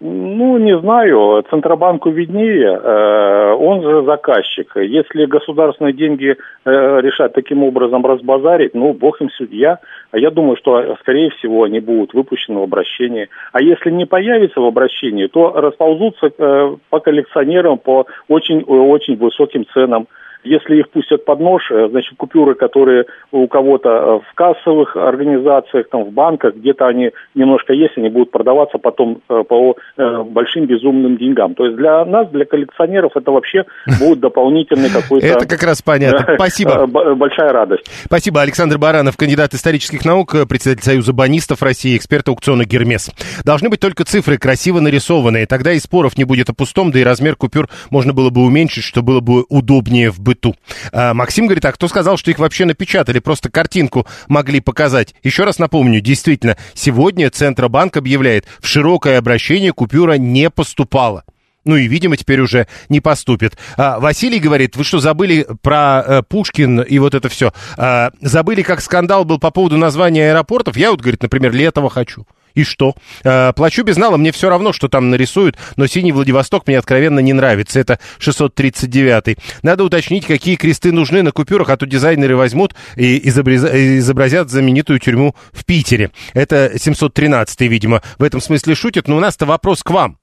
Ну, 0.07 0.59
не 0.59 0.79
знаю, 0.81 1.43
Центробанку 1.49 2.11
виднее, 2.11 2.79
э, 2.79 3.53
он 3.55 3.81
же 3.83 4.03
заказчик. 4.05 4.77
Если 4.77 5.25
государственные 5.25 5.95
деньги 5.95 6.37
э, 6.67 7.01
решат 7.01 7.33
таким 7.33 7.65
образом 7.65 8.05
разбазарить, 8.05 8.75
ну, 8.75 8.93
бог 8.93 9.23
им 9.23 9.31
судья. 9.31 9.79
А 10.11 10.19
я 10.19 10.31
думаю, 10.31 10.59
что, 10.59 10.97
скорее 11.01 11.31
всего, 11.31 11.63
они 11.63 11.81
будут 11.81 12.13
выпущены 12.13 12.61
в 12.61 12.65
обращении. 12.65 13.31
А 13.53 13.63
если 13.63 13.91
не 13.91 14.05
появится 14.05 14.61
в 14.61 14.67
обращении, 14.67 15.27
то 15.27 15.53
расползутся 15.59 16.31
э, 16.37 16.77
по 16.91 17.01
коллекционерам 17.01 17.79
по 17.79 18.05
очень-очень 18.29 19.17
высоким 19.17 19.65
ценам. 19.73 20.07
Если 20.45 20.79
их 20.79 20.91
пустят 20.91 21.25
под 21.25 21.41
нож, 21.41 21.63
э, 21.71 21.89
значит, 21.91 22.17
купюры, 22.17 22.55
которые 22.55 23.07
у 23.33 23.47
кого-то 23.49 23.89
э, 23.89 24.21
в 24.31 24.35
кассовых 24.35 24.97
организациях, 24.97 25.89
там, 25.91 26.05
в 26.05 26.13
банках, 26.13 26.55
где-то 26.55 26.87
они 26.87 27.11
немножко 27.35 27.73
есть, 27.73 27.97
они 27.97 28.11
будут 28.11 28.31
продаваться 28.31 28.79
потом 28.79 29.23
э, 29.29 29.43
по 29.49 29.77
большим 29.97 30.67
безумным 30.67 31.17
деньгам. 31.17 31.55
То 31.55 31.65
есть 31.65 31.77
для 31.77 32.05
нас, 32.05 32.29
для 32.31 32.45
коллекционеров, 32.45 33.13
это 33.17 33.31
вообще 33.31 33.65
будет 34.01 34.21
дополнительный 34.21 34.91
какой-то... 34.91 35.27
Это 35.27 35.49
как 35.49 35.63
раз 35.63 35.83
понятно. 35.83 36.35
Спасибо. 36.35 36.87
Большая 36.87 37.53
радость. 37.53 37.85
Спасибо. 38.05 38.43
Александр 38.43 38.79
Баранов, 38.79 39.17
кандидат 39.17 39.55
исторических 39.55 40.05
наук, 40.05 40.35
председатель 40.49 40.85
Союза 40.85 41.13
банистов 41.13 41.63
России, 41.63 41.97
эксперт 41.97 42.29
аукциона 42.29 42.65
«Гермес». 42.65 43.11
Должны 43.45 43.71
быть 43.71 43.81
только 43.81 44.05
цифры, 44.05 44.37
красиво 44.37 44.81
нарисованные. 44.81 45.47
Тогда 45.47 45.73
и 45.73 45.79
споров 45.79 46.19
не 46.19 46.25
будет 46.25 46.51
о 46.51 46.55
пустом, 46.55 46.93
да 46.93 46.99
и 46.99 47.05
размер 47.05 47.37
купюр 47.37 47.69
можно 47.91 48.13
было 48.13 48.31
бы 48.31 48.45
уменьшить, 48.45 48.85
что 48.85 49.03
было 49.03 49.21
бы 49.21 49.45
удобнее 49.49 50.11
в 50.11 50.21
быту 50.21 50.34
быту. 50.35 50.55
А, 50.93 51.15
Максим 51.15 51.47
говорит, 51.47 51.65
а 51.65 51.73
кто 51.73 51.89
сказал, 51.89 52.17
что 52.17 52.31
их 52.31 52.39
вообще 52.39 52.65
напечатали? 52.65 53.21
Просто 53.21 53.51
картинку 53.51 54.07
могли 54.29 54.61
показать. 54.61 55.15
Еще 55.23 55.45
раз 55.45 55.59
напомню, 55.59 56.01
действительно, 56.01 56.57
сегодня 56.75 57.31
Центробанк 57.31 57.97
объявляет, 57.97 58.47
в 58.61 58.67
широкое 58.67 59.19
обращение 59.19 59.73
купюра 59.73 60.15
не 60.15 60.51
поступала. 60.51 61.25
Ну 61.65 61.77
и, 61.77 61.87
видимо, 61.87 62.19
теперь 62.19 62.41
уже 62.41 62.67
не 62.91 63.01
поступит. 63.01 63.57
А, 63.77 63.99
Василий 63.99 64.39
говорит, 64.39 64.77
вы 64.77 64.85
что, 64.85 64.99
забыли 64.99 65.47
про 65.63 66.05
э, 66.07 66.23
Пушкин 66.23 66.83
и 66.83 66.99
вот 66.99 67.15
это 67.15 67.31
все? 67.31 67.55
А, 67.79 68.11
забыли, 68.21 68.61
как 68.61 68.83
скандал 68.83 69.25
был 69.25 69.39
по 69.39 69.51
поводу 69.51 69.79
названия 69.79 70.31
аэропортов? 70.31 70.77
Я 70.77 70.91
вот, 70.91 71.01
говорит, 71.01 71.23
например, 71.23 71.53
Летово 71.53 71.89
хочу. 71.89 72.27
И 72.55 72.65
что? 72.65 72.95
Э, 73.25 73.53
плачу 73.53 73.83
безнало, 73.83 74.17
мне 74.17 74.33
все 74.33 74.49
равно, 74.49 74.73
что 74.73 74.89
там 74.89 75.11
нарисуют, 75.11 75.57
но 75.77 75.87
синий 75.87 76.13
Владивосток 76.13 76.67
мне 76.67 76.79
откровенно 76.79 77.19
не 77.19 77.33
нравится. 77.33 77.81
Это 77.81 77.99
639-й. 78.21 79.37
Надо 79.63 79.85
уточнить, 79.85 80.27
какие 80.27 80.57
кресты 80.57 80.93
нужны 80.93 81.23
на 81.23 81.33
купюрах, 81.33 81.71
а 81.71 81.77
то 81.77 81.87
дизайнеры 81.87 82.37
возьмут 82.37 82.75
и 82.97 83.29
изобразят 83.29 84.51
знаменитую 84.51 85.01
тюрьму 85.01 85.35
в 85.53 85.65
Питере. 85.65 86.11
Это 86.33 86.73
713-й, 86.75 87.67
видимо, 87.69 88.03
в 88.19 88.23
этом 88.23 88.41
смысле 88.41 88.75
шутит, 88.75 89.09
но 89.09 89.17
у 89.17 89.21
нас-то 89.21 89.47
вопрос 89.47 89.83
к 89.83 89.91
вам. 89.91 90.19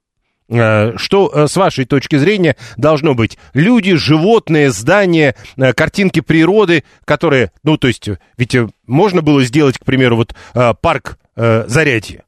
Э, 0.52 0.98
что, 0.98 1.32
э, 1.34 1.48
с 1.48 1.56
вашей 1.56 1.86
точки 1.86 2.18
зрения, 2.18 2.58
должно 2.76 3.14
быть? 3.14 3.38
Люди, 3.54 3.96
животные, 3.96 4.72
здания, 4.72 5.36
э, 5.56 5.72
картинки 5.74 6.20
природы, 6.20 6.84
которые, 7.06 7.52
ну, 7.64 7.78
то 7.78 7.88
есть, 7.88 8.10
ведь 8.38 8.56
можно 8.86 9.22
было 9.22 9.44
сделать, 9.44 9.78
к 9.78 9.86
примеру, 9.86 10.18
вот 10.18 10.36
парк 10.82 11.18
э, 11.42 11.64
Зарядье. 11.68 12.24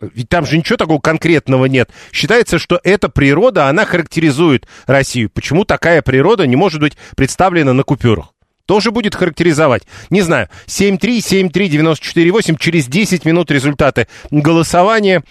Ведь 0.00 0.28
там 0.28 0.46
же 0.46 0.56
ничего 0.56 0.76
такого 0.76 1.00
конкретного 1.00 1.66
нет. 1.66 1.90
Считается, 2.12 2.58
что 2.58 2.80
эта 2.84 3.08
природа, 3.08 3.66
она 3.68 3.84
характеризует 3.84 4.66
Россию. 4.86 5.30
Почему 5.30 5.64
такая 5.64 6.02
природа 6.02 6.46
не 6.46 6.56
может 6.56 6.80
быть 6.80 6.96
представлена 7.16 7.72
на 7.72 7.82
купюрах? 7.82 8.32
Тоже 8.66 8.90
будет 8.90 9.14
характеризовать. 9.14 9.84
Не 10.10 10.20
знаю. 10.20 10.48
7373948. 10.66 12.58
Через 12.58 12.86
10 12.86 13.24
минут 13.24 13.50
результаты 13.50 14.06
голосования 14.30 15.24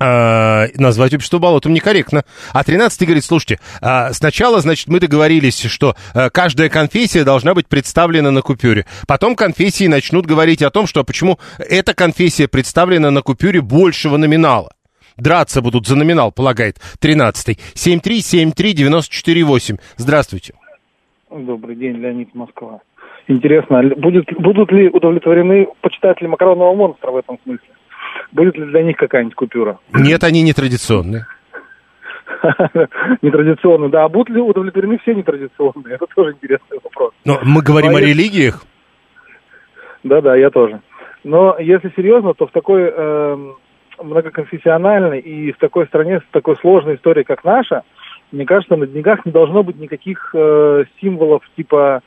назвать 0.00 1.14
общество 1.14 1.38
болотом 1.38 1.74
некорректно. 1.74 2.24
А 2.52 2.64
13 2.64 3.04
говорит, 3.04 3.24
слушайте, 3.24 3.58
э, 3.82 4.12
сначала, 4.12 4.60
значит, 4.60 4.88
мы 4.88 4.98
договорились, 4.98 5.60
что 5.60 5.94
э, 6.14 6.30
каждая 6.30 6.70
конфессия 6.70 7.24
должна 7.24 7.54
быть 7.54 7.68
представлена 7.68 8.30
на 8.30 8.40
купюре. 8.40 8.86
Потом 9.06 9.36
конфессии 9.36 9.86
начнут 9.86 10.24
говорить 10.26 10.62
о 10.62 10.70
том, 10.70 10.86
что 10.86 11.04
почему 11.04 11.38
эта 11.58 11.94
конфессия 11.94 12.48
представлена 12.48 13.10
на 13.10 13.20
купюре 13.22 13.60
большего 13.60 14.16
номинала. 14.16 14.72
Драться 15.16 15.60
будут 15.60 15.86
за 15.86 15.96
номинал, 15.96 16.32
полагает 16.32 16.78
13-й. 17.02 17.58
7373948. 17.74 19.78
Здравствуйте. 19.96 20.54
Добрый 21.30 21.76
день, 21.76 21.96
Леонид 21.96 22.34
Москва. 22.34 22.80
Интересно, 23.28 23.82
будет, 23.96 24.24
будут 24.38 24.72
ли 24.72 24.88
удовлетворены 24.88 25.68
почитатели 25.82 26.26
макаронного 26.26 26.74
монстра 26.74 27.10
в 27.12 27.16
этом 27.16 27.38
смысле? 27.44 27.68
Будет 28.32 28.56
ли 28.56 28.66
для 28.66 28.82
них 28.82 28.96
какая-нибудь 28.96 29.34
купюра? 29.34 29.78
Нет, 29.92 30.22
они 30.24 30.42
не 30.42 30.52
традиционные. 30.52 31.26
Нетрадиционные, 33.22 33.90
да. 33.90 34.04
А 34.04 34.08
будут 34.08 34.30
ли 34.30 34.40
удовлетворены 34.40 34.98
все 34.98 35.14
нетрадиционные? 35.14 35.96
Это 35.96 36.06
тоже 36.14 36.32
интересный 36.32 36.78
вопрос. 36.82 37.12
Но 37.24 37.38
мы 37.42 37.62
говорим 37.62 37.96
о 37.96 38.00
религиях. 38.00 38.64
Да-да, 40.04 40.36
я 40.36 40.50
тоже. 40.50 40.80
Но 41.24 41.58
если 41.58 41.92
серьезно, 41.94 42.32
то 42.32 42.46
в 42.46 42.52
такой 42.52 42.82
э, 42.84 43.36
многоконфессиональной 44.02 45.20
и 45.20 45.52
в 45.52 45.58
такой 45.58 45.86
стране 45.86 46.20
с 46.20 46.32
такой 46.32 46.56
сложной 46.56 46.96
историей, 46.96 47.24
как 47.24 47.44
наша, 47.44 47.82
мне 48.32 48.46
кажется, 48.46 48.76
на 48.76 48.86
деньгах 48.86 49.26
не 49.26 49.32
должно 49.32 49.62
быть 49.62 49.78
никаких 49.78 50.30
э, 50.34 50.84
символов 51.00 51.42
типа 51.56 52.00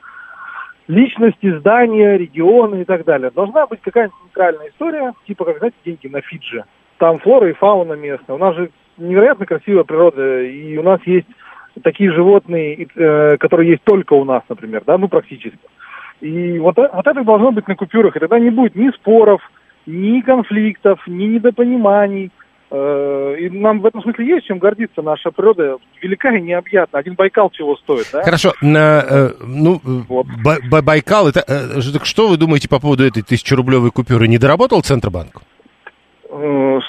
личности, 0.88 1.58
здания, 1.60 2.18
регионы 2.18 2.82
и 2.82 2.86
так 2.86 3.06
далее. 3.06 3.32
Должна 3.32 3.66
быть 3.68 3.82
какая-нибудь 3.82 4.18
нейтральная 4.26 4.70
история, 4.70 5.14
типа, 5.26 5.46
как, 5.46 5.58
знаете, 5.60 5.78
деньги 5.86 6.08
на 6.08 6.22
Фиджи. 6.22 6.64
Там 6.98 7.20
флора 7.20 7.50
и 7.50 7.54
фауна 7.54 7.94
местная. 7.94 8.36
У 8.36 8.40
нас 8.40 8.56
же 8.56 8.70
невероятно 8.98 9.46
красивая 9.46 9.84
природа, 9.84 10.42
и 10.42 10.78
у 10.78 10.84
нас 10.84 11.00
есть 11.06 11.28
такие 11.82 12.12
животные, 12.12 12.88
э, 12.96 13.38
которые 13.38 13.72
есть 13.72 13.84
только 13.84 14.14
у 14.14 14.26
нас, 14.26 14.44
например, 14.48 14.84
да, 14.86 14.98
ну, 14.98 15.08
практически. 15.08 15.60
И 16.22 16.60
вот, 16.60 16.78
вот 16.78 17.08
это 17.08 17.24
должно 17.24 17.52
быть 17.52 17.68
на 17.68 17.76
купюрах, 17.76 18.16
и 18.16 18.20
тогда 18.20 18.40
не 18.40 18.50
будет 18.50 18.76
ни 18.76 18.90
споров, 18.92 19.42
ни 19.86 20.22
конфликтов, 20.22 21.00
ни 21.08 21.26
недопониманий. 21.26 22.32
Э, 22.76 23.36
и 23.39 23.49
нам 23.51 23.82
в 23.82 23.86
этом 23.86 24.01
смысле 24.01 24.26
есть 24.26 24.47
чем 24.47 24.57
гордиться. 24.57 25.03
Наша 25.03 25.30
природа 25.30 25.78
велика 26.01 26.34
и 26.34 26.41
необъятна. 26.41 26.97
Один 26.97 27.13
Байкал 27.13 27.51
чего 27.51 27.76
стоит, 27.76 28.09
да? 28.11 28.24
Хорошо. 28.24 28.53
На, 28.61 29.05
э, 29.07 29.30
ну, 29.45 29.80
вот. 29.84 30.26
Байкал, 30.84 31.28
это, 31.30 31.43
э, 31.47 31.82
что 32.03 32.30
вы 32.30 32.38
думаете 32.38 32.67
по 32.67 32.80
поводу 32.80 33.05
этой 33.05 33.21
тысячерублевой 33.21 33.91
купюры? 33.91 34.28
Не 34.28 34.39
доработал 34.39 34.82
Центробанк? 34.82 35.43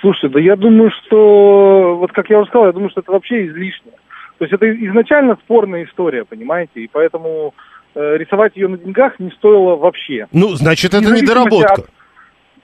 Слушайте, 0.01 0.29
да 0.29 0.41
я 0.41 0.57
думаю, 0.57 0.91
что, 0.91 1.97
вот 2.01 2.13
как 2.13 2.31
я 2.31 2.39
уже 2.39 2.49
сказал, 2.49 2.69
я 2.69 2.73
думаю, 2.73 2.89
что 2.89 3.01
это 3.01 3.13
вообще 3.13 3.47
излишне. 3.47 3.93
То 4.39 4.47
есть 4.47 4.55
это 4.55 4.67
изначально 4.87 5.37
спорная 5.45 5.85
история, 5.85 6.25
понимаете, 6.25 6.81
и 6.81 6.89
поэтому 6.91 7.53
э, 7.95 8.17
рисовать 8.17 8.57
ее 8.57 8.69
на 8.69 8.79
деньгах 8.79 9.19
не 9.19 9.31
стоило 9.33 9.77
вообще. 9.77 10.29
Ну, 10.33 10.55
значит, 10.55 10.95
это 10.95 11.11
недоработка. 11.11 11.83
От, 11.83 11.91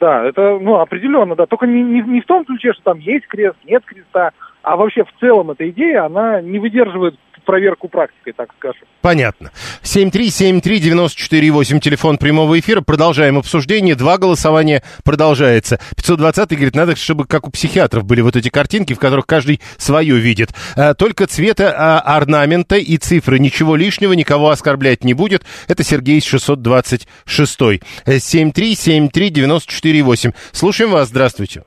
да, 0.00 0.24
это, 0.24 0.58
ну, 0.58 0.76
определенно, 0.76 1.36
да. 1.36 1.46
Только 1.46 1.66
не, 1.66 1.82
не, 1.82 2.00
не 2.00 2.20
в 2.22 2.26
том 2.26 2.44
ключе, 2.44 2.72
что 2.72 2.82
там 2.82 2.98
есть 2.98 3.26
крест, 3.26 3.56
нет 3.66 3.84
креста, 3.84 4.32
а 4.62 4.76
вообще 4.76 5.04
в 5.04 5.12
целом 5.20 5.50
эта 5.50 5.68
идея, 5.68 6.06
она 6.06 6.40
не 6.40 6.58
выдерживает 6.58 7.14
проверку 7.44 7.88
практикой, 7.88 8.32
так 8.32 8.50
скажем. 8.58 8.86
Понятно. 9.00 9.52
7373948, 9.82 11.80
телефон 11.80 12.18
прямого 12.18 12.58
эфира. 12.58 12.80
Продолжаем 12.80 13.38
обсуждение. 13.38 13.94
Два 13.94 14.18
голосования 14.18 14.82
продолжается. 15.04 15.78
520 15.96 16.50
говорит, 16.50 16.74
надо, 16.74 16.96
чтобы 16.96 17.26
как 17.26 17.46
у 17.48 17.50
психиатров 17.50 18.04
были 18.04 18.20
вот 18.20 18.36
эти 18.36 18.50
картинки, 18.50 18.92
в 18.94 18.98
которых 18.98 19.26
каждый 19.26 19.60
свое 19.78 20.18
видит. 20.18 20.50
А, 20.76 20.94
только 20.94 21.26
цвета 21.26 21.74
а, 21.76 22.00
орнамента 22.16 22.76
и 22.76 22.96
цифры. 22.98 23.38
Ничего 23.38 23.76
лишнего, 23.76 24.12
никого 24.12 24.50
оскорблять 24.50 25.04
не 25.04 25.14
будет. 25.14 25.44
Это 25.68 25.82
Сергей 25.82 26.20
626. 26.20 27.80
7373948. 28.06 30.34
Слушаем 30.52 30.90
вас. 30.90 31.08
Здравствуйте. 31.08 31.64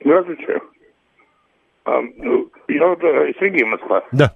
Здравствуйте. 0.00 0.60
А, 1.84 2.00
ну, 2.16 2.50
я 2.68 2.88
вот 2.88 3.02
э, 3.02 3.32
Сергей 3.38 3.64
Москва. 3.64 4.02
Да. 4.12 4.34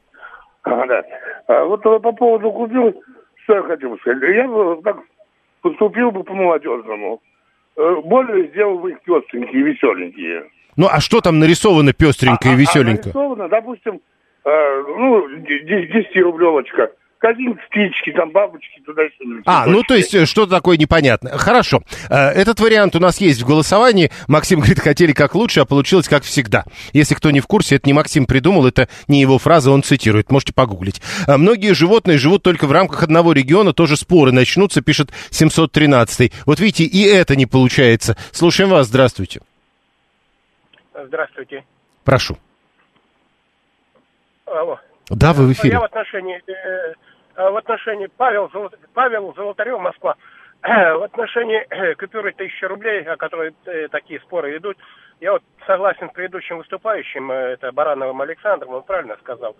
А, 0.68 0.86
да. 0.86 1.04
А 1.46 1.64
вот 1.64 1.84
э, 1.84 1.98
по 2.00 2.12
поводу 2.12 2.50
купил, 2.52 3.02
что 3.44 3.56
я 3.56 3.62
хотел 3.62 3.96
сказать. 3.98 4.22
Я 4.34 4.46
бы 4.46 4.80
так 4.82 4.98
поступил 5.62 6.10
бы 6.10 6.22
по-молодежному. 6.24 7.20
Э, 7.76 7.96
более 8.04 8.48
сделал 8.48 8.78
бы 8.78 8.92
их 8.92 9.00
пестренькие, 9.02 9.62
веселенькие. 9.62 10.44
Ну, 10.76 10.86
а 10.90 11.00
что 11.00 11.20
там 11.20 11.38
нарисовано 11.38 11.92
пестренько 11.92 12.50
а, 12.50 12.52
и 12.52 12.56
веселенько? 12.56 13.02
А 13.02 13.06
нарисовано, 13.06 13.48
допустим, 13.48 14.00
э, 14.44 14.82
ну, 14.86 15.28
10-рублевочка. 15.38 16.90
Какие-нибудь 17.18 17.60
птички, 17.68 18.12
там 18.12 18.30
бабочки, 18.30 18.80
туда 18.86 19.02
что-нибудь. 19.16 19.42
А, 19.44 19.66
ну 19.66 19.82
то 19.82 19.96
есть 19.96 20.14
э, 20.14 20.24
что-то 20.24 20.52
такое 20.52 20.76
непонятное. 20.76 21.36
Хорошо. 21.36 21.82
Э, 22.08 22.28
Этот 22.28 22.60
вариант 22.60 22.94
у 22.94 23.00
нас 23.00 23.20
есть 23.20 23.42
в 23.42 23.46
голосовании. 23.46 24.12
Максим 24.28 24.60
говорит, 24.60 24.78
хотели 24.78 25.10
как 25.12 25.34
лучше, 25.34 25.60
а 25.60 25.64
получилось 25.64 26.08
как 26.08 26.22
всегда. 26.22 26.64
Если 26.92 27.16
кто 27.16 27.32
не 27.32 27.40
в 27.40 27.48
курсе, 27.48 27.74
это 27.76 27.88
не 27.88 27.92
Максим 27.92 28.24
придумал, 28.26 28.66
это 28.66 28.88
не 29.08 29.20
его 29.20 29.38
фраза, 29.38 29.72
он 29.72 29.82
цитирует. 29.82 30.30
Можете 30.30 30.52
погуглить. 30.52 31.02
Э, 31.26 31.36
Многие 31.38 31.74
животные 31.74 32.18
живут 32.18 32.44
только 32.44 32.68
в 32.68 32.72
рамках 32.72 33.02
одного 33.02 33.32
региона, 33.32 33.72
тоже 33.72 33.96
споры 33.96 34.30
начнутся, 34.30 34.80
пишет 34.80 35.10
713. 35.30 36.32
Вот 36.46 36.60
видите, 36.60 36.84
и 36.84 37.02
это 37.02 37.34
не 37.34 37.46
получается. 37.46 38.16
Слушаем 38.30 38.70
вас, 38.70 38.86
здравствуйте. 38.86 39.40
Здравствуйте. 40.94 41.64
Прошу. 42.04 42.38
Алло. 44.46 44.78
Да, 45.10 45.32
вы 45.32 45.46
в 45.46 45.52
эфире. 45.52 45.72
Я 45.74 45.80
в 45.80 45.84
отношении, 45.84 46.40
в 47.38 47.56
отношении 47.56 48.08
Павел. 48.16 48.50
Павел 48.94 49.32
Золотарев, 49.34 49.78
Москва, 49.78 50.16
в 50.62 51.02
отношении 51.04 51.64
э, 51.70 51.94
купюры 51.94 52.32
тысячи 52.32 52.64
рублей, 52.64 53.02
о 53.04 53.16
которой 53.16 53.54
э, 53.64 53.88
такие 53.88 54.18
споры 54.20 54.56
идут, 54.56 54.76
я 55.20 55.32
вот 55.32 55.42
согласен 55.66 56.10
с 56.10 56.12
предыдущим 56.12 56.58
выступающим, 56.58 57.30
э, 57.30 57.34
это 57.52 57.72
Барановым 57.72 58.20
Александром, 58.22 58.74
он 58.74 58.82
правильно 58.82 59.16
сказал. 59.20 59.56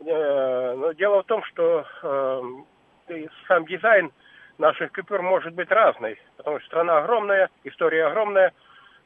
Э, 0.00 0.74
но 0.76 0.92
дело 0.92 1.22
в 1.22 1.26
том, 1.26 1.42
что 1.44 1.84
э, 2.02 3.26
сам 3.48 3.66
дизайн 3.66 4.12
наших 4.58 4.92
купюр 4.92 5.22
может 5.22 5.52
быть 5.54 5.70
разный, 5.70 6.18
потому 6.36 6.58
что 6.60 6.68
страна 6.68 6.98
огромная, 6.98 7.50
история 7.64 8.06
огромная. 8.06 8.52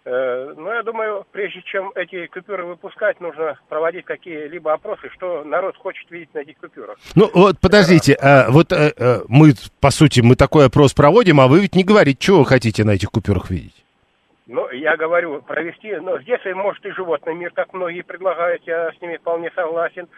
Э, 0.05 0.55
Но 0.57 0.73
я 0.73 0.83
думаю, 0.83 1.27
прежде 1.31 1.61
чем 1.63 1.93
эти 1.95 2.27
купюры 2.27 2.65
выпускать, 2.65 3.21
нужно 3.21 3.59
проводить 3.69 4.07
какие-либо 4.07 4.73
опросы, 4.73 5.11
что 5.11 5.45
народ 5.45 5.77
хочет 5.77 6.11
видеть 6.11 6.33
на 6.35 6.39
этих 6.39 6.57
купюрах. 6.57 6.99
Ну 7.15 7.31
вот 7.35 7.59
подождите, 7.61 8.15
а, 8.15 8.51
вот 8.51 8.73
а, 8.73 8.93
а, 8.99 9.23
мы, 9.29 9.53
по 9.81 9.91
сути, 9.91 10.21
мы 10.21 10.37
такой 10.37 10.67
опрос 10.67 10.95
проводим, 10.95 11.41
а 11.41 11.49
вы 11.49 11.61
ведь 11.61 11.75
не 11.75 11.85
говорите, 11.85 12.19
чего 12.19 12.39
вы 12.39 12.47
хотите 12.47 12.85
на 12.85 12.93
этих 12.93 13.11
купюрах 13.11 13.51
видеть. 13.51 13.85
Ну, 14.47 14.69
я 14.71 14.97
говорю, 14.97 15.43
провести, 15.43 15.95
но 15.97 16.19
здесь, 16.23 16.41
может, 16.57 16.85
и 16.85 16.91
животный 16.91 17.35
мир, 17.35 17.53
как 17.55 17.73
многие 17.73 18.03
предлагают, 18.03 18.63
я 18.67 18.91
с 18.91 19.01
ними 19.01 19.17
вполне 19.19 19.51
согласен. 19.55 20.09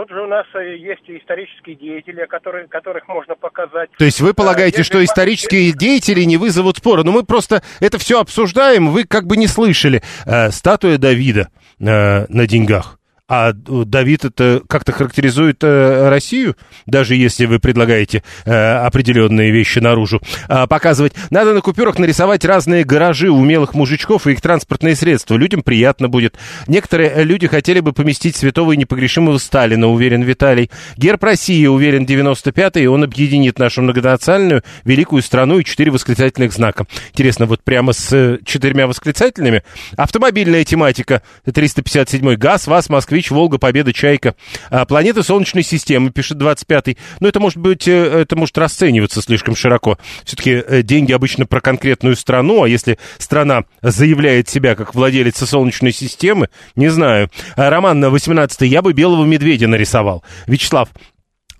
Тут 0.00 0.08
же 0.12 0.22
у 0.22 0.26
нас 0.26 0.46
э, 0.54 0.78
есть 0.78 1.02
исторические 1.08 1.76
деятели, 1.76 2.24
которые, 2.24 2.66
которых 2.68 3.06
можно 3.06 3.34
показать. 3.34 3.90
То 3.98 4.06
есть 4.06 4.22
вы 4.22 4.32
полагаете, 4.32 4.78
Если 4.78 4.90
что 4.94 5.04
исторические 5.04 5.72
деятели 5.72 6.22
не 6.22 6.38
вызовут 6.38 6.78
спора? 6.78 7.02
Но 7.02 7.12
мы 7.12 7.22
просто 7.22 7.62
это 7.80 7.98
все 7.98 8.18
обсуждаем, 8.18 8.92
вы 8.92 9.04
как 9.04 9.26
бы 9.26 9.36
не 9.36 9.46
слышали. 9.46 10.00
Э, 10.24 10.50
статуя 10.52 10.96
Давида 10.96 11.48
э, 11.80 12.26
на 12.26 12.46
деньгах. 12.46 12.99
А 13.30 13.52
Давид 13.52 14.24
это 14.24 14.60
как-то 14.68 14.90
характеризует 14.90 15.62
э, 15.62 16.08
Россию, 16.08 16.56
даже 16.86 17.14
если 17.14 17.46
вы 17.46 17.60
предлагаете 17.60 18.24
э, 18.44 18.72
определенные 18.78 19.52
вещи 19.52 19.78
наружу 19.78 20.20
э, 20.48 20.66
показывать. 20.66 21.12
Надо 21.30 21.54
на 21.54 21.60
купюрах 21.60 22.00
нарисовать 22.00 22.44
разные 22.44 22.82
гаражи 22.82 23.30
умелых 23.30 23.72
мужичков 23.74 24.26
и 24.26 24.32
их 24.32 24.40
транспортные 24.40 24.96
средства. 24.96 25.36
Людям 25.36 25.62
приятно 25.62 26.08
будет. 26.08 26.36
Некоторые 26.66 27.22
люди 27.22 27.46
хотели 27.46 27.78
бы 27.78 27.92
поместить 27.92 28.34
святого 28.34 28.72
и 28.72 28.76
непогрешимого 28.76 29.38
Сталина, 29.38 29.86
уверен 29.86 30.22
Виталий. 30.22 30.68
Герб 30.96 31.22
России, 31.22 31.66
уверен 31.66 32.06
95-й, 32.06 32.88
он 32.88 33.04
объединит 33.04 33.60
нашу 33.60 33.82
многонациональную 33.82 34.64
великую 34.84 35.22
страну 35.22 35.60
и 35.60 35.64
четыре 35.64 35.92
восклицательных 35.92 36.52
знака. 36.52 36.84
Интересно, 37.10 37.46
вот 37.46 37.62
прямо 37.62 37.92
с 37.92 38.12
э, 38.12 38.38
четырьмя 38.44 38.88
восклицательными. 38.88 39.62
Автомобильная 39.96 40.64
тематика, 40.64 41.22
357-й, 41.46 42.34
ГАЗ, 42.34 42.66
ВАЗ, 42.66 42.88
Москвич, 43.20 43.30
Волга, 43.30 43.58
Победа, 43.58 43.92
Чайка. 43.92 44.34
А, 44.70 44.84
планеты 44.86 45.22
Солнечной 45.22 45.62
системы, 45.62 46.10
пишет 46.10 46.38
25-й. 46.38 46.96
Но 47.20 47.28
это 47.28 47.38
может 47.38 47.58
быть, 47.58 47.86
э, 47.86 47.92
это 47.92 48.34
может 48.36 48.56
расцениваться 48.56 49.20
слишком 49.20 49.54
широко. 49.54 49.98
Все-таки 50.24 50.52
э, 50.52 50.82
деньги 50.82 51.12
обычно 51.12 51.44
про 51.44 51.60
конкретную 51.60 52.16
страну, 52.16 52.62
а 52.62 52.68
если 52.68 52.98
страна 53.18 53.64
заявляет 53.82 54.48
себя 54.48 54.74
как 54.74 54.94
владелица 54.94 55.46
Солнечной 55.46 55.92
системы, 55.92 56.48
не 56.76 56.88
знаю. 56.88 57.30
А, 57.56 57.68
Роман 57.68 58.00
на 58.00 58.06
18-й, 58.06 58.68
я 58.68 58.80
бы 58.80 58.92
белого 58.92 59.24
медведя 59.26 59.68
нарисовал. 59.68 60.24
Вячеслав, 60.46 60.88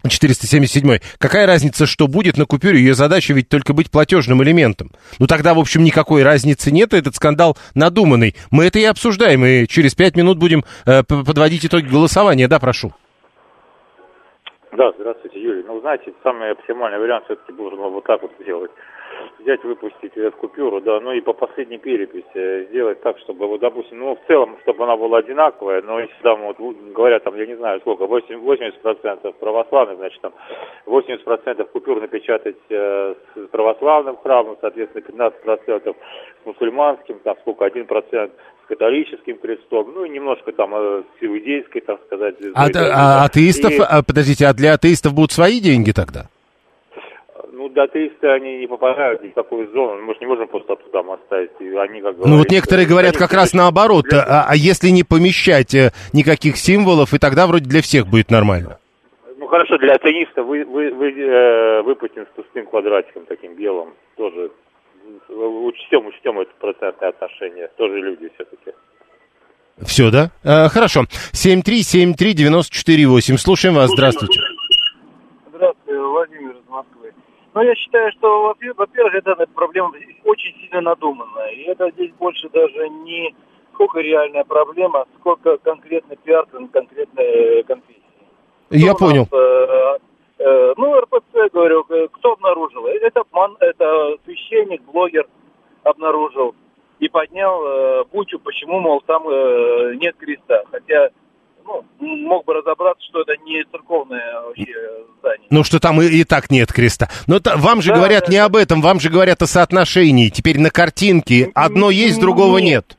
477. 0.09 0.98
Какая 1.18 1.46
разница, 1.46 1.86
что 1.86 2.07
будет 2.07 2.36
на 2.36 2.46
купюре? 2.46 2.78
Ее 2.78 2.94
задача 2.94 3.34
ведь 3.34 3.48
только 3.48 3.72
быть 3.74 3.90
платежным 3.90 4.42
элементом. 4.42 4.90
Ну 5.18 5.26
тогда, 5.26 5.55
в 5.55 5.59
общем, 5.59 5.84
никакой 5.84 6.22
разницы 6.22 6.70
нет, 6.70 6.94
этот 6.94 7.14
скандал 7.14 7.57
надуманный. 7.74 8.34
Мы 8.51 8.64
это 8.64 8.78
и 8.78 8.84
обсуждаем, 8.84 9.44
и 9.44 9.66
через 9.66 9.94
пять 9.94 10.16
минут 10.16 10.38
будем 10.38 10.64
э, 10.86 11.03
подводить 11.03 11.66
итоги 11.66 11.86
голосования. 11.86 12.48
Да, 12.48 12.59
прошу. 12.59 12.92
Да, 14.72 14.92
здравствуйте, 14.98 15.40
Юрий. 15.40 15.64
Ну, 15.66 15.80
знаете, 15.80 16.12
самый 16.22 16.53
оптимальный 16.53 16.98
вариант 16.98 17.24
все-таки 17.24 17.53
должен 17.53 17.80
вот 17.80 18.05
так 18.05 18.22
вот 18.22 18.30
сделать. 18.40 18.70
Взять, 19.43 19.64
выпустить 19.64 20.16
эту 20.16 20.36
купюру, 20.36 20.80
да, 20.80 21.01
ну 21.01 21.12
и 21.12 21.20
по 21.20 21.32
последней 21.32 21.78
переписи 21.78 22.66
сделать 22.68 23.01
так, 23.01 23.18
чтобы, 23.20 23.47
вот, 23.47 23.61
допустим, 23.61 23.99
ну, 23.99 24.14
в 24.16 24.26
целом, 24.26 24.59
чтобы 24.62 24.84
она 24.84 24.97
была 24.97 25.18
одинаковая, 25.18 25.80
но 25.82 25.99
если 25.99 26.14
там, 26.22 26.43
вот, 26.43 26.59
говорят, 26.95 27.24
там, 27.24 27.36
я 27.36 27.47
не 27.47 27.57
знаю 27.57 27.80
сколько, 27.80 28.07
8, 28.07 28.38
80% 28.38 29.32
православных, 29.41 29.97
значит, 29.97 30.20
там, 30.20 30.32
80% 30.86 31.64
купюр 31.72 32.01
напечатать 32.01 32.57
э, 32.68 33.14
с 33.34 33.47
православным 33.49 34.16
храмом, 34.18 34.57
соответственно, 34.61 35.03
15% 35.03 35.97
с 36.43 36.47
мусульманским, 36.47 37.20
там, 37.20 37.36
сколько, 37.41 37.64
1% 37.64 38.30
с 38.64 38.68
католическим 38.68 39.38
крестом, 39.38 39.93
ну 39.95 40.05
и 40.05 40.11
немножко 40.11 40.53
там 40.53 40.74
э, 40.74 41.03
с 41.18 41.24
иудейской, 41.24 41.80
так 41.80 42.01
сказать. 42.07 42.36
А, 42.55 42.66
а 42.66 43.24
атеистов, 43.24 43.72
И- 43.72 43.80
а, 43.80 44.03
подождите, 44.03 44.47
а 44.47 44.53
для 44.53 44.74
атеистов 44.74 45.14
будут 45.14 45.32
свои 45.32 45.61
деньги 45.61 45.93
тогда? 45.93 46.26
Да, 47.75 47.85
атеисты, 47.85 48.29
они 48.29 48.59
не 48.59 48.66
попадают 48.66 49.23
в 49.23 49.33
такую 49.33 49.71
зону. 49.73 50.03
Мы 50.03 50.14
же 50.14 50.21
не 50.21 50.27
можем 50.27 50.49
просто 50.49 50.77
туда 50.77 51.01
оставить. 51.01 51.51
Они, 51.61 52.01
как 52.01 52.16
Ну 52.18 52.39
вот 52.39 52.51
некоторые 52.51 52.87
говорят 52.87 53.16
как 53.16 53.33
раз 53.33 53.55
наоборот, 53.55 54.07
а, 54.12 54.47
а 54.49 54.57
если 54.57 54.89
не 54.89 55.05
помещать 55.05 55.75
э, 55.75 55.93
никаких 56.12 56.57
символов, 56.57 57.14
и 57.14 57.18
тогда 57.18 57.47
вроде 57.47 57.66
для 57.66 57.83
всех 57.83 58.07
будет 58.07 58.31
нормально. 58.31 58.79
Ну, 59.39 59.47
хорошо, 59.47 59.79
для 59.79 59.95
атеиста 59.95 60.43
вы, 60.43 60.64
вы, 60.64 60.93
вы, 60.93 61.12
э, 61.12 61.83
выпустим 61.83 62.27
с 62.27 62.31
пустым 62.35 62.66
квадратиком 62.66 63.27
таким 63.27 63.55
белым. 63.55 63.91
Тоже 64.16 64.51
учтем, 65.29 66.07
учтем 66.07 66.41
это 66.41 66.51
процентное 66.61 67.11
отношение. 67.11 67.68
Тоже 67.77 68.01
люди 68.01 68.29
все-таки. 68.35 68.73
Все, 69.83 70.11
да? 70.11 70.31
Э, 70.43 70.68
хорошо. 70.68 71.05
7373948. 71.33 73.37
Слушаем 73.37 73.77
вас. 73.77 73.91
Здравствуйте, 73.91 74.41
Владимир 76.21 76.51
из 76.51 76.57
Ну, 77.55 77.62
я 77.62 77.74
считаю, 77.74 78.12
что, 78.12 78.42
во- 78.42 78.74
во-первых, 78.76 79.14
эта 79.14 79.34
проблема 79.55 79.92
очень 80.24 80.55
сильно 80.61 80.80
надуманная. 80.80 81.51
И 81.51 81.62
это 81.62 81.90
здесь 81.90 82.12
больше 82.12 82.48
даже 82.51 82.88
не 82.88 83.34
сколько 83.74 84.01
реальная 84.01 84.44
проблема, 84.44 85.07
сколько 85.18 85.57
конкретный 85.59 86.16
пиар 86.16 86.46
кон- 86.46 86.68
конкретной 86.68 87.24
э, 87.24 87.62
конфессии. 87.64 88.03
Я 88.70 88.94
Кто 88.94 89.07
понял. 89.07 89.22
нас, 89.22 89.32
э, 89.32 89.98
э, 90.38 90.74
ну, 90.76 91.01
РПЦ, 91.01 91.51
говорю, 91.53 91.84
кто 92.12 92.32
обнаружил? 92.32 92.86
Это, 92.86 93.24
ман- 93.32 93.57
это 93.59 94.16
священник, 94.24 94.82
блогер 94.82 95.26
обнаружил 95.82 96.55
и 96.98 97.09
поднял 97.09 97.64
э, 97.66 98.05
бучу, 98.12 98.38
почему, 98.38 98.78
мол, 98.80 99.01
там 99.07 99.26
э, 99.28 99.94
нет 99.96 100.14
креста. 100.18 100.62
Хотя, 100.70 101.11
ну, 101.65 102.17
мог 102.17 102.45
бы 102.45 102.55
разобраться, 102.55 103.05
что 103.09 103.23
это 103.23 103.37
не 103.45 103.63
церковное 103.71 104.41
вообще 104.43 104.75
здание. 105.19 105.47
Ну, 105.51 105.65
что 105.65 105.79
там 105.81 106.01
и, 106.01 106.07
и 106.07 106.25
так 106.25 106.51
нет 106.51 106.73
креста. 106.73 107.09
Но 107.27 107.41
та- 107.41 107.57
вам 107.57 107.83
же 107.83 107.91
Да, 107.91 107.97
говорят 107.97 108.27
да, 108.27 108.33
не 108.33 108.39
об 108.39 108.57
этом, 108.57 108.81
вам 108.81 109.01
же 109.01 109.11
говорят 109.11 109.43
о 109.43 109.47
соотношении. 109.47 110.29
Теперь 110.29 110.59
на 110.59 110.71
картинке 110.71 111.51
одно 111.55 111.91
есть, 111.91 112.21
другого 112.21 112.59
нет. 112.59 112.97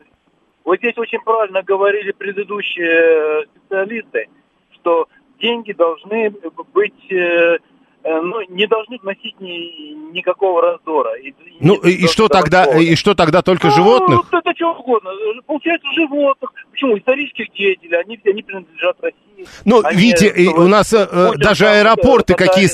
Вот 0.63 0.77
здесь 0.77 0.97
очень 0.97 1.19
правильно 1.19 1.63
говорили 1.63 2.11
предыдущие 2.11 3.43
э, 3.43 3.45
специалисты, 3.55 4.27
что 4.75 5.07
деньги 5.41 5.73
должны 5.73 6.29
быть 6.73 6.93
Э, 7.11 7.57
ну, 8.03 8.41
не 8.49 8.65
должны 8.67 8.97
вносить 8.97 9.39
ни, 9.39 10.11
никакого 10.11 10.61
раздора. 10.61 11.13
И, 11.19 11.33
ну, 11.59 11.75
и, 11.75 11.91
и 11.91 12.07
что 12.07 12.27
тогда, 12.27 12.65
раздора. 12.65 12.83
и 12.83 12.95
что 12.95 13.13
тогда, 13.13 13.41
только 13.41 13.67
ну, 13.67 13.73
животных? 13.73 14.19
Ну, 14.31 14.39
это 14.39 14.53
что 14.55 14.73
угодно. 14.73 15.11
Получается, 15.45 15.87
животных. 15.93 16.51
Почему? 16.71 16.97
Исторических 16.97 17.51
деятелей, 17.53 17.97
они, 17.97 18.19
они 18.25 18.41
принадлежат 18.41 18.97
России. 19.01 19.47
Ну, 19.65 19.81
они, 19.83 19.97
видите, 19.97 20.49
у 20.49 20.67
нас 20.67 20.93
э, 20.93 21.31
даже 21.37 21.67
аэропорты 21.67 22.33
какие, 22.33 22.67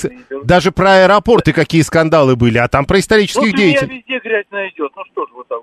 даже 0.46 0.72
про 0.72 1.04
аэропорты 1.04 1.54
какие 1.54 1.82
скандалы 1.82 2.36
были, 2.36 2.58
а 2.58 2.68
там 2.68 2.86
про 2.86 3.00
исторических 3.00 3.52
ну, 3.52 3.58
деятелей. 3.58 3.98
везде 3.98 4.20
грязь 4.20 4.46
найдет, 4.52 4.92
ну 4.96 5.04
что 5.12 5.26
ж 5.26 5.30
вы 5.36 5.44
там... 5.48 5.62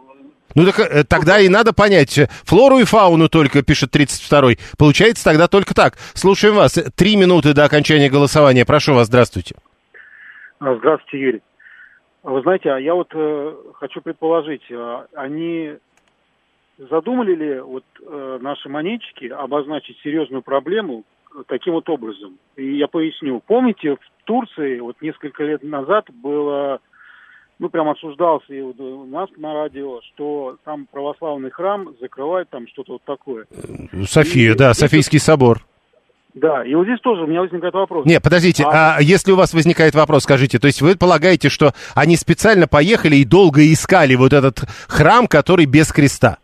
Ну 0.55 0.65
так 0.65 0.79
э, 0.79 1.05
тогда 1.05 1.41
и 1.41 1.49
надо 1.49 1.73
понять, 1.73 2.19
флору 2.45 2.79
и 2.79 2.85
фауну 2.85 3.29
только, 3.29 3.63
пишет 3.63 3.95
32-й. 3.95 4.59
Получается 4.79 5.25
тогда 5.25 5.49
только 5.49 5.75
так. 5.75 5.95
Слушаем 6.15 6.55
вас. 6.55 6.75
Три 6.97 7.17
минуты 7.17 7.55
до 7.55 7.65
окончания 7.65 8.09
голосования. 8.09 8.65
Прошу 8.65 8.95
вас, 8.95 9.09
здравствуйте. 9.09 9.57
А, 10.61 10.77
здравствуйте, 10.77 11.19
Юрий. 11.19 11.43
А 12.23 12.31
вы 12.31 12.43
знаете, 12.43 12.71
а 12.71 12.79
я 12.79 12.95
вот 12.95 13.09
э, 13.15 13.55
хочу 13.75 14.01
предположить, 14.01 14.63
а, 14.73 15.07
они 15.15 15.75
задумали 16.79 17.35
ли 17.35 17.61
вот 17.61 17.85
э, 18.01 18.39
наши 18.41 18.69
монетчики 18.69 19.27
обозначить 19.27 19.99
серьезную 20.03 20.43
проблему 20.43 21.05
таким 21.49 21.75
вот 21.75 21.89
образом? 21.89 22.39
И 22.57 22.77
я 22.77 22.87
поясню. 22.87 23.43
Помните, 23.47 23.97
в 23.97 24.25
Турции 24.25 24.81
вот 24.81 24.97
несколько 25.03 25.45
лет 25.45 25.63
назад 25.63 26.07
было 26.11 26.81
ну, 27.59 27.69
прям 27.69 27.89
осуждался 27.89 28.53
и 28.53 28.61
у 28.61 29.07
нас 29.07 29.29
на 29.37 29.55
радио, 29.55 30.01
что 30.13 30.57
там 30.65 30.87
православный 30.91 31.51
храм 31.51 31.95
закрывает 32.01 32.51
там 32.51 32.67
что-то 32.69 32.95
вот 32.95 33.03
такое. 33.05 33.47
София, 34.07 34.53
и, 34.53 34.57
да, 34.57 34.71
и, 34.71 34.75
Софийский 34.75 35.19
собор. 35.19 35.65
Да, 36.35 36.65
и 36.65 36.75
вот 36.75 36.85
здесь 36.85 37.01
тоже 37.01 37.23
у 37.23 37.27
меня 37.29 37.43
возникает 37.43 37.75
вопрос. 37.75 38.07
Не, 38.07 38.21
подождите, 38.21 38.65
а... 38.65 38.97
а 38.97 39.03
если 39.03 39.31
у 39.31 39.37
вас 39.37 39.55
возникает 39.55 39.95
вопрос, 39.95 40.25
скажите, 40.25 40.59
то 40.59 40.67
есть 40.67 40.83
вы 40.83 40.97
полагаете, 40.97 41.49
что 41.49 41.73
они 41.95 42.17
специально 42.17 42.67
поехали 42.67 43.17
и 43.17 43.25
долго 43.25 43.73
искали 43.73 44.17
вот 44.17 44.33
этот 44.33 44.65
храм, 44.89 45.29
который 45.29 45.67
без 45.67 45.93
креста? 45.93 46.39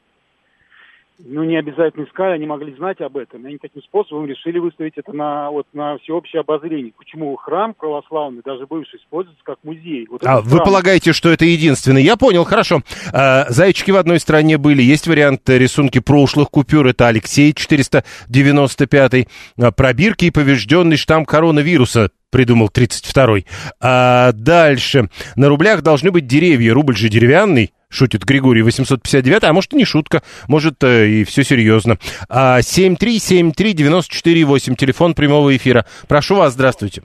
Ну, 1.31 1.45
не 1.45 1.57
обязательно 1.57 2.05
искали, 2.05 2.33
они 2.33 2.47
могли 2.47 2.75
знать 2.75 3.01
об 3.01 3.17
этом. 3.17 3.45
И 3.45 3.49
они 3.49 3.59
таким 3.59 3.83
способом 3.83 4.27
решили 4.27 4.59
выставить 4.59 4.95
это 4.97 5.13
на, 5.13 5.51
вот, 5.51 5.67
на 5.73 5.97
всеобщее 5.99 6.41
обозрение. 6.41 6.93
Почему 6.97 7.35
храм 7.37 7.73
православный, 7.73 8.43
даже 8.45 8.67
бывший, 8.67 8.99
используется 8.99 9.43
как 9.45 9.59
музей? 9.63 10.07
Вот 10.11 10.23
а 10.25 10.41
вы 10.41 10.59
полагаете, 10.59 11.13
что 11.13 11.31
это 11.31 11.45
единственный? 11.45 12.03
Я 12.03 12.17
понял, 12.17 12.45
хорошо. 12.45 12.81
А, 13.13 13.47
зайчики 13.49 13.93
в 13.93 13.97
одной 13.97 14.19
стране 14.19 14.59
были. 14.59 14.83
Есть 14.83 15.07
вариант 15.07 15.49
рисунки 15.49 16.01
прошлых 16.01 16.51
купюр. 16.51 16.89
Это 16.89 17.07
Алексей 17.07 17.53
495. 17.53 19.29
А, 19.59 19.71
пробирки 19.71 20.25
и 20.27 20.31
поврежденный 20.31 20.97
штамм 20.97 21.25
коронавируса 21.25 22.11
придумал 22.31 22.69
32-й. 22.69 23.47
А 23.81 24.33
дальше. 24.33 25.09
На 25.37 25.49
рублях 25.49 25.83
должны 25.83 26.11
быть 26.11 26.27
деревья. 26.27 26.75
Рубль 26.75 26.97
же 26.97 27.09
деревянный 27.09 27.73
шутит 27.91 28.25
Григорий 28.25 28.63
859, 28.63 29.45
а 29.45 29.53
может 29.53 29.75
и 29.75 29.77
не 29.77 29.85
шутка, 29.85 30.23
может 30.49 30.83
э, 30.85 31.09
и 31.09 31.25
все 31.25 31.43
серьезно. 31.43 31.97
А, 32.29 32.61
7373948, 32.61 34.77
телефон 34.77 35.15
прямого 35.15 35.57
эфира. 35.57 35.85
Прошу 36.09 36.37
вас, 36.37 36.53
здравствуйте. 36.55 37.03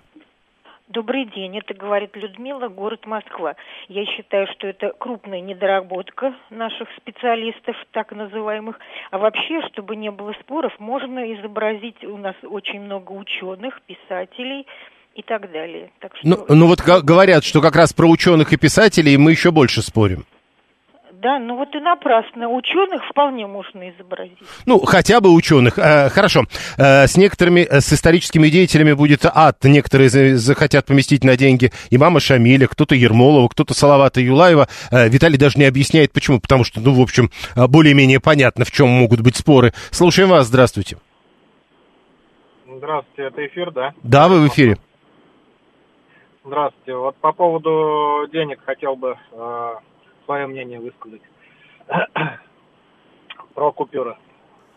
Добрый 0.87 1.25
день, 1.25 1.57
это 1.57 1.73
говорит 1.73 2.15
Людмила, 2.15 2.69
город 2.69 3.05
Москва. 3.05 3.55
Я 3.89 4.05
считаю, 4.05 4.47
что 4.53 4.67
это 4.67 4.93
крупная 4.97 5.41
недоработка 5.41 6.33
наших 6.49 6.87
специалистов, 6.95 7.75
так 7.91 8.13
называемых. 8.13 8.79
А 9.11 9.17
вообще, 9.17 9.61
чтобы 9.73 9.97
не 9.97 10.09
было 10.09 10.31
споров, 10.39 10.71
можно 10.79 11.33
изобразить, 11.33 12.01
у 12.05 12.15
нас 12.15 12.35
очень 12.43 12.79
много 12.79 13.11
ученых, 13.11 13.81
писателей, 13.81 14.65
и 15.15 15.21
так 15.21 15.51
далее. 15.51 15.91
Так 15.99 16.15
что... 16.15 16.27
ну, 16.27 16.45
ну 16.49 16.67
вот 16.67 16.81
говорят, 16.81 17.43
что 17.43 17.61
как 17.61 17.75
раз 17.75 17.93
про 17.93 18.07
ученых 18.07 18.53
и 18.53 18.57
писателей 18.57 19.17
мы 19.17 19.31
еще 19.31 19.51
больше 19.51 19.81
спорим 19.81 20.25
да, 21.25 21.39
ну 21.39 21.57
вот 21.57 21.73
и 21.73 21.79
напрасно. 21.79 22.49
Ученых 22.49 23.01
вполне 23.09 23.47
можно 23.47 23.89
изобразить. 23.89 24.37
Ну, 24.67 24.77
хотя 24.79 25.21
бы 25.21 25.33
ученых. 25.33 25.79
Э, 25.79 26.09
хорошо. 26.09 26.43
Э, 26.77 27.07
с 27.07 27.17
некоторыми, 27.17 27.61
э, 27.61 27.81
с 27.81 27.91
историческими 27.91 28.47
деятелями 28.49 28.93
будет 28.93 29.25
ад. 29.25 29.63
Некоторые 29.63 30.09
захотят 30.37 30.85
поместить 30.85 31.23
на 31.23 31.35
деньги 31.35 31.71
имама 31.89 32.19
Шамиля, 32.19 32.67
кто-то 32.67 32.93
Ермолова, 32.93 33.47
кто-то 33.47 33.73
Салавата 33.73 34.21
Юлаева. 34.21 34.67
Э, 34.91 35.09
Виталий 35.09 35.39
даже 35.39 35.57
не 35.57 35.65
объясняет, 35.65 36.11
почему. 36.11 36.39
Потому 36.39 36.63
что, 36.63 36.79
ну, 36.79 36.93
в 36.93 37.01
общем, 37.01 37.31
более-менее 37.55 38.19
понятно, 38.19 38.63
в 38.63 38.71
чем 38.71 38.89
могут 38.89 39.21
быть 39.21 39.35
споры. 39.35 39.73
Слушаем 39.89 40.29
вас. 40.29 40.45
Здравствуйте. 40.45 40.97
Здравствуйте, 42.67 43.23
это 43.23 43.47
эфир, 43.47 43.71
да? 43.71 43.93
Да, 44.03 44.27
вы 44.27 44.41
в 44.41 44.47
эфире. 44.49 44.77
Здравствуйте. 46.45 46.95
Вот 46.95 47.15
по 47.15 47.31
поводу 47.31 48.27
денег 48.31 48.59
хотел 48.63 48.95
бы 48.95 49.17
э, 49.31 49.73
свое 50.25 50.45
мнение 50.45 50.79
высказать 50.79 51.21
про 53.55 53.71
купюры. 53.71 54.15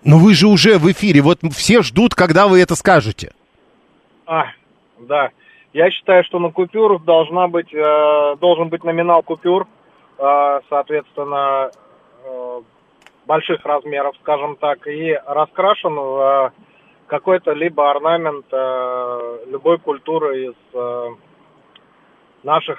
Но 0.03 0.17
вы 0.17 0.33
же 0.33 0.47
уже 0.47 0.79
в 0.79 0.91
эфире, 0.91 1.21
вот 1.21 1.41
все 1.53 1.83
ждут, 1.83 2.15
когда 2.15 2.49
вы 2.49 2.63
это 2.63 2.75
скажете. 2.75 3.33
А, 4.25 4.47
да. 4.99 5.29
Я 5.75 5.91
считаю, 5.91 6.25
что 6.25 6.39
на 6.39 6.51
купюрах 6.51 7.05
должна 7.05 7.49
быть, 7.49 7.73
э, 7.75 8.37
должен 8.41 8.71
быть 8.71 8.83
номинал 8.83 9.23
купюр, 9.23 9.67
э, 10.17 10.61
соответственно, 10.71 11.71
э, 12.25 12.61
больших 13.27 13.63
размеров, 13.67 14.17
скажем 14.23 14.57
так, 14.57 14.87
и 14.87 15.21
раскрашен 15.27 15.95
в 15.95 16.53
какой-то 17.09 17.53
либо 17.53 17.91
орнамент 17.91 18.47
э, 18.53 19.39
любой 19.49 19.79
культуры 19.79 20.47
из 20.47 20.55
э, 20.73 21.09
наших 22.43 22.79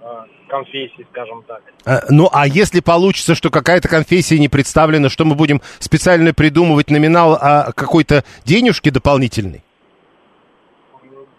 Э, 0.00 0.24
конфессий, 0.46 1.04
скажем 1.10 1.42
так. 1.42 1.60
А, 1.84 2.02
ну, 2.08 2.28
а 2.32 2.46
если 2.46 2.80
получится, 2.80 3.34
что 3.34 3.50
какая-то 3.50 3.88
конфессия 3.88 4.38
не 4.38 4.48
представлена, 4.48 5.08
что 5.08 5.24
мы 5.24 5.34
будем 5.34 5.60
специально 5.80 6.32
придумывать 6.32 6.88
номинал 6.88 7.36
а 7.40 7.72
какой-то 7.72 8.22
денежки 8.44 8.90
дополнительной? 8.90 9.64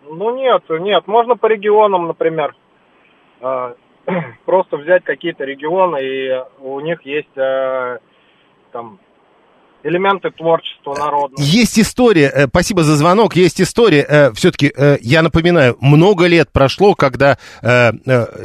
Ну, 0.03 0.35
нет, 0.35 0.63
нет. 0.69 1.07
Можно 1.07 1.37
по 1.37 1.45
регионам, 1.47 2.07
например. 2.07 2.53
Э, 3.39 3.75
просто 4.45 4.75
взять 4.75 5.05
какие-то 5.05 5.45
регионы, 5.45 5.99
и 6.01 6.43
у 6.59 6.81
них 6.81 7.01
есть 7.05 7.33
там 8.71 8.99
элементы 9.83 10.29
творчества 10.31 10.95
народного. 10.95 11.41
Есть 11.41 11.79
история, 11.79 12.31
э, 12.33 12.47
спасибо 12.47 12.83
за 12.83 12.95
звонок, 12.95 13.35
есть 13.35 13.61
история, 13.61 14.05
э, 14.07 14.31
все-таки, 14.33 14.71
э, 14.75 14.97
я 15.01 15.21
напоминаю, 15.21 15.77
много 15.79 16.25
лет 16.25 16.49
прошло, 16.51 16.95
когда 16.95 17.37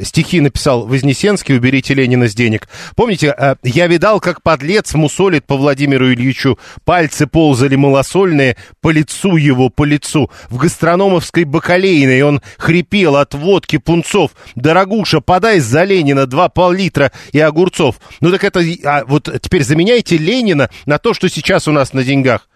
стихи 0.03 0.41
написал 0.41 0.87
Вознесенский 0.87 1.57
«Уберите 1.57 1.95
Ленина 1.95 2.29
с 2.29 2.35
денег». 2.35 2.69
Помните, 2.97 3.35
я 3.63 3.87
видал, 3.87 4.21
как 4.21 4.43
подлец 4.43 4.95
мусолит 4.95 5.47
по 5.47 5.57
Владимиру 5.57 6.13
Ильичу, 6.13 6.59
пальцы 6.85 7.27
ползали 7.27 7.77
малосольные 7.77 8.57
по 8.81 8.91
лицу 8.91 9.37
его, 9.37 9.69
по 9.71 9.85
лицу. 9.85 10.31
В 10.51 10.59
гастрономовской 10.59 11.45
бакалейной 11.45 12.23
он 12.23 12.43
хрипел 12.59 13.17
от 13.17 13.35
водки 13.35 13.79
пунцов. 13.79 14.33
«Дорогуша, 14.55 15.21
подай 15.21 15.61
за 15.61 15.85
Ленина 15.85 16.27
два 16.27 16.49
пол-литра 16.49 17.13
и 17.33 17.41
огурцов». 17.41 17.97
Ну 18.21 18.31
так 18.31 18.45
это, 18.45 18.61
а 18.85 19.05
вот 19.07 19.29
теперь 19.41 19.65
заменяйте 19.65 20.17
Ленина 20.17 20.71
на 20.87 20.99
то, 20.99 21.15
что 21.15 21.24
что 21.25 21.35
сейчас 21.35 21.67
у 21.69 21.73
нас 21.73 21.95
на 21.95 22.05
деньгах. 22.05 22.51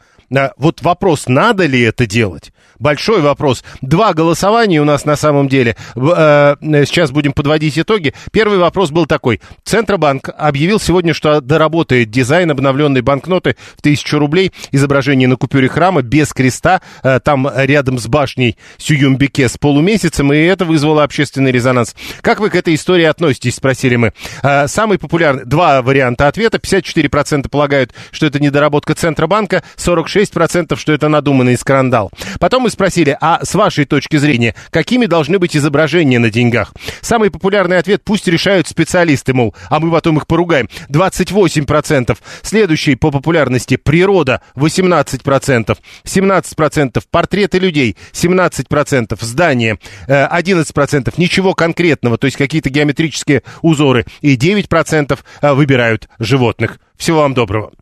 Вот 0.58 0.82
вопрос, 0.82 1.26
надо 1.26 1.64
ли 1.64 1.80
это 1.80 2.06
делать? 2.06 2.52
Большой 2.78 3.20
вопрос. 3.20 3.64
Два 3.82 4.14
голосования 4.14 4.80
у 4.80 4.84
нас 4.84 5.04
на 5.04 5.16
самом 5.16 5.48
деле. 5.48 5.76
Э, 5.96 6.56
сейчас 6.60 7.10
будем 7.10 7.32
подводить 7.32 7.78
итоги. 7.78 8.14
Первый 8.32 8.58
вопрос 8.58 8.90
был 8.90 9.06
такой. 9.06 9.40
Центробанк 9.64 10.30
объявил 10.36 10.80
сегодня, 10.80 11.14
что 11.14 11.40
доработает 11.40 12.10
дизайн 12.10 12.50
обновленной 12.50 13.00
банкноты 13.00 13.56
в 13.76 13.82
тысячу 13.82 14.18
рублей. 14.18 14.52
Изображение 14.72 15.28
на 15.28 15.36
купюре 15.36 15.68
храма 15.68 16.02
без 16.02 16.32
креста. 16.32 16.80
Э, 17.02 17.20
там 17.20 17.48
рядом 17.54 17.98
с 17.98 18.06
башней 18.06 18.56
Сююмбике 18.76 19.48
с 19.48 19.56
полумесяцем. 19.56 20.32
И 20.32 20.38
это 20.38 20.64
вызвало 20.64 21.02
общественный 21.02 21.52
резонанс. 21.52 21.94
Как 22.20 22.40
вы 22.40 22.50
к 22.50 22.54
этой 22.54 22.74
истории 22.74 23.04
относитесь, 23.04 23.56
спросили 23.56 23.96
мы. 23.96 24.12
Э, 24.42 24.68
самый 24.68 24.98
популярный, 24.98 25.44
два 25.44 25.82
варианта 25.82 26.28
ответа. 26.28 26.58
54% 26.58 27.48
полагают, 27.48 27.92
что 28.10 28.26
это 28.26 28.38
недоработка 28.38 28.94
Центробанка. 28.94 29.62
46% 29.76 30.76
что 30.76 30.92
это 30.92 31.08
надуманный 31.08 31.56
скандал. 31.56 32.10
Потом 32.38 32.67
мы 32.68 32.72
спросили, 32.72 33.16
а 33.18 33.42
с 33.42 33.54
вашей 33.54 33.86
точки 33.86 34.18
зрения, 34.18 34.54
какими 34.68 35.06
должны 35.06 35.38
быть 35.38 35.56
изображения 35.56 36.18
на 36.18 36.28
деньгах? 36.28 36.74
Самый 37.00 37.30
популярный 37.30 37.78
ответ, 37.78 38.02
пусть 38.04 38.28
решают 38.28 38.68
специалисты, 38.68 39.32
мол, 39.32 39.54
а 39.70 39.80
мы 39.80 39.90
потом 39.90 40.18
их 40.18 40.26
поругаем. 40.26 40.68
28%. 40.90 42.18
Следующий 42.42 42.94
по 42.94 43.10
популярности 43.10 43.76
природа, 43.76 44.42
18%. 44.54 45.78
17% 46.04 47.02
портреты 47.10 47.58
людей, 47.58 47.96
17% 48.12 49.16
здания, 49.24 49.78
11% 50.06 51.14
ничего 51.16 51.54
конкретного, 51.54 52.18
то 52.18 52.26
есть 52.26 52.36
какие-то 52.36 52.68
геометрические 52.68 53.44
узоры, 53.62 54.04
и 54.20 54.36
9% 54.36 55.18
э, 55.40 55.52
выбирают 55.54 56.10
животных. 56.18 56.80
Всего 56.98 57.20
вам 57.20 57.32
доброго. 57.32 57.72